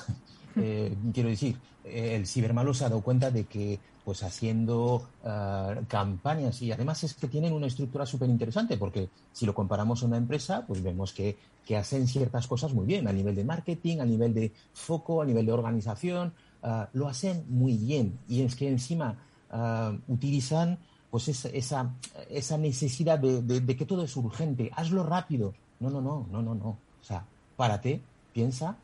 Quiero 1.12 1.28
decir, 1.28 1.56
el 1.84 2.26
cibermalo 2.26 2.74
se 2.74 2.84
ha 2.84 2.88
dado 2.88 3.02
cuenta 3.02 3.30
de 3.30 3.44
que 3.44 3.78
pues 4.08 4.22
haciendo 4.22 5.06
eh, 5.22 5.82
campañas 5.86 6.62
y 6.62 6.72
además 6.72 7.04
es 7.04 7.12
que 7.12 7.28
tienen 7.28 7.52
una 7.52 7.66
estructura 7.66 8.06
súper 8.06 8.30
interesante 8.30 8.78
porque 8.78 9.10
si 9.32 9.44
lo 9.44 9.52
comparamos 9.52 10.02
a 10.02 10.06
una 10.06 10.16
empresa, 10.16 10.64
pues 10.66 10.82
vemos 10.82 11.12
que, 11.12 11.36
hacen 11.76 12.08
ciertas 12.08 12.46
cosas 12.46 12.72
muy 12.72 12.86
bien 12.86 13.06
a 13.06 13.12
nivel 13.12 13.34
de 13.34 13.44
marketing, 13.44 13.98
a 13.98 14.06
nivel 14.06 14.32
de 14.32 14.50
foco, 14.72 15.20
a 15.20 15.26
nivel 15.26 15.44
de 15.44 15.52
organización, 15.52 16.32
eh, 16.62 16.86
lo 16.94 17.06
hacen 17.06 17.44
muy 17.50 17.76
bien 17.76 18.18
y 18.26 18.40
es 18.40 18.56
que 18.56 18.70
encima 18.70 19.18
eh, 19.52 19.98
utilizan 20.08 20.78
pues 21.10 21.28
esa, 21.28 21.94
esa, 22.30 22.56
necesidad 22.56 23.18
de, 23.18 23.42
de, 23.42 23.76
que 23.76 23.84
todo 23.84 24.04
es 24.04 24.16
urgente, 24.16 24.70
hazlo 24.74 25.02
rápido. 25.02 25.52
No, 25.80 25.90
no, 25.90 26.00
no, 26.00 26.26
no, 26.32 26.40
no, 26.40 26.54
no. 26.54 26.68
O 26.68 27.04
sea, 27.04 27.26
párate, 27.58 28.00
piensa, 28.32 28.78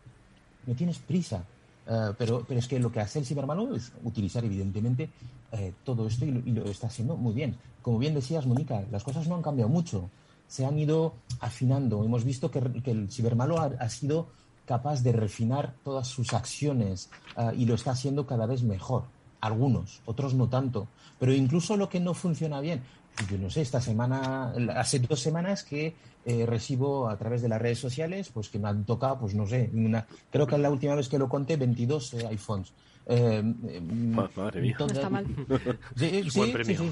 no 0.66 0.74
tienes 0.74 0.98
prisa 0.98 1.46
eh, 1.86 2.12
pero, 2.16 2.44
pero 2.46 2.60
es 2.60 2.68
que 2.68 2.78
lo 2.78 2.90
que 2.90 3.00
hace 3.00 3.18
el 3.18 3.26
cibermalo 3.26 3.74
es 3.74 3.92
utilizar, 4.04 4.44
evidentemente, 4.44 5.10
eh, 5.52 5.72
todo 5.84 6.06
esto 6.06 6.24
y 6.24 6.32
lo, 6.32 6.64
está 6.64 6.88
haciendo 6.88 7.16
muy 7.16 7.32
bien. 7.32 7.56
Como 7.82 7.98
bien 7.98 8.14
decías, 8.14 8.46
Mónica, 8.46 8.82
las 8.90 9.04
cosas 9.04 9.28
no 9.28 9.36
han 9.36 9.42
cambiado 9.42 9.68
mucho. 9.68 10.10
Se 10.48 10.64
han 10.64 10.78
ido 10.78 11.14
afinando. 11.40 12.04
Hemos 12.04 12.24
visto 12.24 12.50
que, 12.50 12.58
el 12.58 13.10
cibermalo 13.10 13.60
ha, 13.60 13.88
sido 13.88 14.28
capaz 14.66 15.02
de 15.02 15.12
refinar 15.12 15.74
todas 15.84 16.08
sus 16.08 16.32
acciones 16.32 17.10
eh, 17.36 17.52
y 17.56 17.66
lo 17.66 17.74
está 17.74 17.92
haciendo 17.92 18.26
cada 18.26 18.46
vez 18.46 18.62
mejor. 18.62 19.04
Algunos, 19.40 20.00
otros 20.06 20.34
no 20.34 20.48
tanto. 20.48 20.88
Pero 21.20 21.32
incluso 21.32 21.76
lo 21.76 21.88
que 21.88 22.00
no 22.00 22.14
funciona 22.14 22.60
bien, 22.60 22.82
yo 23.30 23.38
no 23.38 23.50
sé, 23.50 23.62
esta 23.62 23.80
semana, 23.80 24.52
hace 24.74 24.98
dos 24.98 25.20
semanas 25.20 25.62
que 25.62 25.94
eh, 26.26 26.46
recibo 26.46 27.08
a 27.08 27.16
través 27.16 27.42
de 27.42 27.48
las 27.48 27.60
redes 27.60 27.78
sociales, 27.78 28.30
pues 28.32 28.48
que 28.48 28.58
me 28.58 28.68
han 28.68 28.84
tocado, 28.84 29.20
pues 29.20 29.34
no 29.34 29.46
sé, 29.46 29.70
una, 29.72 30.06
creo 30.30 30.46
que 30.46 30.58
la 30.58 30.70
última 30.70 30.94
vez 30.94 31.08
que 31.08 31.18
lo 31.18 31.28
conté, 31.28 31.56
22 31.56 32.14
eh, 32.14 32.26
iPhones. 32.28 32.72
Eh, 33.06 33.42
Madre 33.42 34.62
mía. 34.62 34.76
no 34.78 34.86
está 34.86 35.10
mal. 35.10 35.26
Sí, 35.96 36.22
sí, 36.30 36.52
sí, 36.64 36.76
sí 36.76 36.90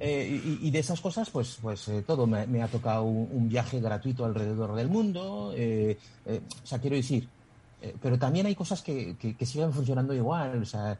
y, 0.62 0.70
de 0.70 0.78
esas 0.78 1.00
cosas, 1.00 1.28
pues, 1.28 1.58
pues 1.60 1.90
todo. 2.06 2.26
Me, 2.26 2.62
ha 2.62 2.68
tocado 2.68 3.04
un, 3.04 3.48
viaje 3.50 3.78
gratuito 3.78 4.24
alrededor 4.24 4.74
del 4.74 4.88
mundo. 4.88 5.48
o 5.50 6.66
sea, 6.66 6.78
quiero 6.80 6.96
decir, 6.96 7.28
pero 8.00 8.18
también 8.18 8.46
hay 8.46 8.54
cosas 8.54 8.82
que, 8.82 9.16
que, 9.16 9.46
siguen 9.46 9.72
funcionando 9.72 10.14
igual. 10.14 10.62
O 10.62 10.64
sea, 10.64 10.98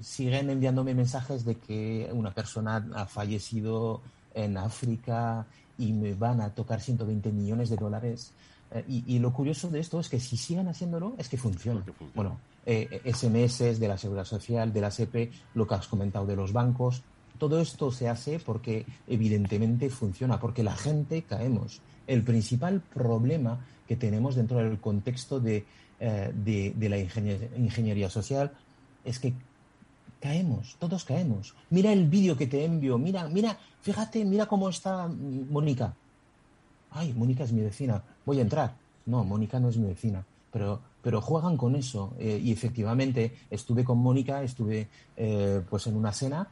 siguen 0.00 0.50
enviándome 0.50 0.94
mensajes 0.94 1.44
de 1.44 1.56
que 1.56 2.08
una 2.12 2.32
persona 2.32 2.86
ha 2.94 3.06
fallecido 3.06 4.00
en 4.34 4.56
África 4.56 5.46
y 5.78 5.92
me 5.92 6.14
van 6.14 6.40
a 6.40 6.50
tocar 6.50 6.80
120 6.80 7.32
millones 7.32 7.70
de 7.70 7.76
dólares. 7.76 8.32
Eh, 8.72 9.02
y, 9.06 9.18
lo 9.18 9.32
curioso 9.32 9.68
de 9.68 9.80
esto 9.80 10.00
es 10.00 10.08
que 10.08 10.20
si 10.20 10.36
siguen 10.36 10.68
haciéndolo, 10.68 11.14
es 11.18 11.28
que 11.28 11.36
funciona. 11.36 11.84
Bueno, 12.14 12.38
eh, 12.64 13.00
SMS 13.04 13.78
de 13.78 13.88
la 13.88 13.98
Seguridad 13.98 14.24
Social, 14.24 14.72
de 14.72 14.80
la 14.80 14.90
SEPE, 14.90 15.30
lo 15.54 15.66
que 15.66 15.74
has 15.74 15.86
comentado 15.86 16.26
de 16.26 16.36
los 16.36 16.52
bancos, 16.52 17.02
todo 17.38 17.60
esto 17.60 17.92
se 17.92 18.08
hace 18.08 18.38
porque 18.38 18.86
evidentemente 19.06 19.90
funciona, 19.90 20.40
porque 20.40 20.62
la 20.62 20.74
gente 20.74 21.22
caemos. 21.22 21.80
El 22.06 22.22
principal 22.22 22.80
problema 22.80 23.58
que 23.86 23.96
tenemos 23.96 24.34
dentro 24.34 24.58
del 24.58 24.78
contexto 24.78 25.40
de, 25.40 25.64
eh, 25.98 26.30
de, 26.34 26.88
la 26.90 26.98
ingeniería, 26.98 28.10
social 28.10 28.52
es 29.02 29.18
que 29.18 29.32
caemos, 30.20 30.76
todos 30.78 31.04
caemos. 31.04 31.54
Mira 31.70 31.90
el 31.92 32.06
vídeo 32.08 32.36
que 32.36 32.46
te 32.46 32.64
envío, 32.64 32.98
mira, 32.98 33.28
mira, 33.28 33.58
fíjate, 33.80 34.24
mira 34.24 34.46
cómo 34.46 34.68
está 34.68 35.08
Mónica. 35.08 35.94
Ay, 36.90 37.14
Mónica 37.14 37.44
es 37.44 37.52
mi 37.52 37.62
vecina, 37.62 38.02
voy 38.26 38.38
a 38.38 38.42
entrar. 38.42 38.74
No, 39.06 39.24
Mónica 39.24 39.58
no 39.58 39.70
es 39.70 39.78
mi 39.78 39.86
vecina, 39.86 40.24
pero, 40.52 40.80
pero 41.00 41.22
juegan 41.22 41.56
con 41.56 41.76
eso. 41.76 42.12
Eh, 42.18 42.40
y 42.44 42.52
efectivamente 42.52 43.34
estuve 43.50 43.82
con 43.82 43.98
Mónica, 43.98 44.42
estuve 44.42 44.88
eh, 45.16 45.62
pues 45.68 45.86
en 45.86 45.96
una 45.96 46.12
cena 46.12 46.48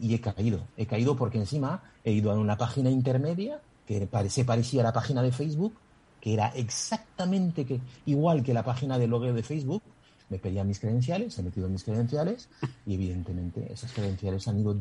y 0.00 0.14
he 0.14 0.20
caído. 0.20 0.60
He 0.76 0.86
caído 0.86 1.16
porque 1.16 1.38
encima 1.38 1.82
he 2.02 2.12
ido 2.12 2.30
a 2.32 2.34
una 2.34 2.56
página 2.56 2.90
intermedia 2.90 3.60
que 3.86 4.08
se 4.28 4.44
parecía 4.44 4.80
a 4.80 4.84
la 4.84 4.92
página 4.92 5.22
de 5.22 5.32
Facebook 5.32 5.74
que 6.22 6.34
era 6.34 6.52
exactamente 6.54 7.66
que, 7.66 7.80
igual 8.06 8.44
que 8.44 8.54
la 8.54 8.62
página 8.62 8.96
de 8.96 9.08
logo 9.08 9.32
de 9.32 9.42
Facebook, 9.42 9.82
me 10.30 10.38
pedía 10.38 10.62
mis 10.62 10.78
credenciales, 10.78 11.36
he 11.36 11.42
metido 11.42 11.68
mis 11.68 11.82
credenciales 11.82 12.48
y 12.86 12.94
evidentemente 12.94 13.70
esas 13.70 13.92
credenciales 13.92 14.46
han 14.46 14.60
ido 14.60 14.74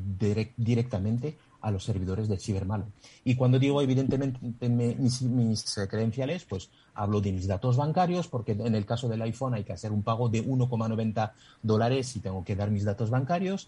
directamente 0.55 1.37
a 1.59 1.71
los 1.71 1.83
servidores 1.83 2.29
del 2.29 2.39
cibermalo. 2.39 2.85
Y 3.25 3.35
cuando 3.35 3.57
digo 3.57 3.81
evidentemente 3.81 4.39
mis, 4.69 5.23
mis, 5.23 5.77
eh, 5.77 5.87
credenciales, 5.87 6.45
pues 6.45 6.69
hablo 6.93 7.19
de 7.21 7.31
mis 7.31 7.47
datos 7.47 7.75
bancarios, 7.75 8.27
porque 8.27 8.51
en 8.51 8.75
el 8.75 8.85
caso 8.85 9.09
del 9.09 9.23
iPhone 9.23 9.55
hay 9.55 9.63
que 9.63 9.73
hacer 9.73 9.91
un 9.91 10.03
pago 10.03 10.29
de 10.29 10.45
1,90 10.45 11.31
dólares 11.63 12.15
y 12.15 12.19
tengo 12.19 12.45
que 12.45 12.55
dar 12.55 12.69
mis 12.69 12.85
datos 12.85 13.09
bancarios. 13.09 13.67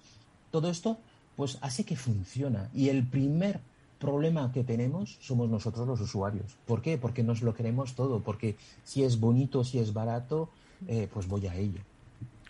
Todo 0.52 0.70
esto, 0.70 1.00
pues 1.36 1.58
hace 1.62 1.84
que 1.84 1.96
funciona. 1.96 2.70
Y 2.74 2.90
el 2.90 3.06
primer 3.06 3.60
problema 4.04 4.52
que 4.52 4.64
tenemos 4.64 5.18
somos 5.22 5.50
nosotros 5.50 5.88
los 5.88 6.02
usuarios. 6.02 6.58
¿Por 6.68 6.82
qué? 6.82 6.98
Porque 6.98 7.24
nos 7.24 7.42
lo 7.42 7.54
queremos 7.54 7.96
todo, 7.96 8.20
porque 8.20 8.58
si 8.84 9.04
es 9.04 9.20
bonito, 9.20 9.64
si 9.64 9.80
es 9.80 9.94
barato, 9.94 10.50
eh, 10.88 11.08
pues 11.12 11.28
voy 11.28 11.48
a 11.48 11.56
ello. 11.56 11.82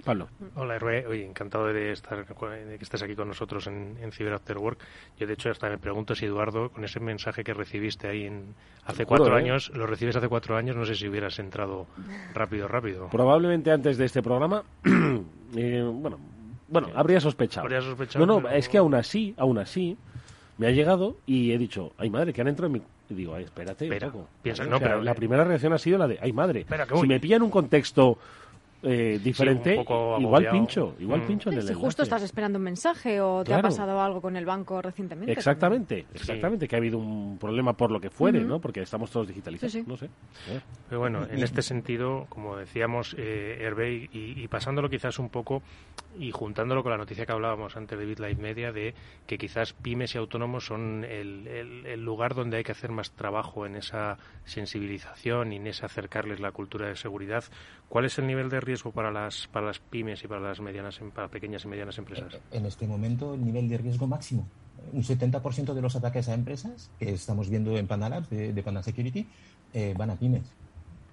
Pablo. 0.03 0.27
Hola, 0.55 0.75
Hervé. 0.75 1.05
Oye, 1.07 1.25
encantado 1.25 1.67
de 1.67 1.91
estar 1.91 2.25
de 2.25 2.77
que 2.77 2.83
estés 2.83 3.01
aquí 3.03 3.15
con 3.15 3.27
nosotros 3.27 3.67
en, 3.67 3.95
en 4.01 4.11
Cyber 4.11 4.33
After 4.33 4.57
Work. 4.57 4.79
Yo, 5.17 5.27
de 5.27 5.33
hecho, 5.33 5.49
hasta 5.49 5.69
me 5.69 5.77
pregunto 5.77 6.13
si 6.13 6.25
Eduardo, 6.25 6.69
con 6.71 6.83
ese 6.83 6.99
mensaje 6.99 7.43
que 7.43 7.53
recibiste 7.53 8.07
ahí 8.07 8.25
en, 8.25 8.53
hace 8.85 9.05
cuatro 9.05 9.37
¿eh? 9.37 9.41
años, 9.41 9.71
lo 9.73 9.85
recibes 9.87 10.15
hace 10.15 10.27
cuatro 10.27 10.57
años, 10.57 10.75
no 10.75 10.85
sé 10.85 10.95
si 10.95 11.07
hubieras 11.07 11.39
entrado 11.39 11.85
rápido, 12.33 12.67
rápido. 12.67 13.07
Probablemente 13.09 13.71
antes 13.71 13.97
de 13.97 14.05
este 14.05 14.21
programa, 14.21 14.63
eh, 15.55 15.89
bueno, 15.93 16.19
bueno, 16.67 16.89
habría 16.95 17.21
sospechado. 17.21 17.65
Habría 17.65 17.81
sospechado. 17.81 18.25
No, 18.25 18.41
no, 18.41 18.49
es 18.49 18.67
que 18.67 18.79
aún 18.79 18.95
así, 18.95 19.33
aún 19.37 19.59
así, 19.59 19.95
me 20.57 20.67
ha 20.67 20.71
llegado 20.71 21.17
y 21.25 21.51
he 21.51 21.57
dicho, 21.57 21.93
ay 21.97 22.09
madre, 22.09 22.33
que 22.33 22.41
han 22.41 22.47
entrado 22.47 22.67
en 22.67 22.73
mi... 22.73 22.81
Y 23.09 23.15
digo, 23.15 23.35
ay, 23.35 23.43
espérate 23.43 23.85
Espera, 23.85 24.07
un 24.07 24.13
poco. 24.13 24.27
Piensa, 24.41 24.63
no, 24.65 24.79
pero... 24.79 25.01
La 25.01 25.13
primera 25.13 25.43
reacción 25.43 25.73
ha 25.73 25.77
sido 25.77 25.97
la 25.97 26.07
de, 26.07 26.19
ay 26.21 26.33
madre, 26.33 26.65
si 26.99 27.07
me 27.07 27.19
pilla 27.19 27.35
en 27.35 27.41
un 27.43 27.49
contexto 27.49 28.17
eh, 28.83 29.19
diferente, 29.23 29.75
igual 29.75 30.47
pincho, 30.51 30.95
igual 30.99 31.21
mm. 31.21 31.27
pincho 31.27 31.49
en 31.49 31.57
el 31.57 31.67
Si 31.67 31.73
justo 31.73 32.03
estás 32.03 32.21
esperando 32.23 32.57
un 32.57 32.65
mensaje 32.65 33.21
o 33.21 33.43
te 33.43 33.53
ha 33.53 33.61
pasado 33.61 34.01
algo 34.01 34.21
con 34.21 34.35
el 34.35 34.45
banco 34.45 34.81
recientemente. 34.81 35.31
Exactamente, 35.31 36.05
exactamente, 36.13 36.67
que 36.67 36.75
ha 36.75 36.79
habido 36.79 36.97
un 36.97 37.37
problema 37.37 37.73
por 37.73 37.91
lo 37.91 37.99
que 38.01 38.09
fuere, 38.09 38.41
¿no? 38.41 38.59
Porque 38.59 38.81
estamos 38.81 39.09
todos 39.09 39.27
digitalizados, 39.27 39.87
no 39.87 39.95
sé. 39.95 40.09
Pero 40.89 40.99
bueno, 40.99 41.25
en 41.29 41.39
este 41.43 41.61
sentido, 41.61 42.25
como 42.27 42.57
decíamos, 42.57 43.15
eh, 43.17 43.57
Hervey, 43.61 44.09
y, 44.11 44.47
pasándolo 44.49 44.89
quizás 44.89 45.17
un 45.17 45.29
poco 45.29 45.63
y 46.19 46.31
juntándolo 46.31 46.83
con 46.83 46.91
la 46.91 46.97
noticia 46.97 47.25
que 47.25 47.31
hablábamos 47.31 47.77
antes 47.77 47.97
de 47.97 48.05
BitLife 48.05 48.41
Media, 48.41 48.71
de 48.71 48.93
que 49.25 49.37
quizás 49.37 49.73
pymes 49.73 50.13
y 50.15 50.17
autónomos 50.17 50.65
son 50.65 51.05
el, 51.05 51.47
el 51.47 52.03
lugar 52.03 52.35
donde 52.35 52.57
hay 52.57 52.63
que 52.63 52.73
hacer 52.73 52.91
más 52.91 53.11
trabajo 53.11 53.65
en 53.65 53.77
esa 53.77 54.17
sensibilización 54.43 55.53
y 55.53 55.55
en 55.55 55.67
ese 55.67 55.85
acercarles 55.85 56.39
la 56.39 56.51
cultura 56.51 56.87
de 56.87 56.95
seguridad. 56.95 57.45
¿Cuál 57.89 58.05
es 58.05 58.17
el 58.17 58.25
nivel 58.25 58.49
de 58.49 58.59
riesgo 58.59 58.91
para 58.91 59.11
las, 59.11 59.47
para 59.47 59.67
las 59.67 59.79
pymes 59.79 60.23
y 60.23 60.27
para 60.27 60.41
las 60.41 60.59
medianas, 60.59 60.99
para 61.13 61.27
pequeñas 61.27 61.65
y 61.65 61.67
medianas 61.67 61.97
empresas? 61.97 62.39
En 62.51 62.65
este 62.65 62.87
momento, 62.87 63.33
el 63.35 63.45
nivel 63.45 63.69
de 63.69 63.77
riesgo 63.77 64.07
máximo. 64.07 64.47
Un 64.91 65.03
70% 65.03 65.73
de 65.73 65.81
los 65.81 65.95
ataques 65.95 66.27
a 66.27 66.33
empresas 66.33 66.89
que 66.99 67.13
estamos 67.13 67.49
viendo 67.49 67.77
en 67.77 67.87
Panalab, 67.87 68.27
de, 68.29 68.51
de 68.51 68.63
Panda 68.63 68.81
Security, 68.81 69.27
eh, 69.73 69.93
van 69.97 70.09
a 70.09 70.15
pymes. 70.15 70.43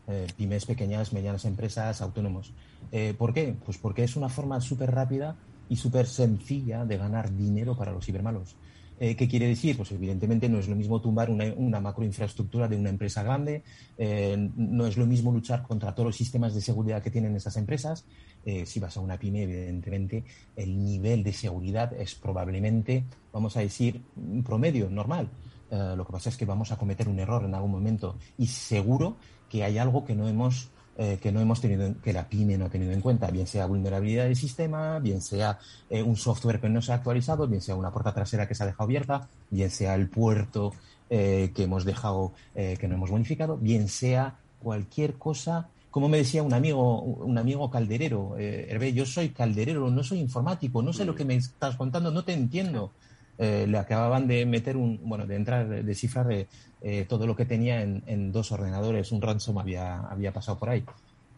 Eh, 0.09 0.27
pymes, 0.37 0.67
pequeñas, 0.67 1.13
medianas 1.13 1.45
empresas, 1.45 2.01
autónomos. 2.01 2.53
Eh, 2.91 3.15
¿Por 3.17 3.33
qué? 3.33 3.55
Pues 3.65 3.79
porque 3.79 4.03
es 4.03 4.17
una 4.17 4.29
forma 4.29 4.61
súper 4.61 4.91
rápida 4.91 5.37
y 5.69 5.77
súper 5.77 6.07
sencilla 6.07 6.85
de 6.85 6.97
ganar 6.97 7.31
dinero 7.33 7.77
para 7.77 7.93
los 7.93 8.05
cibermalos. 8.05 8.57
Eh, 9.03 9.17
¿Qué 9.17 9.27
quiere 9.27 9.49
decir? 9.49 9.79
Pues 9.79 9.91
evidentemente 9.93 10.47
no 10.51 10.59
es 10.59 10.69
lo 10.69 10.77
mismo 10.77 11.01
tumbar 11.01 11.31
una, 11.31 11.47
una 11.57 11.81
macroinfraestructura 11.81 12.69
de 12.69 12.77
una 12.77 12.91
empresa 12.91 13.23
grande, 13.23 13.63
eh, 13.97 14.37
no 14.57 14.87
es 14.87 14.99
lo 14.99 15.07
mismo 15.07 15.33
luchar 15.33 15.63
contra 15.63 15.95
todos 15.95 16.09
los 16.09 16.17
sistemas 16.17 16.55
de 16.55 16.61
seguridad 16.61 17.03
que 17.03 17.11
tienen 17.11 17.35
esas 17.35 17.57
empresas. 17.57 18.05
Eh, 18.45 18.67
si 18.67 18.79
vas 18.79 18.99
a 18.99 19.01
una 19.01 19.19
pyme, 19.19 19.45
evidentemente 19.45 20.23
el 20.55 20.85
nivel 20.85 21.23
de 21.23 21.33
seguridad 21.33 21.95
es 21.95 22.15
probablemente, 22.15 23.05
vamos 23.33 23.57
a 23.57 23.61
decir, 23.61 24.03
promedio 24.45 24.91
normal. 24.91 25.31
lo 25.71 26.05
que 26.05 26.13
pasa 26.13 26.29
es 26.29 26.37
que 26.37 26.45
vamos 26.45 26.71
a 26.73 26.77
cometer 26.77 27.09
un 27.09 27.21
error 27.21 27.45
en 27.45 27.55
algún 27.55 27.71
momento 27.71 28.17
y 28.37 28.49
seguro 28.49 29.17
que 29.49 29.65
hay 29.65 29.79
algo 29.79 30.05
que 30.05 30.15
no 30.15 30.29
hemos 30.29 30.69
eh, 31.03 31.19
que 31.19 31.33
no 31.33 31.41
hemos 31.41 31.63
tenido, 31.63 31.95
que 32.03 32.13
la 32.13 32.29
PYME 32.29 32.59
no 32.59 32.67
ha 32.67 32.69
tenido 32.69 32.93
en 32.93 33.01
cuenta, 33.01 33.31
bien 33.31 33.47
sea 33.47 33.65
vulnerabilidad 33.65 34.25
del 34.25 34.37
sistema, 34.37 34.99
bien 34.99 35.23
sea 35.23 35.59
eh, 35.89 36.03
un 36.03 36.15
software 36.15 36.61
que 36.61 36.69
no 36.69 36.83
se 36.83 36.93
ha 36.93 36.97
actualizado, 36.97 37.49
bien 37.49 37.63
sea 37.63 37.75
una 37.75 37.91
puerta 37.91 38.13
trasera 38.13 38.47
que 38.47 38.55
se 38.55 38.65
ha 38.65 38.67
dejado 38.67 38.85
abierta, 38.85 39.27
bien 39.49 39.71
sea 39.71 39.95
el 39.95 40.11
puerto 40.11 40.75
eh, 41.09 41.53
que 41.55 41.63
hemos 41.63 41.87
dejado, 41.87 42.35
que 42.55 42.87
no 42.87 42.97
hemos 42.97 43.11
modificado, 43.11 43.57
bien 43.57 43.89
sea 43.89 44.37
cualquier 44.63 45.15
cosa 45.15 45.71
como 45.91 46.11
me 46.11 46.19
decía 46.19 46.43
un 46.43 46.53
amigo, 46.53 47.01
un 47.01 47.39
amigo 47.39 47.71
calderero, 47.71 48.37
Hervé, 48.39 48.93
yo 48.93 49.07
soy 49.07 49.31
calderero, 49.31 49.91
no 49.91 50.05
soy 50.05 50.21
informático, 50.21 50.83
no 50.83 50.93
sé 50.93 51.07
lo 51.07 51.15
que 51.15 51.25
me 51.25 51.35
estás 51.35 51.77
contando, 51.77 52.11
no 52.11 52.25
te 52.25 52.35
entiendo. 52.35 52.93
Le 53.41 53.79
acababan 53.79 54.27
de 54.27 54.45
meter 54.45 54.77
un, 54.77 55.01
bueno, 55.03 55.27
de 55.27 55.35
entrar, 55.35 55.67
de 55.67 55.83
descifrar 55.83 56.47
eh, 56.83 57.05
todo 57.07 57.27
lo 57.27 57.37
que 57.37 57.45
tenía 57.45 57.83
en, 57.83 58.33
dos 58.33 58.53
ordenadores, 58.53 59.13
un 59.13 59.21
ransom 59.21 59.59
había, 59.59 60.01
había 60.01 60.33
pasado 60.33 60.59
por 60.59 60.71
ahí 60.71 60.83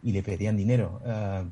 y 0.01 0.13
le 0.13 0.23
pedían 0.23 0.55
dinero. 0.55 1.01
Eh, 1.05 1.43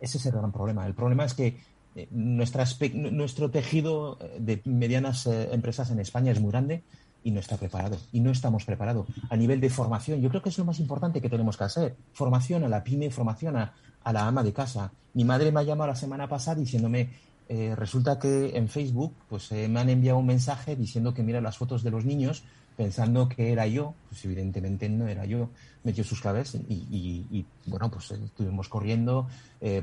ese 0.00 0.18
es 0.18 0.26
el 0.26 0.32
gran 0.32 0.50
problema. 0.50 0.84
El 0.86 0.94
problema 0.94 1.24
es 1.24 1.34
que 1.34 1.56
eh, 1.94 2.08
nuestro 2.10 3.50
tejido 3.50 4.18
de 4.38 4.60
medianas 4.64 5.26
empresas 5.26 5.90
en 5.90 6.00
España 6.00 6.32
es 6.32 6.40
muy 6.40 6.50
grande 6.50 6.82
y 7.22 7.30
no 7.30 7.38
está 7.38 7.56
preparado. 7.56 7.98
Y 8.12 8.20
no 8.20 8.32
estamos 8.32 8.64
preparados. 8.64 9.06
A 9.28 9.36
nivel 9.36 9.60
de 9.60 9.70
formación, 9.70 10.20
yo 10.20 10.28
creo 10.28 10.42
que 10.42 10.48
es 10.48 10.58
lo 10.58 10.64
más 10.64 10.80
importante 10.80 11.20
que 11.20 11.28
tenemos 11.28 11.56
que 11.56 11.64
hacer. 11.64 11.96
Formación 12.12 12.64
a 12.64 12.68
la 12.68 12.82
pyme, 12.82 13.10
formación 13.10 13.56
a, 13.56 13.74
a 14.02 14.12
la 14.12 14.26
ama 14.26 14.42
de 14.42 14.52
casa. 14.52 14.90
Mi 15.14 15.24
madre 15.24 15.52
me 15.52 15.60
ha 15.60 15.64
llamado 15.64 15.88
la 15.88 15.96
semana 15.96 16.28
pasada 16.28 16.60
diciéndome, 16.60 17.10
eh, 17.52 17.74
resulta 17.74 18.16
que 18.16 18.56
en 18.56 18.68
Facebook 18.68 19.12
pues 19.28 19.50
eh, 19.50 19.66
me 19.66 19.80
han 19.80 19.88
enviado 19.88 20.18
un 20.18 20.26
mensaje 20.26 20.76
diciendo 20.76 21.12
que 21.12 21.24
mira 21.24 21.40
las 21.40 21.58
fotos 21.58 21.82
de 21.82 21.90
los 21.90 22.04
niños 22.04 22.44
pensando 22.76 23.28
que 23.28 23.50
era 23.50 23.66
yo, 23.66 23.92
pues 24.08 24.24
evidentemente 24.24 24.88
no 24.88 25.08
era 25.08 25.24
yo, 25.24 25.50
metió 25.82 26.04
sus 26.04 26.20
claves 26.20 26.54
y, 26.54 27.44
bueno, 27.66 27.90
pues 27.90 28.12
eh, 28.12 28.20
estuvimos 28.24 28.68
corriendo, 28.68 29.26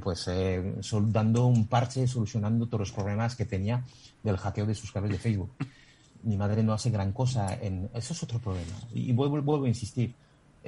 pues 0.01 0.29
dando 1.07 1.45
un 1.45 1.67
parche, 1.67 2.07
solucionando 2.07 2.67
todos 2.67 2.79
los 2.79 2.91
problemas 2.93 3.35
que 3.35 3.43
tenía 3.43 3.83
del 4.23 4.37
hackeo 4.37 4.65
de 4.65 4.73
sus 4.73 4.93
claves 4.93 5.11
de 5.11 5.19
Facebook. 5.19 5.51
Mi 6.23 6.37
madre 6.37 6.63
no 6.63 6.71
hace 6.71 6.89
gran 6.89 7.11
cosa 7.11 7.53
en... 7.61 7.89
Eso 7.93 8.13
es 8.13 8.23
otro 8.23 8.39
problema. 8.39 8.77
Y 8.93 9.11
vuelvo 9.11 9.65
a 9.65 9.67
insistir, 9.67 10.15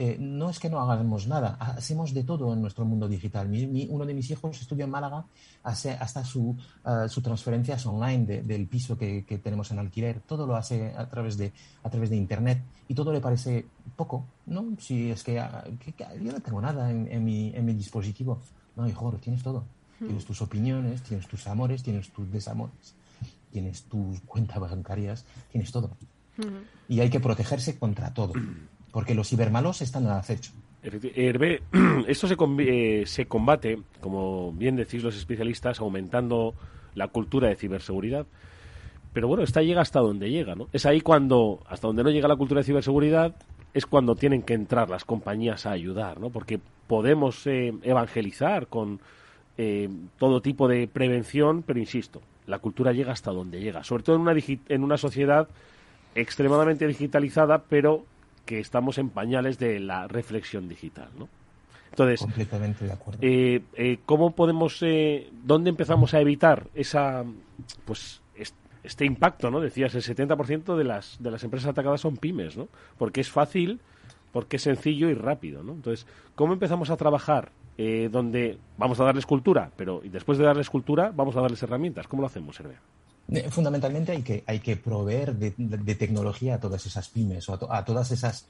eh, 0.01 0.15
no 0.17 0.49
es 0.49 0.59
que 0.59 0.69
no 0.69 0.79
hagamos 0.79 1.27
nada, 1.27 1.57
hacemos 1.59 2.13
de 2.13 2.23
todo 2.23 2.53
en 2.53 2.61
nuestro 2.61 2.85
mundo 2.85 3.05
digital. 3.09 3.49
uno 3.89 4.05
de 4.05 4.13
mis 4.13 4.31
hijos 4.31 4.61
estudia 4.61 4.85
en 4.85 4.91
Málaga, 4.91 5.25
hace 5.61 5.91
hasta 5.91 6.23
su, 6.23 6.55
uh, 6.85 7.09
su 7.09 7.21
transferencias 7.21 7.85
online 7.85 8.41
del 8.43 8.65
piso 8.67 8.97
que, 8.97 9.41
tenemos 9.43 9.71
en 9.71 9.79
alquiler, 9.79 10.21
todo 10.21 10.47
lo 10.47 10.55
hace 10.55 10.93
a 10.95 11.09
través 11.09 11.35
de, 11.35 11.51
a 11.83 11.89
través 11.89 12.09
de 12.09 12.15
Internet 12.15 12.63
y 12.87 12.93
todo 12.93 13.11
le 13.11 13.19
parece 13.19 13.65
poco, 13.97 14.23
¿no? 14.45 14.67
Si 14.79 15.11
es 15.11 15.21
que, 15.21 15.33
yo 15.33 16.31
no 16.31 16.39
tengo 16.39 16.61
nada 16.61 16.89
en, 16.89 17.25
mi, 17.25 17.51
en 17.53 17.65
mi 17.65 17.73
dispositivo. 17.73 18.39
No, 18.77 18.87
hijo, 18.87 19.11
tienes 19.21 19.43
todo. 19.43 19.65
Hmm. 19.99 20.05
Tienes 20.05 20.23
tus 20.23 20.41
opiniones, 20.41 21.03
tienes 21.03 21.27
tus 21.27 21.45
amores, 21.45 21.83
tienes 21.83 22.09
tus 22.11 22.31
desamores, 22.31 22.95
tienes 23.51 23.83
tus 23.83 24.21
cuentas 24.21 24.61
bancarias, 24.61 25.25
tienes 25.51 25.73
todo. 25.73 25.89
Hmm. 26.37 26.63
Y 26.87 27.01
hay 27.01 27.09
que 27.09 27.19
protegerse 27.19 27.77
contra 27.77 28.13
todo 28.13 28.31
porque 28.91 29.15
los 29.15 29.29
cibermalos 29.29 29.81
están 29.81 30.05
al 30.07 30.19
acecho. 30.19 30.51
Hervé, 30.81 31.61
esto 32.07 32.27
se, 32.27 32.35
eh, 32.59 33.25
combate, 33.27 33.79
como 33.99 34.53
bien 34.53 34.75
decís 34.75 35.03
los 35.03 35.15
especialistas, 35.15 35.79
aumentando 35.79 36.53
la 36.95 37.07
cultura 37.07 37.49
de 37.49 37.55
ciberseguridad. 37.55 38.25
Pero 39.11 39.27
bueno, 39.27 39.43
esta 39.43 39.61
llega 39.61 39.81
hasta 39.81 39.99
donde 39.99 40.29
llega, 40.29 40.55
¿no? 40.55 40.67
Es 40.71 40.85
ahí 40.85 41.01
cuando, 41.01 41.59
hasta 41.67 41.87
donde 41.87 42.03
no 42.03 42.11
llega 42.11 42.27
la 42.27 42.35
cultura 42.35 42.61
de 42.61 42.65
ciberseguridad, 42.65 43.35
es 43.73 43.85
cuando 43.85 44.15
tienen 44.15 44.43
que 44.43 44.53
entrar 44.53 44.89
las 44.89 45.03
compañías 45.03 45.65
a 45.65 45.71
ayudar, 45.71 46.19
¿no? 46.19 46.29
Porque 46.29 46.59
podemos 46.87 47.45
eh, 47.47 47.73
evangelizar 47.83 48.67
con 48.67 48.99
eh, 49.57 49.89
todo 50.17 50.41
tipo 50.41 50.67
de 50.67 50.87
prevención, 50.87 51.63
pero 51.63 51.79
insisto, 51.79 52.21
la 52.47 52.59
cultura 52.59 52.93
llega 52.93 53.11
hasta 53.11 53.31
donde 53.31 53.59
llega, 53.59 53.83
sobre 53.83 54.03
todo 54.03 54.15
en 54.15 54.21
una, 54.21 54.35
en 54.69 54.83
una 54.83 54.97
sociedad 54.97 55.49
extremadamente 56.15 56.87
digitalizada, 56.87 57.63
pero 57.69 58.05
que 58.49 58.59
estamos 58.59 58.97
en 58.97 59.11
pañales 59.11 59.59
de 59.59 59.79
la 59.79 60.07
reflexión 60.07 60.67
digital, 60.67 61.09
¿no? 61.19 61.29
Entonces, 61.91 62.19
completamente 62.19 62.83
de 62.83 62.91
acuerdo. 62.91 63.19
Eh, 63.21 63.61
eh, 63.75 63.99
¿Cómo 64.07 64.31
podemos, 64.31 64.79
eh, 64.81 65.29
dónde 65.43 65.69
empezamos 65.69 66.15
a 66.15 66.19
evitar 66.19 66.65
esa, 66.73 67.25
pues, 67.85 68.23
este 68.83 69.05
impacto, 69.05 69.51
¿no? 69.51 69.59
Decías, 69.59 69.93
el 69.93 70.01
70% 70.01 70.75
de 70.77 70.83
las 70.83 71.17
de 71.19 71.29
las 71.29 71.43
empresas 71.43 71.69
atacadas 71.69 72.01
son 72.01 72.17
pymes, 72.17 72.57
¿no? 72.57 72.69
Porque 72.97 73.21
es 73.21 73.29
fácil, 73.29 73.81
porque 74.31 74.55
es 74.55 74.63
sencillo 74.63 75.09
y 75.09 75.13
rápido, 75.13 75.61
¿no? 75.61 75.73
Entonces, 75.73 76.07
¿cómo 76.33 76.53
empezamos 76.53 76.89
a 76.89 76.97
trabajar 76.97 77.51
donde 77.77 78.57
vamos 78.77 78.99
a 78.99 79.05
darles 79.05 79.25
cultura, 79.25 79.71
pero 79.77 80.01
después 80.03 80.37
de 80.39 80.43
darles 80.43 80.69
cultura 80.69 81.13
vamos 81.15 81.35
a 81.35 81.41
darles 81.41 81.61
herramientas? 81.61 82.07
¿Cómo 82.07 82.21
lo 82.23 82.27
hacemos, 82.27 82.59
Herbea? 82.59 82.81
Fundamentalmente 83.49 84.11
hay 84.11 84.23
que, 84.23 84.43
hay 84.47 84.59
que 84.59 84.75
proveer 84.75 85.35
de, 85.35 85.95
tecnología 85.95 86.55
a 86.55 86.59
todas 86.59 86.85
esas 86.85 87.09
pymes 87.09 87.47
o 87.49 87.71
a 87.71 87.85
todas 87.85 88.11
esas 88.11 88.47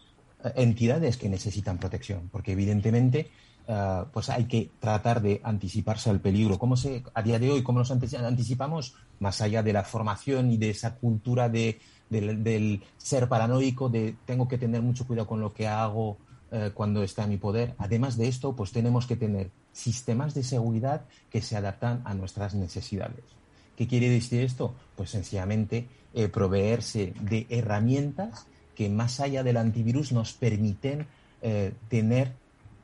entidades 0.55 1.17
que 1.17 1.27
necesitan 1.27 1.77
protección, 1.77 2.29
porque 2.31 2.53
evidentemente 2.53 3.29
eh, 3.71 4.03
pues 4.11 4.29
hay 4.29 4.45
que 4.45 4.71
tratar 4.79 5.21
de 5.21 5.41
anticiparse 5.43 6.09
al 6.09 6.19
peligro. 6.19 6.57
¿Cómo 6.57 6.75
se, 6.75 7.03
a 7.13 7.21
día 7.21 7.37
de 7.37 7.51
hoy, 7.51 7.61
cómo 7.61 7.77
nos 7.77 7.91
anticipamos? 7.91 8.95
Más 9.19 9.41
allá 9.41 9.61
de 9.61 9.73
la 9.73 9.83
formación 9.83 10.51
y 10.51 10.57
de 10.57 10.71
esa 10.71 10.95
cultura 10.95 11.49
de, 11.49 11.79
del, 12.09 12.81
ser 12.97 13.29
paranoico, 13.29 13.87
de 13.89 14.15
tengo 14.25 14.47
que 14.47 14.57
tener 14.57 14.81
mucho 14.81 15.05
cuidado 15.05 15.27
con 15.27 15.39
lo 15.39 15.53
que 15.53 15.67
hago 15.67 16.17
eh, 16.51 16.71
cuando 16.73 17.03
está 17.03 17.25
en 17.25 17.29
mi 17.29 17.37
poder. 17.37 17.75
Además 17.77 18.17
de 18.17 18.27
esto, 18.27 18.55
pues 18.55 18.71
tenemos 18.71 19.05
que 19.05 19.15
tener 19.15 19.51
sistemas 19.71 20.33
de 20.33 20.43
seguridad 20.43 21.05
que 21.29 21.43
se 21.43 21.55
adaptan 21.55 22.01
a 22.05 22.15
nuestras 22.15 22.55
necesidades. 22.55 23.38
¿Qué 23.79 23.87
quiere 23.87 24.09
decir 24.09 24.41
esto? 24.41 24.75
Pues 24.97 25.09
sencillamente 25.11 25.87
eh, 26.13 26.27
proveerse 26.27 27.13
de 27.21 27.47
herramientas 27.49 28.45
que 28.75 28.89
más 28.89 29.21
allá 29.21 29.41
del 29.41 29.55
antivirus 29.55 30.11
nos 30.11 30.33
permiten 30.33 31.07
eh, 31.41 31.71
tener 31.87 32.33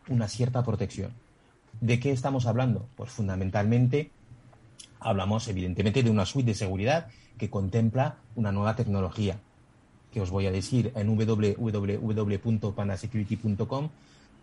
una 0.07 0.29
cierta 0.29 0.63
protección. 0.63 1.11
¿De 1.81 1.99
qué 1.99 2.13
estamos 2.13 2.45
hablando? 2.45 2.87
Pues 2.95 3.11
fundamentalmente 3.11 4.09
hablamos 5.01 5.49
evidentemente 5.49 6.01
de 6.01 6.11
una 6.11 6.25
suite 6.25 6.51
de 6.51 6.55
seguridad 6.55 7.07
que 7.37 7.49
contempla 7.49 8.15
una 8.37 8.53
nueva 8.53 8.77
tecnología, 8.77 9.37
que 10.13 10.21
os 10.21 10.29
voy 10.29 10.47
a 10.47 10.51
decir 10.53 10.93
en 10.95 11.07
www.panasecurity.com 11.07 13.89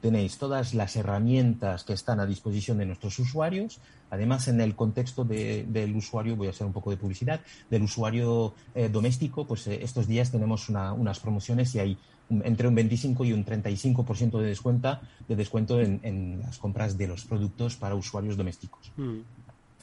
tenéis 0.02 0.36
todas 0.36 0.74
las 0.74 0.96
herramientas 0.96 1.84
que 1.84 1.92
están 1.92 2.18
a 2.18 2.26
disposición 2.26 2.76
de 2.78 2.86
nuestros 2.86 3.18
usuarios. 3.20 3.78
Además, 4.10 4.48
en 4.48 4.60
el 4.60 4.74
contexto 4.74 5.24
del 5.24 5.96
usuario, 5.96 6.36
voy 6.36 6.48
a 6.48 6.50
hacer 6.50 6.66
un 6.66 6.72
poco 6.72 6.90
de 6.90 6.96
publicidad, 6.96 7.40
del 7.70 7.84
usuario 7.84 8.52
eh, 8.74 8.88
doméstico, 8.88 9.46
pues 9.46 9.68
eh, 9.68 9.78
estos 9.80 10.08
días 10.08 10.32
tenemos 10.32 10.68
unas 10.68 11.20
promociones 11.20 11.74
y 11.76 11.78
hay 11.78 11.98
entre 12.28 12.66
un 12.66 12.74
25 12.74 13.24
y 13.24 13.32
un 13.32 13.44
35% 13.44 14.38
de 14.40 14.46
descuento, 14.46 14.98
de 15.28 15.36
descuento 15.36 15.80
en, 15.80 16.40
las 16.42 16.58
compras 16.58 16.98
de 16.98 17.06
los 17.06 17.24
productos 17.24 17.76
para 17.76 17.94
usuarios 17.94 18.36
domésticos. 18.36 18.90
Mm. 18.96 19.20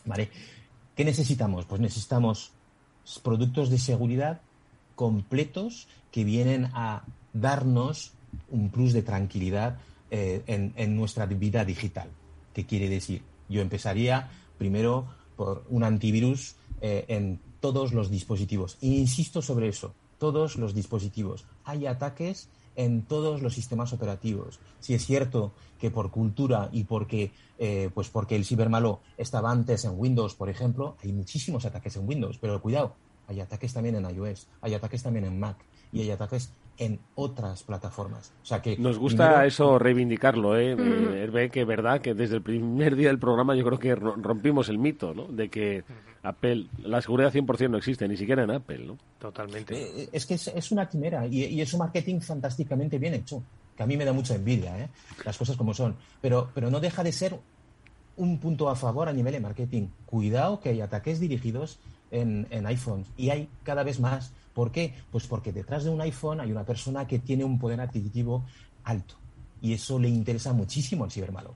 ¿Vale? 0.05 0.30
¿Qué 0.95 1.05
necesitamos? 1.05 1.65
Pues 1.65 1.80
necesitamos 1.80 2.51
productos 3.24 3.70
de 3.70 3.78
seguridad 3.78 4.41
completos 4.95 5.88
que 6.11 6.26
vienen 6.26 6.65
a 6.74 7.03
darnos 7.32 8.11
un 8.49 8.70
plus 8.70 8.91
de 8.91 9.01
tranquilidad 9.01 9.78
eh, 10.12 10.43
en, 10.47 10.95
nuestra 10.95 11.26
vida 11.26 11.66
digital. 11.66 12.10
¿Qué 12.53 12.66
quiere 12.66 12.89
decir? 12.89 13.22
Yo 13.47 13.62
empezaría 13.62 14.30
primero 14.57 15.07
por 15.36 15.64
un 15.70 15.84
antivirus 15.84 16.55
eh, 16.82 17.05
en 17.07 17.39
todos 17.60 17.93
los 17.93 18.10
dispositivos. 18.10 18.78
E 18.82 18.88
insisto 18.88 19.41
sobre 19.41 19.68
eso, 19.68 19.93
todos 20.18 20.57
los 20.57 20.74
dispositivos. 20.74 21.45
Hay 21.64 21.86
ataques 21.86 22.49
en 22.76 23.03
todos 23.03 23.41
los 23.41 23.53
sistemas 23.53 23.93
operativos. 23.93 24.60
Si 24.80 24.93
es 24.93 25.05
cierto 25.05 25.51
que 25.80 25.91
por 25.91 26.12
cultura 26.12 26.70
y 26.72 26.86
porque, 26.86 27.32
eh, 27.57 27.89
pues 27.93 28.10
porque 28.10 28.36
el 28.36 28.45
cibermalo 28.45 29.01
estaba 29.18 29.51
antes 29.51 29.86
en 29.86 29.97
Windows, 29.97 30.36
por 30.36 30.49
ejemplo, 30.49 30.95
hay 31.03 31.12
muchísimos 31.12 31.66
ataques 31.66 31.97
en 31.97 32.07
Windows, 32.07 32.38
pero 32.39 32.62
cuidado, 32.62 32.95
hay 33.28 33.41
ataques 33.41 33.74
también 33.74 33.95
en 33.95 34.10
iOS, 34.10 34.47
hay 34.62 34.74
ataques 34.74 35.03
también 35.03 35.26
en 35.26 35.39
Mac 35.39 35.57
y 35.91 36.01
hay 36.01 36.12
ataques 36.12 36.51
en 36.80 36.99
otras 37.15 37.63
plataformas. 37.63 38.32
O 38.41 38.45
sea 38.45 38.61
que 38.61 38.77
nos 38.77 38.97
gusta 38.97 39.45
eso 39.45 39.77
reivindicarlo, 39.77 40.57
¿eh? 40.57 40.75
Ve 40.75 41.49
que 41.49 41.65
verdad 41.65 42.01
que 42.01 42.13
desde 42.13 42.38
el 42.38 42.41
primer 42.41 42.95
día 42.95 43.09
del 43.09 43.19
programa 43.19 43.53
yo 43.55 43.65
creo 43.65 43.77
que 43.77 43.93
rompimos 43.95 44.69
el 44.69 44.80
mito, 44.80 45.13
¿no? 45.13 45.25
De 45.25 45.49
que 45.49 45.84
Apple, 46.23 46.67
la 46.80 47.01
seguridad 47.01 47.34
100% 47.34 47.69
no 47.69 47.77
existe, 47.77 48.07
ni 48.07 48.15
siquiera 48.15 48.43
en 48.43 48.51
Apple, 48.51 48.80
¿no? 48.80 48.97
Totalmente. 49.19 49.75
Eh, 49.75 49.91
eh, 50.03 50.09
es 50.11 50.25
que 50.25 50.36
es, 50.36 50.71
una 50.71 50.88
quimera 50.88 51.27
y, 51.27 51.59
es 51.59 51.73
un 51.73 51.80
marketing 51.80 52.21
fantásticamente 52.21 52.97
bien 52.97 53.13
hecho, 53.13 53.43
que 53.75 53.84
a 53.84 53.86
mí 53.86 53.97
me 53.97 54.05
da 54.05 54.13
mucha 54.13 54.36
envidia, 54.36 54.80
¿eh? 54.80 54.89
Las 55.25 55.38
cosas 55.38 55.57
como 55.57 55.73
son. 55.73 55.97
Pero, 56.21 56.49
pero 56.53 56.71
no 56.71 56.80
deja 56.80 57.03
de 57.03 57.11
ser 57.11 57.38
un 58.15 58.39
punto 58.39 58.69
a 58.69 58.75
favor 58.75 59.09
a 59.09 59.13
nivel 59.13 59.34
de 59.34 59.41
marketing. 59.41 59.88
Cuidado 60.05 60.61
que 60.61 60.69
hay 60.69 60.80
ataques 60.80 61.19
dirigidos 61.19 61.80
en, 62.11 62.47
en 62.49 62.65
iPhones 62.65 63.07
y 63.17 63.32
hay 63.32 63.49
cada 63.63 63.84
vez 63.84 63.99
más 63.99 64.34
¿Por 64.60 64.74
qué? 64.74 64.93
Pues 65.10 65.26
porque 65.26 65.53
detrás 65.53 65.86
de 65.86 65.89
un 65.89 66.01
iPhone 66.01 66.41
hay 66.41 66.51
una 66.51 66.66
persona 66.66 67.07
que 67.07 67.20
tiene 67.20 67.45
un 67.45 67.57
poder 67.57 67.80
adquisitivo 67.80 68.43
alto 68.84 69.16
y 69.62 69.72
eso 69.72 69.97
le 69.97 70.10
interesa 70.10 70.51
muchísimo 70.51 71.05
al 71.05 71.12
cibermalo. 71.12 71.55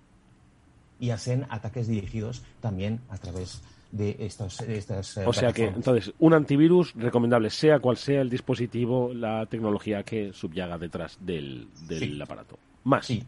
Y 1.01 1.09
hacen 1.09 1.45
ataques 1.49 1.87
dirigidos 1.87 2.43
también 2.61 3.01
a 3.09 3.17
través 3.17 3.61
de 3.91 4.15
estos, 4.19 4.61
estas. 4.61 5.17
Eh, 5.17 5.25
o 5.25 5.33
sea 5.33 5.51
que, 5.51 5.65
entonces, 5.65 6.13
un 6.19 6.33
antivirus 6.33 6.93
recomendable, 6.95 7.49
sea 7.49 7.79
cual 7.79 7.97
sea 7.97 8.21
el 8.21 8.29
dispositivo, 8.29 9.13
la 9.13 9.47
tecnología 9.47 10.03
que 10.03 10.31
subyaga 10.31 10.77
detrás 10.77 11.17
del, 11.19 11.67
aparato. 12.21 12.57
Más. 12.85 13.05
Sí. 13.05 13.21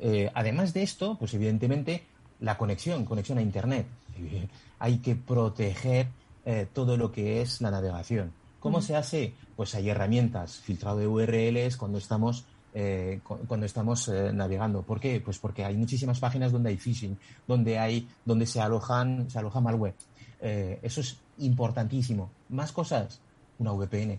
Eh, 0.00 0.28
además 0.34 0.74
de 0.74 0.82
esto, 0.82 1.16
pues 1.16 1.32
evidentemente, 1.32 2.02
la 2.40 2.58
conexión, 2.58 3.04
conexión 3.04 3.38
a 3.38 3.42
Internet. 3.42 3.86
hay 4.80 4.98
que 4.98 5.14
proteger 5.14 6.08
eh, 6.44 6.66
todo 6.72 6.96
lo 6.96 7.12
que 7.12 7.40
es 7.40 7.60
la 7.60 7.70
navegación 7.70 8.32
¿Cómo 8.66 8.82
se 8.82 8.96
hace? 8.96 9.32
Pues 9.54 9.76
hay 9.76 9.90
herramientas, 9.90 10.56
filtrado 10.56 10.98
de 10.98 11.06
URLs 11.06 11.76
cuando 11.76 11.98
estamos 11.98 12.44
eh, 12.74 13.20
cuando 13.22 13.64
estamos 13.64 14.08
eh, 14.08 14.32
navegando. 14.32 14.82
¿Por 14.82 14.98
qué? 14.98 15.20
Pues 15.24 15.38
porque 15.38 15.64
hay 15.64 15.76
muchísimas 15.76 16.18
páginas 16.18 16.50
donde 16.50 16.70
hay 16.70 16.76
phishing, 16.76 17.16
donde 17.46 17.78
hay, 17.78 18.08
donde 18.24 18.44
se 18.44 18.60
alojan, 18.60 19.30
se 19.30 19.38
aloja 19.38 19.60
malware. 19.60 19.94
Eh, 20.40 20.80
eso 20.82 21.00
es 21.00 21.16
importantísimo. 21.38 22.28
Más 22.48 22.72
cosas, 22.72 23.20
una 23.60 23.70
VPN. 23.70 24.18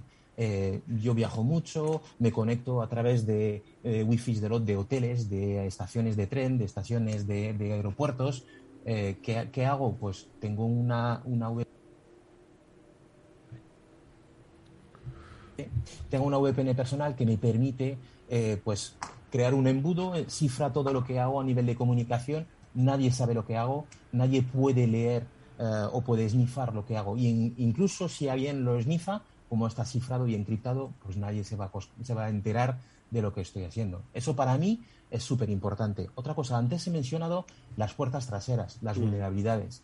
yo 1.02 1.14
viajo 1.14 1.44
mucho, 1.44 2.02
me 2.20 2.32
conecto 2.32 2.82
a 2.82 2.88
través 2.88 3.26
de 3.28 3.62
wifi 3.84 4.36
de, 4.36 4.48
de 4.62 4.78
hoteles, 4.78 5.30
de 5.30 5.68
estaciones 5.68 6.16
de 6.16 6.28
tren, 6.28 6.58
de 6.58 6.64
estaciones 6.64 7.28
de, 7.28 7.54
aeropuertos. 7.60 8.46
¿qué, 8.86 9.50
¿qué, 9.52 9.66
hago? 9.66 9.98
Pues 10.00 10.30
tengo 10.40 10.66
una, 10.66 11.22
una 11.26 11.50
VPN 11.50 11.77
tengo 16.10 16.26
una 16.26 16.38
VPN 16.38 16.76
personal 16.76 17.16
que 17.16 17.26
me 17.26 17.38
permite 17.38 17.98
eh, 18.30 18.60
pues 18.64 18.96
crear 19.32 19.54
un 19.54 19.68
embudo, 19.68 20.16
eh, 20.16 20.26
cifra 20.30 20.72
todo 20.72 20.94
lo 20.94 21.04
que 21.04 21.20
hago 21.20 21.42
a 21.42 21.44
nivel 21.44 21.66
de 21.66 21.76
comunicación, 21.76 22.48
nadie 22.74 23.12
sabe 23.12 23.34
lo 23.34 23.46
que 23.46 23.58
hago, 23.58 23.86
nadie 24.12 24.42
puede 24.42 24.88
leer 24.88 25.26
eh, 25.60 25.88
o 25.92 26.02
puede 26.02 26.30
snifar 26.30 26.74
lo 26.74 26.86
que 26.86 26.98
hago. 26.98 27.18
Y 27.18 27.54
incluso 27.58 28.10
si 28.10 28.30
alguien 28.30 28.64
lo 28.64 28.80
snifa, 28.82 29.22
como 29.50 29.68
está 29.68 29.86
cifrado 29.86 30.28
y 30.28 30.36
encriptado, 30.36 30.92
pues 31.04 31.18
nadie 31.18 31.44
se 31.44 31.56
va, 31.56 31.66
a, 31.66 32.04
se 32.04 32.14
va 32.14 32.26
a 32.26 32.30
enterar 32.30 32.80
de 33.12 33.22
lo 33.22 33.34
que 33.34 33.42
estoy 33.42 33.64
haciendo. 33.64 34.02
Eso 34.14 34.36
para 34.36 34.58
mí 34.58 34.82
es 35.10 35.24
súper 35.24 35.50
importante. 35.50 36.10
Otra 36.16 36.36
cosa, 36.36 36.58
antes 36.58 36.86
he 36.88 36.92
mencionado 36.92 37.46
las 37.76 37.94
puertas 37.94 38.28
traseras, 38.28 38.78
las 38.82 38.98
mm. 38.98 39.02
vulnerabilidades. 39.02 39.82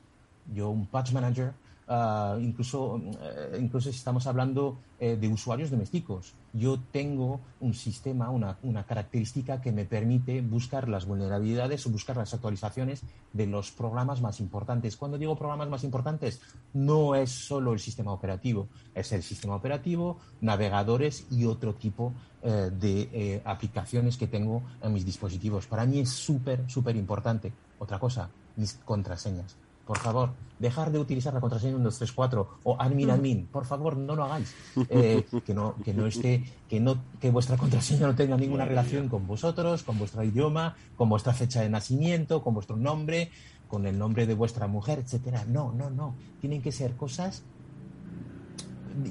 Yo, 0.54 0.70
un 0.70 0.86
patch 0.86 1.14
manager, 1.14 1.54
Ah, 1.86 2.38
incluso, 2.40 3.02
eh, 3.22 3.58
incluso 3.60 3.92
si 3.92 3.98
estamos 3.98 4.26
hablando 4.26 4.78
eh, 5.00 5.18
de 5.18 5.28
usuarios 5.28 5.70
domésticos. 5.70 6.34
Yo 6.54 6.80
tengo 6.80 7.42
un 7.60 7.74
sistema, 7.74 8.30
una, 8.30 8.56
característica 8.86 9.60
que 9.60 9.74
me 9.74 9.84
permite 9.84 10.42
buscar 10.42 10.88
las 10.88 11.06
vulnerabilidades 11.06 11.86
o 11.86 11.90
buscar 11.90 12.16
las 12.16 12.34
actualizaciones 12.34 13.02
de 13.34 13.48
los 13.48 13.72
programas 13.72 14.22
más 14.22 14.40
importantes. 14.40 14.96
Cuando 14.96 15.18
digo 15.18 15.36
programas 15.36 15.68
más 15.68 15.84
importantes, 15.84 16.40
no 16.74 17.16
es 17.16 17.32
solo 17.32 17.74
el 17.74 17.80
sistema 17.80 18.14
operativo, 18.14 18.68
es 18.96 19.12
el 19.12 19.24
sistema 19.24 19.56
operativo, 19.56 20.20
navegadores 20.40 21.26
y 21.32 21.46
otro 21.46 21.74
tipo 21.74 22.14
eh, 22.44 22.72
de 22.72 23.42
aplicaciones 23.44 24.16
que 24.16 24.28
tengo 24.28 24.64
en 24.82 24.94
mis 24.94 25.06
dispositivos. 25.06 25.68
Para 25.68 25.86
mí 25.86 26.00
es 26.00 26.10
súper, 26.10 26.70
súper 26.70 26.96
importante. 26.96 27.52
Otra 27.80 28.00
cosa, 28.00 28.30
mis 28.56 28.76
contraseñas 28.86 29.58
por 29.86 29.98
favor, 29.98 30.32
dejar 30.60 30.92
de 30.92 31.00
utilizar 31.00 31.34
la 31.34 31.42
contraseña 31.42 31.74
1234 31.74 32.60
o 32.64 32.82
admin 32.82 33.12
admin, 33.12 33.48
por 33.48 33.66
favor, 33.66 33.98
no 33.98 34.16
lo 34.16 34.24
hagáis. 34.24 34.54
Eh, 34.90 35.26
que 35.46 35.54
no, 35.54 35.76
que 35.84 35.94
no 35.94 36.08
esté, 36.08 36.44
que 36.70 36.80
no, 36.80 36.98
que 37.20 37.32
vuestra 37.32 37.58
contraseña 37.64 38.08
no 38.08 38.16
tenga 38.16 38.38
ninguna 38.38 38.66
relación 38.66 39.10
con 39.10 39.28
vosotros, 39.28 39.84
con 39.84 39.98
vuestro 40.00 40.24
idioma, 40.24 40.76
con 40.96 41.10
vuestra 41.10 41.34
fecha 41.34 41.62
de 41.62 41.70
nacimiento, 41.70 42.42
con 42.42 42.54
vuestro 42.54 42.78
nombre, 42.78 43.30
con 43.68 43.86
el 43.86 43.98
nombre 43.98 44.26
de 44.26 44.36
vuestra 44.36 44.68
mujer, 44.68 45.00
etcétera. 45.00 45.46
No, 45.48 45.74
no, 45.74 45.90
no. 45.90 46.16
Tienen 46.40 46.62
que 46.62 46.72
ser 46.72 46.96
cosas 46.96 47.44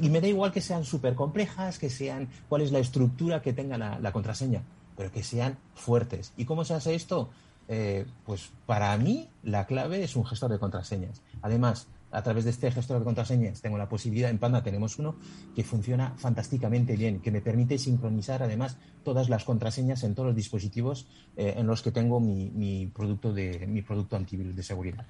y 0.01 0.09
me 0.09 0.21
da 0.21 0.29
igual 0.29 0.53
que 0.53 0.61
sean 0.61 0.85
súper 0.85 1.15
complejas, 1.15 1.79
que 1.79 1.91
sean 1.91 2.29
cuál 2.49 2.63
es 2.63 2.73
la 2.73 2.79
estructura 2.79 3.43
que 3.43 3.53
tenga 3.53 3.77
la, 3.79 4.13
contraseña, 4.13 4.63
pero 4.97 5.11
que 5.11 5.23
sean 5.23 5.59
fuertes. 5.75 6.33
¿Y 6.37 6.45
cómo 6.45 6.65
se 6.65 6.75
hace 6.75 6.95
esto? 6.95 7.31
Eh, 7.69 8.07
pues 8.25 8.51
para 8.67 8.97
mí 8.97 9.29
la 9.43 9.67
clave 9.67 10.03
es 10.03 10.17
un 10.17 10.25
gestor 10.25 10.51
de 10.51 10.59
contraseñas. 10.59 11.21
Además, 11.43 11.89
a 12.13 12.23
través 12.23 12.45
de 12.45 12.51
este 12.51 12.71
gestor 12.71 12.99
de 12.99 13.05
contraseñas 13.05 13.63
tengo 13.63 13.79
la 13.79 13.89
posibilidad, 13.89 14.29
en 14.31 14.39
Panda 14.39 14.63
tenemos 14.63 14.99
uno 14.99 15.17
que 15.57 15.65
funciona 15.65 16.13
fantásticamente 16.19 16.95
bien, 16.95 17.21
que 17.21 17.31
me 17.31 17.41
permite 17.41 17.79
sincronizar 17.79 18.43
además 18.43 18.77
todas 19.03 19.31
las 19.31 19.45
contraseñas 19.45 20.05
en 20.05 20.15
todos 20.15 20.27
los 20.29 20.37
dispositivos 20.37 21.07
eh, 21.37 21.55
en 21.57 21.67
los 21.67 21.81
que 21.83 21.91
tengo 21.91 22.21
mi, 22.21 22.91
producto 22.95 23.33
de, 23.33 23.67
mi 23.67 23.81
producto 23.81 24.17
antivirus 24.17 24.55
de 24.55 24.63
seguridad. 24.63 25.07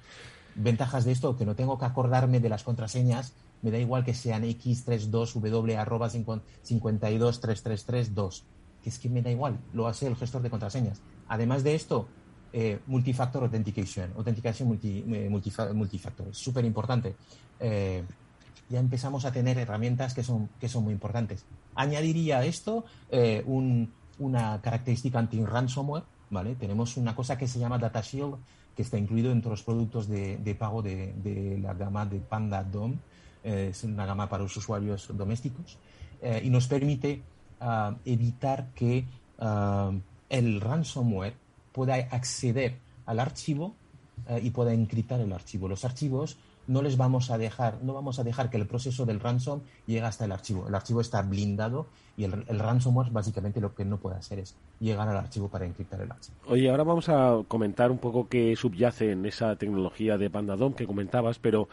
Ventajas 0.55 1.03
de 1.03 1.11
esto, 1.11 1.35
que 1.35 1.45
no 1.45 1.55
tengo 1.55 1.77
que 1.77 1.83
acordarme 1.85 2.39
de 2.39 2.47
las 2.47 2.63
contraseñas, 2.63 3.33
me 3.61 3.71
da 3.71 3.79
igual 3.79 4.05
que 4.05 4.13
sean 4.13 4.43
x32w 4.43 5.77
arroba 5.77 6.09
52332, 6.09 8.45
que 8.81 8.89
es 8.89 8.99
que 8.99 9.09
me 9.09 9.21
da 9.21 9.31
igual, 9.31 9.59
lo 9.73 9.87
hace 9.87 10.07
el 10.07 10.15
gestor 10.15 10.41
de 10.41 10.49
contraseñas. 10.49 11.01
Además 11.27 11.63
de 11.63 11.75
esto, 11.75 12.07
eh, 12.55 12.79
multifactor 12.85 13.41
authentication, 13.45 14.13
autenticación 14.15 14.67
multi, 14.67 15.03
eh, 15.07 15.27
multifactor, 15.27 16.27
es 16.27 16.37
súper 16.37 16.63
importante. 16.63 17.15
Eh, 17.59 18.03
ya 18.69 18.79
empezamos 18.79 19.25
a 19.25 19.31
tener 19.31 19.57
herramientas 19.57 20.13
que 20.13 20.21
son, 20.21 20.49
que 20.59 20.69
son 20.69 20.83
muy 20.83 20.93
importantes. 20.93 21.45
Añadiría 21.73 22.37
a 22.37 22.45
esto 22.45 22.85
una 24.19 24.61
característica 24.61 25.17
anti-ransomware, 25.17 26.03
¿vale? 26.29 26.53
Tenemos 26.53 26.95
una 26.97 27.15
cosa 27.15 27.39
que 27.39 27.47
se 27.47 27.57
llama 27.57 27.79
Data 27.79 28.01
Shield, 28.01 28.35
que 28.75 28.83
está 28.83 28.99
incluido 28.99 29.31
entre 29.31 29.49
los 29.49 29.63
productos 29.63 30.07
de, 30.07 30.55
pago 30.57 30.83
de, 30.83 31.59
la 31.59 31.73
gama 31.73 32.05
de 32.05 32.19
Panda 32.19 32.63
DOM, 32.63 32.97
es 33.43 33.83
una 33.83 34.05
gama 34.05 34.29
para 34.29 34.43
los 34.43 34.55
usuarios 34.55 35.09
domésticos, 35.11 35.79
y 36.43 36.49
nos 36.51 36.67
permite 36.67 37.23
ah, 37.59 37.95
evitar 38.05 38.69
que 38.75 39.05
ah, 39.39 39.91
el 40.29 40.61
ransomware 40.61 41.42
pueda 41.73 41.95
acceder 41.95 42.77
al 43.05 43.19
archivo 43.19 43.75
eh, 44.29 44.39
y 44.41 44.51
pueda 44.51 44.73
encriptar 44.73 45.19
el 45.19 45.33
archivo. 45.33 45.67
Los 45.67 45.83
archivos 45.83 46.37
no 46.67 46.81
les 46.81 46.95
vamos 46.95 47.29
a 47.29 47.37
dejar, 47.37 47.83
no 47.83 47.93
vamos 47.93 48.19
a 48.19 48.23
dejar 48.23 48.49
que 48.49 48.57
el 48.57 48.65
proceso 48.65 49.05
del 49.05 49.19
ransom 49.19 49.61
llegue 49.85 50.01
hasta 50.01 50.25
el 50.25 50.31
archivo. 50.31 50.67
El 50.67 50.75
archivo 50.75 51.01
está 51.01 51.21
blindado 51.21 51.87
y 52.15 52.23
el, 52.23 52.59
ransomware 52.59 53.11
básicamente 53.11 53.59
lo 53.59 53.73
que 53.73 53.83
no 53.83 53.97
puede 53.97 54.15
hacer 54.15 54.39
es 54.39 54.55
llegar 54.79 55.09
al 55.09 55.17
archivo 55.17 55.49
para 55.49 55.65
encriptar 55.65 56.01
el 56.01 56.11
archivo. 56.11 56.37
Oye, 56.47 56.69
ahora 56.69 56.83
vamos 56.83 57.09
a 57.09 57.39
comentar 57.47 57.91
un 57.91 57.97
poco 57.97 58.29
qué 58.29 58.55
subyace 58.55 59.11
en 59.11 59.25
esa 59.25 59.55
tecnología 59.55 60.17
de 60.17 60.29
PandaDOM 60.29 60.73
que 60.73 60.87
comentabas, 60.87 61.39
pero 61.39 61.67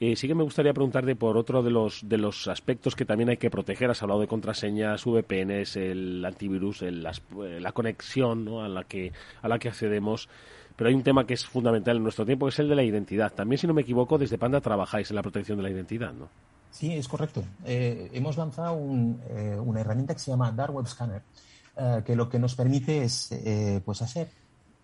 eh, 0.00 0.16
sí 0.16 0.26
que 0.26 0.34
me 0.34 0.42
gustaría 0.42 0.74
preguntarte 0.74 1.14
por 1.14 1.36
otro 1.36 1.62
de 1.62 1.70
los, 1.70 2.08
de 2.08 2.18
los 2.18 2.48
aspectos 2.48 2.96
que 2.96 3.04
también 3.04 3.28
hay 3.28 3.36
que 3.36 3.50
proteger. 3.50 3.90
Has 3.90 4.02
hablado 4.02 4.20
de 4.20 4.26
contraseñas, 4.26 5.04
VPNs, 5.04 5.76
el 5.76 6.24
antivirus, 6.24 6.82
eh, 6.82 6.90
la 6.90 7.72
conexión 7.72 8.48
a, 8.60 8.68
la 8.68 8.84
que, 8.84 9.12
a 9.40 9.48
la 9.48 9.58
que 9.58 9.68
accedemos. 9.68 10.28
Pero 10.76 10.88
hay 10.88 10.94
un 10.94 11.04
tema 11.04 11.24
que 11.24 11.34
es 11.34 11.46
fundamental 11.46 11.96
en 11.96 12.02
nuestro 12.02 12.26
tiempo, 12.26 12.46
que 12.46 12.50
es 12.50 12.58
el 12.58 12.68
de 12.68 12.74
la 12.74 12.82
identidad. 12.82 13.32
También, 13.32 13.58
si 13.58 13.68
no 13.68 13.74
me 13.74 13.82
equivoco, 13.82 14.18
desde 14.18 14.36
Panda 14.36 14.60
trabajáis 14.60 15.10
en 15.10 15.16
la 15.16 15.22
protección 15.22 15.58
de 15.58 15.62
la 15.62 15.70
identidad, 15.70 16.12
¿no? 16.12 16.28
Sí, 16.72 16.92
es 16.92 17.06
correcto. 17.06 17.44
Eh, 17.64 18.10
hemos 18.12 18.36
lanzado 18.36 18.72
una 18.74 19.80
herramienta 19.80 20.14
que 20.14 20.18
se 20.18 20.32
llama 20.32 20.50
Dark 20.50 20.74
Web 20.74 20.88
Scanner, 20.88 21.22
que 22.04 22.16
lo 22.16 22.28
que 22.28 22.40
nos 22.40 22.56
permite 22.56 23.04
es 23.04 23.32
pues 23.84 24.02
hacer 24.02 24.28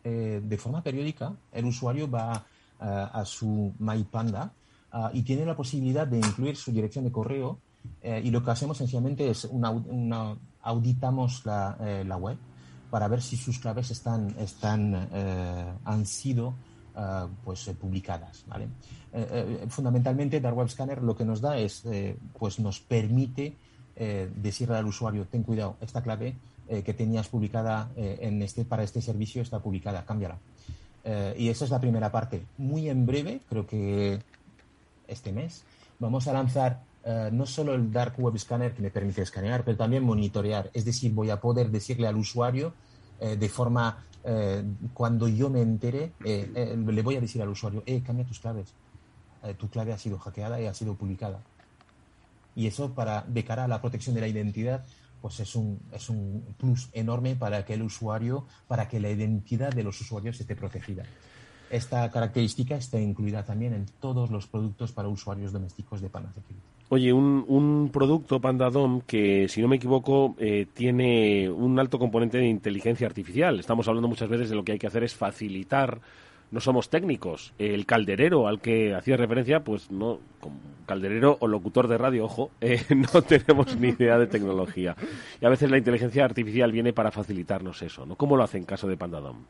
de 0.05 0.57
forma 0.57 0.83
periódica, 0.83 1.33
el 1.53 1.65
usuario 1.65 2.09
va 2.09 2.45
a 2.79 3.25
su 3.25 3.75
MyPanda 3.81 4.53
Ah, 4.93 5.11
y 5.15 5.23
tiene 5.23 5.45
la 5.45 5.55
posibilidad 5.55 6.07
de 6.07 6.19
incluir 6.19 6.57
su 6.57 6.73
dirección 6.73 7.05
de 7.05 7.13
correo 7.13 7.59
eh, 8.03 8.21
y 8.25 8.31
lo 8.31 8.43
que 8.43 8.51
hacemos 8.51 8.77
sencillamente 8.77 9.31
es 9.31 9.45
una, 9.45 10.37
auditamos 10.63 11.47
la, 11.47 11.77
eh, 11.81 12.05
la, 12.05 12.17
web 12.17 12.37
para 12.91 13.07
ver 13.07 13.23
si 13.23 13.37
sus 13.37 13.61
claves 13.61 13.93
están, 13.93 14.35
están, 14.39 15.09
eh, 15.13 15.73
han 15.85 16.07
sido 16.07 16.55
ah, 16.97 17.29
pues, 17.45 17.71
publicadas. 17.81 18.45
¿vale? 18.49 18.69
fundamentalmente, 19.69 20.41
Dark 20.41 20.57
Web 20.57 20.69
Scanner 20.69 21.03
lo 21.03 21.17
que 21.17 21.25
nos 21.25 21.41
da 21.41 21.59
es, 21.59 21.83
pues 22.39 22.61
nos 22.61 22.79
permite 22.79 23.57
decirle 24.37 24.77
al 24.77 24.87
usuario, 24.87 25.27
ten 25.27 25.43
cuidado, 25.43 25.77
esta 25.81 26.01
clave 26.01 26.37
que 26.69 26.95
tenías 26.95 27.27
publicada 27.27 27.91
en 27.97 28.41
este, 28.41 28.65
para 28.65 28.85
este 28.85 29.03
servicio 29.03 29.43
está 29.43 29.59
publicada, 29.59 30.05
cámbiala. 30.05 30.39
y 31.37 31.49
esa 31.49 31.65
es 31.65 31.73
la 31.73 31.81
primera 31.81 32.13
parte. 32.13 32.45
Muy 32.57 32.89
en 32.89 33.05
breve, 33.05 33.41
creo 33.49 33.67
que 33.67 34.23
este 35.11 35.33
mes, 35.33 35.65
vamos 35.99 36.27
a 36.29 36.33
lanzar 36.33 36.83
eh, 37.05 37.31
no 37.33 37.47
solo 37.47 37.75
el 37.75 37.93
Dark 37.93 38.15
Web 38.19 38.39
Scanner 38.39 38.73
que 38.75 38.83
me 38.83 38.91
permite 38.91 39.23
escanear, 39.23 39.65
pero 39.65 39.77
también 39.77 40.05
monitorear. 40.05 40.71
Es 40.73 40.85
decir, 40.85 41.13
voy 41.13 41.31
a 41.31 41.41
poder 41.41 41.71
decirle 41.71 42.07
al 42.07 42.17
usuario 42.17 42.73
eh, 43.21 43.37
de 43.37 43.49
forma, 43.49 44.03
eh, 44.25 44.65
cuando 44.95 45.29
yo 45.29 45.51
me 45.51 45.61
entere, 45.61 46.13
le 46.25 47.03
voy 47.03 47.17
a 47.17 47.21
decir 47.21 47.43
al 47.43 47.51
usuario, 47.51 47.83
eh, 47.87 48.03
cambia 48.03 48.25
tus 48.25 48.41
claves. 48.41 48.73
tu 49.59 49.69
clave 49.69 49.93
ha 49.93 49.99
sido 49.99 50.19
hackeada 50.19 50.61
y 50.61 50.67
ha 50.67 50.75
sido 50.75 50.95
publicada. 50.95 51.41
Y 52.55 52.67
eso 52.67 52.93
para, 52.93 53.23
de 53.23 53.45
cara 53.45 53.65
a 53.65 53.69
la 53.69 53.81
protección 53.81 54.15
de 54.15 54.21
la 54.21 54.29
identidad, 54.29 54.85
pues 55.23 55.41
es 55.41 55.55
un, 55.55 55.79
es 55.93 56.11
un 56.11 56.45
plus 56.59 56.89
enorme 56.93 57.37
para 57.37 57.65
que 57.65 57.75
el 57.75 57.83
usuario, 57.83 58.47
para 58.69 58.89
que 58.89 59.01
la 59.01 59.11
identidad 59.11 59.73
de 59.73 59.83
los 59.83 60.01
usuarios 60.01 60.41
esté 60.41 60.57
protegida. 60.57 61.05
Esta 61.71 62.11
característica 62.11 62.75
está 62.75 63.01
incluida 63.01 63.45
también 63.45 63.73
en 63.75 63.87
todos 64.01 64.31
los 64.31 64.47
productos 64.47 64.93
para 64.93 65.09
usuarios 65.09 65.53
domésticos 65.53 66.01
de 66.01 66.11
Panda 66.11 66.33
Security. 66.33 66.61
Oye, 66.89 67.13
un, 67.13 67.45
un 67.47 67.91
producto 67.93 68.41
PandaDOM 68.41 69.03
que, 69.03 69.49
si 69.49 69.63
no 69.63 69.69
me 69.69 69.77
equivoco, 69.77 70.35
eh, 70.39 70.67
tiene 70.75 71.49
un 71.49 71.79
alto 71.79 72.01
componente 72.01 72.39
de 72.39 72.49
inteligencia 72.49 73.07
artificial. 73.07 73.61
Estamos 73.61 73.87
hablando 73.87 74.09
muchas 74.09 74.29
veces 74.29 74.51
de 74.51 74.57
lo 74.57 74.65
que 74.65 74.73
hay 74.73 74.79
que 74.79 74.89
hacer 74.89 75.05
es 75.05 75.15
facilitar 75.15 76.01
no 76.51 76.61
somos 76.61 76.91
técnicos. 76.91 77.53
El 77.59 77.87
calderero 77.87 78.49
al 78.49 78.61
que 78.61 78.95
hacía 78.95 79.17
referencia, 79.17 79.61
pues 79.61 79.91
no, 79.91 80.19
como 80.41 80.57
calderero 80.87 81.37
o 81.41 81.47
locutor 81.47 81.87
de 81.87 81.99
radio, 81.99 82.25
ojo, 82.25 82.51
eh, 82.61 82.83
no 82.91 83.23
tenemos 83.23 83.77
ni 83.77 83.89
idea 83.89 84.19
de 84.19 84.27
tecnología. 84.27 84.97
Y 85.41 85.47
a 85.47 85.49
veces 85.49 85.71
la 85.71 85.79
inteligencia 85.79 86.25
artificial 86.25 86.73
viene 86.73 86.93
para 86.93 87.11
facilitarnos 87.11 87.83
eso, 87.83 88.05
¿no? 88.07 88.17
¿Cómo 88.17 88.37
lo 88.37 88.43
hace 88.43 88.59
en 88.59 88.65
caso 88.65 88.89
de 88.89 88.97
PandaDOM? 88.97 89.45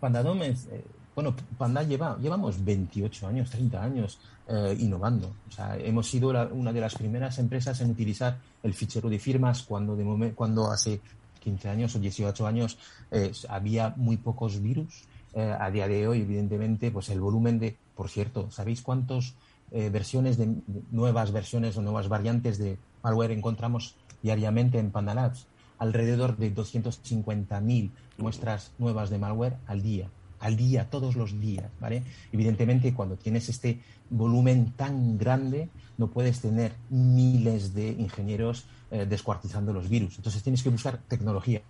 Pandadom 0.00 0.42
es, 0.42 0.66
eh, 0.66 0.84
bueno, 1.14 1.34
Panda 1.56 1.82
lleva, 1.82 2.18
llevamos 2.18 2.62
28 2.64 3.26
años, 3.28 3.50
30 3.50 3.82
años 3.82 4.18
eh, 4.48 4.76
innovando. 4.80 5.32
O 5.48 5.50
sea, 5.50 5.76
hemos 5.78 6.08
sido 6.08 6.30
una 6.50 6.72
de 6.72 6.80
las 6.80 6.94
primeras 6.94 7.38
empresas 7.38 7.80
en 7.80 7.90
utilizar 7.90 8.38
el 8.62 8.74
fichero 8.74 9.08
de 9.08 9.18
firmas 9.18 9.62
cuando, 9.62 9.96
de 9.96 10.32
cuando 10.32 10.70
hace 10.70 11.00
15 11.40 11.68
años 11.68 11.94
o 11.94 11.98
18 11.98 12.46
años 12.46 12.78
eh, 13.10 13.32
había 13.48 13.94
muy 13.96 14.16
pocos 14.16 14.60
virus. 14.60 15.04
a 15.36 15.68
día 15.68 15.88
de 15.88 16.06
hoy, 16.06 16.20
evidentemente, 16.20 16.92
pues 16.92 17.08
el 17.08 17.20
volumen 17.20 17.58
de, 17.58 17.76
por 17.96 18.08
cierto, 18.08 18.52
¿sabéis 18.52 18.82
cuántas 18.82 19.34
versiones 19.72 20.36
de, 20.38 20.46
nuevas 20.92 21.32
versiones 21.32 21.76
o 21.76 21.82
nuevas 21.82 22.06
variantes 22.06 22.56
de 22.58 22.78
malware 23.02 23.32
encontramos 23.32 23.96
diariamente 24.22 24.78
en 24.78 24.92
Panda 24.92 25.12
Labs? 25.12 25.48
Alrededor 25.78 26.36
de 26.36 26.54
250.000 26.54 27.90
muestras 28.18 28.72
nuevas 28.78 29.10
de 29.10 29.18
malware 29.18 29.56
al 29.66 29.82
día, 29.82 30.08
al 30.40 30.56
día, 30.56 30.88
todos 30.90 31.16
los 31.16 31.40
días, 31.40 31.70
¿vale? 31.80 32.02
Evidentemente, 32.32 32.94
cuando 32.94 33.16
tienes 33.16 33.48
este 33.48 33.80
volumen 34.10 34.72
tan 34.76 35.16
grande, 35.18 35.68
no 35.96 36.08
puedes 36.08 36.40
tener 36.40 36.72
miles 36.90 37.74
de 37.74 37.88
ingenieros 37.90 38.66
eh, 38.90 39.06
descuartizando 39.06 39.72
los 39.72 39.88
virus. 39.88 40.16
Entonces 40.18 40.42
tienes 40.42 40.62
que 40.62 40.68
buscar 40.68 40.98
tecnología. 41.08 41.62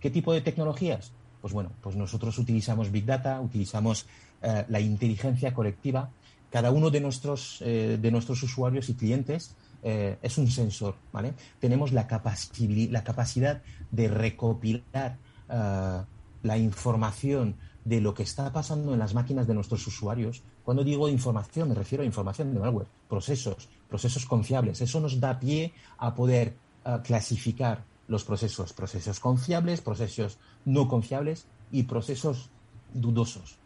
¿Qué 0.00 0.10
tipo 0.10 0.32
de 0.32 0.40
tecnologías? 0.40 1.12
Pues 1.40 1.52
bueno, 1.52 1.70
pues 1.80 1.96
nosotros 1.96 2.38
utilizamos 2.38 2.90
Big 2.90 3.04
Data, 3.04 3.40
utilizamos 3.40 4.06
eh, 4.42 4.64
la 4.68 4.80
inteligencia 4.80 5.54
colectiva. 5.54 6.10
Cada 6.50 6.70
uno 6.70 6.90
de 6.90 7.00
nuestros, 7.00 7.62
eh, 7.62 7.98
de 8.00 8.10
nuestros 8.10 8.42
usuarios 8.42 8.88
y 8.88 8.94
clientes 8.94 9.54
eh, 9.82 10.18
es 10.22 10.38
un 10.38 10.48
sensor, 10.48 10.96
¿vale? 11.12 11.34
Tenemos 11.60 11.92
la, 11.92 12.02
la 12.02 13.04
capacidad 13.04 13.62
de 13.90 14.08
recopilar 14.08 15.18
eh, 15.48 16.02
la 16.42 16.58
información 16.58 17.56
de 17.84 18.00
lo 18.00 18.14
que 18.14 18.24
está 18.24 18.52
pasando 18.52 18.92
en 18.92 18.98
las 18.98 19.14
máquinas 19.14 19.46
de 19.46 19.54
nuestros 19.54 19.86
usuarios. 19.86 20.42
Cuando 20.64 20.82
digo 20.82 21.08
información, 21.08 21.68
me 21.68 21.74
refiero 21.74 22.02
a 22.02 22.06
información 22.06 22.52
de 22.52 22.58
malware, 22.58 22.88
procesos, 23.08 23.68
procesos 23.88 24.26
confiables. 24.26 24.80
Eso 24.80 25.00
nos 25.00 25.20
da 25.20 25.38
pie 25.38 25.72
a 25.98 26.14
poder 26.14 26.56
eh, 26.84 26.98
clasificar 27.04 27.84
los 28.08 28.24
procesos, 28.24 28.72
procesos 28.72 29.20
confiables, 29.20 29.80
procesos 29.80 30.38
no 30.64 30.88
confiables 30.88 31.46
y 31.70 31.84
procesos 31.84 32.50
dudosos. 32.92 33.58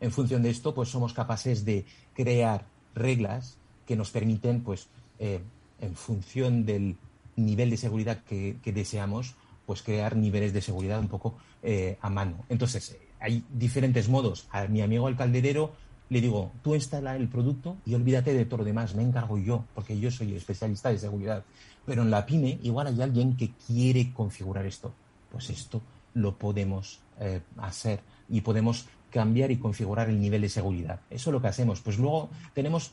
En 0.00 0.12
función 0.12 0.42
de 0.42 0.50
esto, 0.50 0.74
pues 0.74 0.88
somos 0.88 1.12
capaces 1.12 1.64
de 1.64 1.86
crear 2.14 2.66
reglas 2.94 3.58
que 3.86 3.96
nos 3.96 4.10
permiten, 4.10 4.62
pues, 4.62 4.88
eh, 5.18 5.40
en 5.80 5.94
función 5.94 6.64
del 6.64 6.96
nivel 7.36 7.70
de 7.70 7.76
seguridad 7.76 8.22
que, 8.24 8.58
deseamos, 8.64 9.34
pues 9.66 9.82
crear 9.82 10.16
niveles 10.16 10.52
de 10.52 10.60
seguridad 10.62 11.00
un 11.00 11.08
poco 11.08 11.36
eh, 11.62 11.98
a 12.00 12.08
mano. 12.08 12.44
Entonces, 12.48 12.96
hay 13.20 13.44
diferentes 13.52 14.08
modos. 14.08 14.46
A 14.50 14.66
mi 14.66 14.80
amigo 14.80 15.08
el 15.08 15.16
calderero 15.16 15.72
le 16.08 16.20
digo, 16.20 16.52
tú 16.62 16.74
instala 16.74 17.16
el 17.16 17.28
producto 17.28 17.76
y 17.84 17.94
olvídate 17.94 18.32
de 18.32 18.44
todo 18.44 18.58
lo 18.58 18.64
demás, 18.64 18.94
me 18.94 19.02
encargo 19.02 19.38
yo, 19.38 19.64
porque 19.74 19.98
yo 19.98 20.10
soy 20.10 20.34
especialista 20.36 20.90
de 20.90 20.98
seguridad. 20.98 21.44
Pero 21.84 22.02
en 22.02 22.10
la 22.10 22.24
pyme 22.24 22.58
igual 22.62 22.86
hay 22.86 23.02
alguien 23.02 23.36
que 23.36 23.50
quiere 23.66 24.12
configurar 24.12 24.66
esto. 24.66 24.92
Pues 25.30 25.50
esto 25.50 25.82
lo 26.14 26.38
podemos 26.38 27.00
eh, 27.20 27.40
hacer 27.58 28.00
y 28.28 28.40
podemos 28.40 28.86
cambiar 29.10 29.50
y 29.50 29.56
configurar 29.56 30.08
el 30.08 30.20
nivel 30.20 30.42
de 30.42 30.48
seguridad. 30.48 31.00
Eso 31.10 31.30
es 31.30 31.32
lo 31.32 31.40
que 31.40 31.48
hacemos. 31.48 31.80
Pues 31.80 31.98
luego 31.98 32.30
tenemos, 32.54 32.92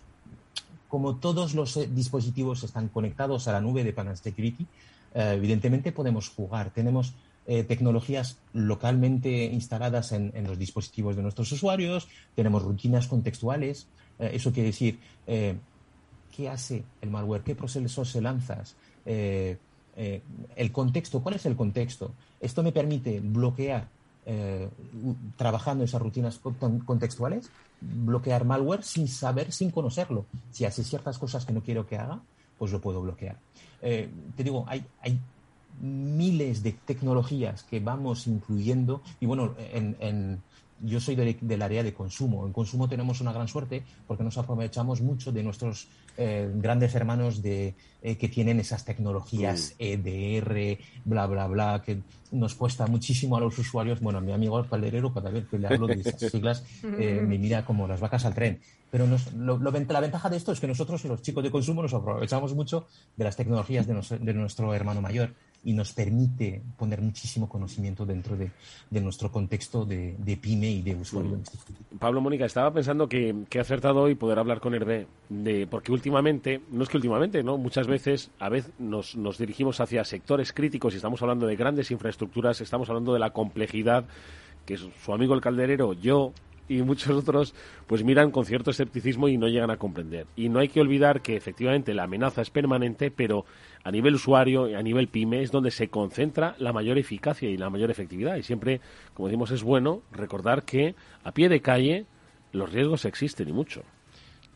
como 0.93 1.15
todos 1.15 1.55
los 1.55 1.75
eh, 1.77 1.89
dispositivos 1.91 2.63
están 2.63 2.87
conectados 2.87 3.47
a 3.47 3.51
la 3.51 3.61
nube 3.61 3.83
de 3.83 3.93
Panel 3.93 4.15
Security, 4.15 4.67
eh, 5.15 5.33
evidentemente 5.37 5.91
podemos 5.91 6.29
jugar. 6.29 6.69
Tenemos 6.69 7.15
eh, 7.47 7.63
tecnologías 7.63 8.37
localmente 8.53 9.45
instaladas 9.45 10.11
en, 10.11 10.31
los 10.45 10.59
dispositivos 10.59 11.15
de 11.15 11.23
nuestros 11.23 11.51
usuarios, 11.51 12.09
tenemos 12.35 12.61
rutinas 12.61 13.07
contextuales. 13.07 13.87
Eh, 14.19 14.33
eso 14.35 14.53
quiere 14.53 14.67
decir, 14.67 14.99
¿qué 15.25 16.47
hace 16.47 16.83
el 17.01 17.09
malware? 17.09 17.41
¿Qué 17.41 17.55
procesos 17.55 18.11
se 18.11 18.21
lanzas? 18.21 18.75
el 19.03 20.71
contexto, 20.71 21.23
¿cuál 21.23 21.35
es 21.37 21.47
el 21.47 21.55
contexto? 21.55 22.13
Esto 22.39 22.61
me 22.61 22.71
permite 22.71 23.19
bloquear, 23.19 23.87
trabajando 25.35 25.83
esas 25.83 26.01
rutinas 26.01 26.39
contextuales, 26.85 27.49
bloquear 27.81 28.45
malware 28.45 28.83
sin 28.83 29.07
saber, 29.07 29.51
sin 29.51 29.71
conocerlo. 29.71 30.25
Si 30.51 30.65
hace 30.65 30.83
ciertas 30.83 31.17
cosas 31.17 31.45
que 31.45 31.53
no 31.53 31.61
quiero 31.61 31.85
que 31.85 31.97
haga, 31.97 32.21
pues 32.57 32.71
lo 32.71 32.79
puedo 32.79 33.01
bloquear. 33.01 33.37
te 33.81 34.43
digo, 34.43 34.65
hay, 34.67 34.85
hay 35.01 35.19
miles 35.81 36.63
de 36.63 36.73
tecnologías 36.73 37.63
que 37.63 37.79
vamos 37.79 38.27
incluyendo 38.27 39.01
y 39.19 39.25
bueno, 39.25 39.55
en, 39.57 40.41
yo 40.83 40.99
soy 40.99 41.15
del 41.15 41.61
área 41.61 41.83
de 41.83 41.93
consumo. 41.93 42.45
En 42.45 42.53
consumo 42.53 42.87
tenemos 42.87 43.21
una 43.21 43.31
gran 43.31 43.47
suerte 43.47 43.83
porque 44.07 44.23
nos 44.23 44.37
aprovechamos 44.37 45.01
mucho 45.01 45.31
de 45.31 45.43
nuestros 45.43 45.87
eh, 46.17 46.51
grandes 46.55 46.93
hermanos 46.95 47.41
de, 47.41 47.73
eh, 48.01 48.17
que 48.17 48.27
tienen 48.27 48.59
esas 48.59 48.85
tecnologías 48.85 49.75
EDR, 49.79 50.77
bla, 51.05 51.25
bla, 51.25 51.47
bla, 51.47 51.81
que 51.85 52.01
nos 52.31 52.55
cuesta 52.55 52.87
muchísimo 52.87 53.37
a 53.37 53.39
los 53.39 53.57
usuarios. 53.57 54.01
Bueno, 54.01 54.21
mi 54.21 54.33
amigo 54.33 54.59
el 54.59 54.67
calderero, 54.67 55.13
cada 55.13 55.29
vez 55.29 55.47
que 55.47 55.57
le 55.57 55.67
hablo 55.67 55.87
de 55.87 56.01
esas 56.01 56.19
siglas, 56.19 56.63
eh, 56.83 57.21
me 57.27 57.37
mira 57.37 57.65
como 57.65 57.87
las 57.87 57.99
vacas 57.99 58.25
al 58.25 58.33
tren. 58.33 58.59
Pero 58.91 59.07
la 59.07 59.99
ventaja 60.01 60.29
de 60.29 60.37
esto 60.37 60.51
es 60.51 60.59
que 60.59 60.67
nosotros, 60.67 61.03
los 61.05 61.21
chicos 61.23 61.43
de 61.43 61.49
consumo, 61.49 61.81
nos 61.81 61.95
aprovechamos 61.95 62.53
mucho 62.53 62.87
de 63.17 63.23
las 63.23 63.35
tecnologías 63.35 63.87
de 63.87 64.33
nuestro 64.33 64.73
hermano 64.75 65.01
mayor 65.01 65.33
y 65.63 65.73
nos 65.73 65.93
permite 65.93 66.61
poner 66.77 67.01
muchísimo 67.01 67.47
conocimiento 67.47 68.05
dentro 68.05 68.35
de, 68.35 68.51
nuestro 69.01 69.31
contexto 69.31 69.85
de, 69.85 70.37
pyme 70.41 70.69
y 70.69 70.81
de 70.81 70.95
usuario. 70.95 71.39
Pablo 71.99 72.21
Mónica, 72.21 72.45
estaba 72.45 72.71
pensando 72.73 73.07
que, 73.07 73.33
que 73.49 73.57
he 73.59 73.61
acertado 73.61 74.01
hoy 74.01 74.15
poder 74.15 74.39
hablar 74.39 74.59
con 74.59 74.73
Hervé, 74.73 75.07
de, 75.29 75.65
porque 75.67 75.91
últimamente, 75.91 76.61
no 76.71 76.83
es 76.83 76.89
que 76.89 76.97
últimamente, 76.97 77.43
¿no? 77.43 77.57
muchas 77.57 77.87
veces 77.87 78.31
a 78.39 78.49
veces 78.49 78.71
nos, 78.77 79.15
nos 79.15 79.37
dirigimos 79.37 79.79
hacia 79.79 80.03
sectores 80.03 80.51
críticos 80.51 80.93
y 80.93 80.97
estamos 80.97 81.21
hablando 81.21 81.47
de 81.47 81.55
grandes 81.55 81.91
infraestructuras, 81.91 82.59
estamos 82.59 82.89
hablando 82.89 83.13
de 83.13 83.19
la 83.19 83.31
complejidad 83.31 84.05
que 84.65 84.77
su 84.77 85.13
amigo 85.13 85.33
el 85.33 85.41
calderero, 85.41 85.93
yo 85.93 86.33
y 86.67 86.81
muchos 86.81 87.11
otros 87.11 87.53
pues 87.87 88.03
miran 88.03 88.31
con 88.31 88.45
cierto 88.45 88.71
escepticismo 88.71 89.27
y 89.27 89.37
no 89.37 89.47
llegan 89.47 89.71
a 89.71 89.77
comprender. 89.77 90.27
Y 90.35 90.49
no 90.49 90.59
hay 90.59 90.69
que 90.69 90.81
olvidar 90.81 91.21
que 91.21 91.35
efectivamente 91.35 91.93
la 91.93 92.03
amenaza 92.03 92.41
es 92.41 92.49
permanente, 92.49 93.11
pero 93.11 93.45
a 93.83 93.91
nivel 93.91 94.15
usuario 94.15 94.69
y 94.69 94.75
a 94.75 94.81
nivel 94.81 95.07
pyme 95.07 95.41
es 95.41 95.51
donde 95.51 95.71
se 95.71 95.89
concentra 95.89 96.55
la 96.59 96.73
mayor 96.73 96.97
eficacia 96.97 97.49
y 97.49 97.57
la 97.57 97.69
mayor 97.69 97.91
efectividad. 97.91 98.35
Y 98.37 98.43
siempre, 98.43 98.81
como 99.13 99.27
decimos, 99.27 99.51
es 99.51 99.63
bueno 99.63 100.01
recordar 100.11 100.63
que 100.63 100.95
a 101.23 101.31
pie 101.31 101.49
de 101.49 101.61
calle 101.61 102.05
los 102.51 102.71
riesgos 102.71 103.05
existen 103.05 103.49
y 103.49 103.53
mucho. 103.53 103.83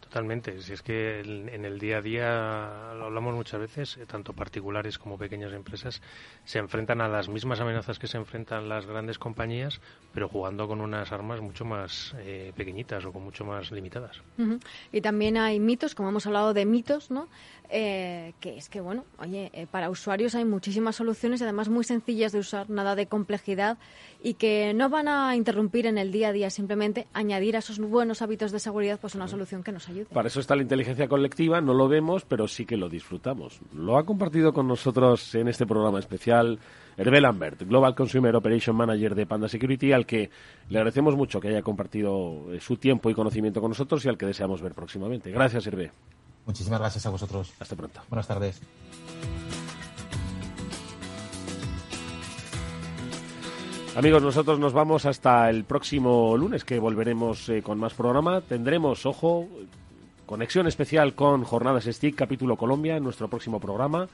Totalmente. 0.07 0.61
Si 0.61 0.71
es 0.71 0.81
que 0.81 1.19
en 1.19 1.65
el 1.65 1.79
día 1.79 1.97
a 1.97 2.01
día, 2.01 2.93
lo 2.95 3.05
hablamos 3.05 3.35
muchas 3.35 3.59
veces, 3.59 3.97
eh, 3.97 4.05
tanto 4.05 4.31
particulares 4.31 4.97
como 4.97 5.17
pequeñas 5.17 5.51
empresas 5.51 6.01
se 6.45 6.59
enfrentan 6.59 7.01
a 7.01 7.09
las 7.09 7.27
mismas 7.27 7.59
amenazas 7.59 7.99
que 7.99 8.07
se 8.07 8.15
enfrentan 8.15 8.69
las 8.69 8.85
grandes 8.85 9.19
compañías, 9.19 9.81
pero 10.13 10.29
jugando 10.29 10.65
con 10.65 10.79
unas 10.79 11.11
armas 11.11 11.41
mucho 11.41 11.65
más 11.65 12.15
eh, 12.19 12.53
pequeñitas 12.55 13.03
o 13.03 13.11
con 13.11 13.21
mucho 13.21 13.43
más 13.43 13.69
limitadas. 13.71 14.21
Y 14.93 15.01
también 15.01 15.35
hay 15.35 15.59
mitos, 15.59 15.93
como 15.93 16.07
hemos 16.07 16.25
hablado 16.25 16.53
de 16.53 16.65
mitos, 16.65 17.11
¿no? 17.11 17.27
Eh, 17.69 18.33
que 18.39 18.55
es 18.55 18.69
que, 18.69 18.79
bueno, 18.79 19.03
oye, 19.19 19.67
para 19.71 19.89
usuarios 19.89 20.35
hay 20.35 20.45
muchísimas 20.45 20.95
soluciones 20.95 21.41
además 21.41 21.67
muy 21.67 21.83
sencillas 21.83 22.31
de 22.31 22.39
usar, 22.39 22.69
nada 22.69 22.95
de 22.95 23.07
complejidad 23.07 23.77
y 24.27 24.33
que 24.33 24.73
no 24.73 24.89
van 24.89 25.07
a 25.07 25.37
interrumpir 25.37 25.85
en 25.85 25.97
el 25.97 26.11
día 26.11 26.27
a 26.27 26.31
día, 26.33 26.49
simplemente 26.49 27.07
añadir 27.13 27.55
a 27.55 27.59
esos 27.59 27.79
buenos 27.79 28.21
hábitos 28.21 28.51
de 28.51 28.59
seguridad 28.59 28.99
pues 28.99 29.15
una 29.15 29.29
solución 29.29 29.63
que 29.63 29.71
nos 29.71 29.87
ayude. 29.87 30.07
Para 30.11 30.27
eso 30.27 30.41
está 30.41 30.53
la 30.53 30.63
inteligencia 30.63 31.07
colectiva, 31.07 31.61
no 31.61 31.73
lo 31.73 31.87
vemos, 31.87 32.25
pero 32.25 32.45
sí 32.49 32.65
que 32.65 32.75
lo 32.75 32.89
disfrutamos. 32.89 33.61
Lo 33.73 33.97
ha 33.97 34.05
compartido 34.05 34.51
con 34.51 34.67
nosotros 34.67 35.33
en 35.33 35.47
este 35.47 35.65
programa 35.65 35.99
especial 35.99 36.59
Hervé 36.97 37.21
Lambert, 37.21 37.61
Global 37.61 37.95
Consumer 37.95 38.35
Operation 38.35 38.75
Manager 38.75 39.15
de 39.15 39.25
Panda 39.25 39.47
Security, 39.47 39.93
al 39.93 40.05
que 40.05 40.29
le 40.67 40.77
agradecemos 40.77 41.15
mucho 41.15 41.39
que 41.39 41.47
haya 41.47 41.61
compartido 41.61 42.51
eh, 42.51 42.59
su 42.59 42.75
tiempo 42.75 43.09
y 43.09 43.13
conocimiento 43.13 43.61
con 43.61 43.69
nosotros 43.69 44.03
y 44.03 44.09
al 44.09 44.17
que 44.17 44.25
deseamos 44.25 44.61
ver 44.61 44.73
próximamente. 44.73 45.31
Gracias, 45.31 45.65
Hervé. 45.67 45.89
Muchísimas 46.45 46.81
gracias 46.81 47.05
a 47.05 47.11
vosotros. 47.11 47.53
Hasta 47.61 47.77
pronto. 47.77 48.01
Buenas 48.09 48.27
tardes. 48.27 48.61
Amigos, 53.97 54.21
nosotros 54.21 54.59
nos 54.59 54.73
vamos 54.73 55.07
hasta 55.07 55.49
el 55.49 55.63
próximo 55.63 56.37
lunes 56.37 56.63
que 56.63 56.77
volveremos 56.77 57.49
eh, 57.49 57.63
con 57.63 57.79
más 57.79 57.95
programa. 57.95 58.41
Tendremos, 58.41 59.07
ojo, 59.07 59.47
conexión 60.27 60.67
especial 60.67 61.15
con 61.15 61.43
Jornadas 61.43 61.85
STIC, 61.85 62.13
capítulo 62.13 62.57
Colombia, 62.57 62.95
en 62.95 63.03
nuestro 63.03 63.27
próximo 63.27 63.59
programa. 63.59 64.07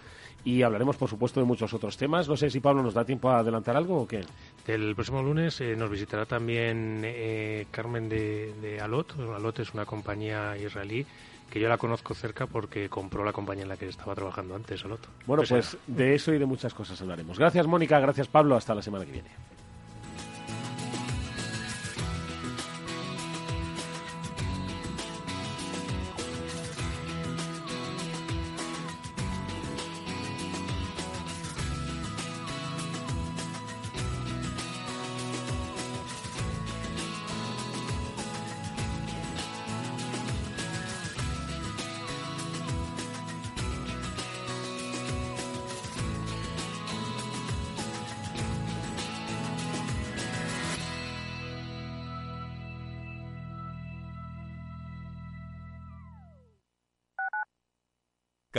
Y 0.46 0.62
hablaremos, 0.62 0.96
por 0.96 1.10
supuesto, 1.10 1.42
de 1.42 1.46
muchos 1.46 1.74
otros 1.74 1.98
temas. 1.98 2.30
No 2.30 2.38
sé 2.38 2.50
si 2.50 2.62
Pablo 2.62 2.82
nos 2.82 2.94
da 2.94 3.04
tiempo 3.04 3.30
a 3.30 3.40
adelantar 3.40 3.76
algo 3.76 4.04
o 4.04 4.08
qué. 4.08 4.22
El 4.68 4.96
próximo 4.96 5.22
lunes 5.22 5.60
eh, 5.60 5.76
nos 5.76 5.90
visitará 5.90 6.26
también 6.26 7.02
eh, 7.04 7.68
Carmen 7.70 8.08
de, 8.08 8.54
de 8.62 8.80
Alot. 8.80 9.20
Alot 9.36 9.60
es 9.60 9.74
una 9.74 9.86
compañía 9.86 10.56
israelí 10.56 11.06
que 11.52 11.60
yo 11.60 11.68
la 11.68 11.78
conozco 11.78 12.14
cerca 12.14 12.48
porque 12.48 12.88
compró 12.88 13.26
la 13.26 13.34
compañía 13.34 13.64
en 13.64 13.70
la 13.70 13.76
que 13.76 13.90
estaba 13.90 14.16
trabajando 14.16 14.56
antes, 14.56 14.86
Alot. 14.86 15.10
Bueno, 15.28 15.44
pues 15.48 15.78
de 15.88 16.16
eso 16.16 16.34
y 16.34 16.40
de 16.40 16.46
muchas 16.46 16.74
cosas 16.74 17.02
hablaremos. 17.02 17.38
Gracias, 17.38 17.68
Mónica. 17.68 18.00
Gracias, 18.00 18.30
Pablo. 18.30 18.56
Hasta 18.56 18.74
la 18.74 18.82
semana 18.82 19.06
que 19.06 19.12
viene. 19.12 19.30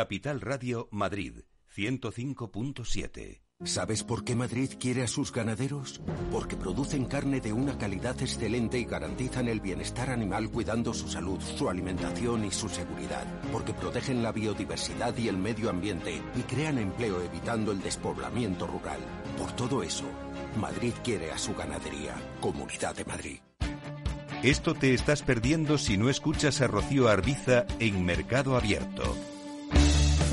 Capital 0.04 0.42
Radio 0.42 0.86
Madrid 0.90 1.32
105.7. 1.74 3.40
¿Sabes 3.64 4.02
por 4.02 4.22
qué 4.22 4.36
Madrid 4.36 4.68
quiere 4.78 5.02
a 5.02 5.06
sus 5.06 5.32
ganaderos? 5.32 6.02
Porque 6.30 6.56
producen 6.56 7.06
carne 7.06 7.40
de 7.40 7.54
una 7.54 7.78
calidad 7.78 8.20
excelente 8.20 8.78
y 8.78 8.84
garantizan 8.84 9.48
el 9.48 9.62
bienestar 9.62 10.10
animal 10.10 10.50
cuidando 10.50 10.92
su 10.92 11.08
salud, 11.08 11.40
su 11.40 11.70
alimentación 11.70 12.44
y 12.44 12.50
su 12.50 12.68
seguridad. 12.68 13.24
Porque 13.50 13.72
protegen 13.72 14.22
la 14.22 14.30
biodiversidad 14.30 15.16
y 15.16 15.28
el 15.28 15.38
medio 15.38 15.70
ambiente 15.70 16.20
y 16.36 16.42
crean 16.42 16.76
empleo 16.76 17.22
evitando 17.22 17.72
el 17.72 17.80
despoblamiento 17.80 18.66
rural. 18.66 19.00
Por 19.38 19.52
todo 19.52 19.82
eso, 19.82 20.04
Madrid 20.60 20.92
quiere 21.02 21.32
a 21.32 21.38
su 21.38 21.54
ganadería. 21.54 22.14
Comunidad 22.42 22.94
de 22.94 23.06
Madrid. 23.06 23.38
Esto 24.42 24.74
te 24.74 24.92
estás 24.92 25.22
perdiendo 25.22 25.78
si 25.78 25.96
no 25.96 26.10
escuchas 26.10 26.60
a 26.60 26.66
Rocío 26.66 27.08
Arbiza 27.08 27.64
en 27.78 28.04
Mercado 28.04 28.54
Abierto. 28.54 29.16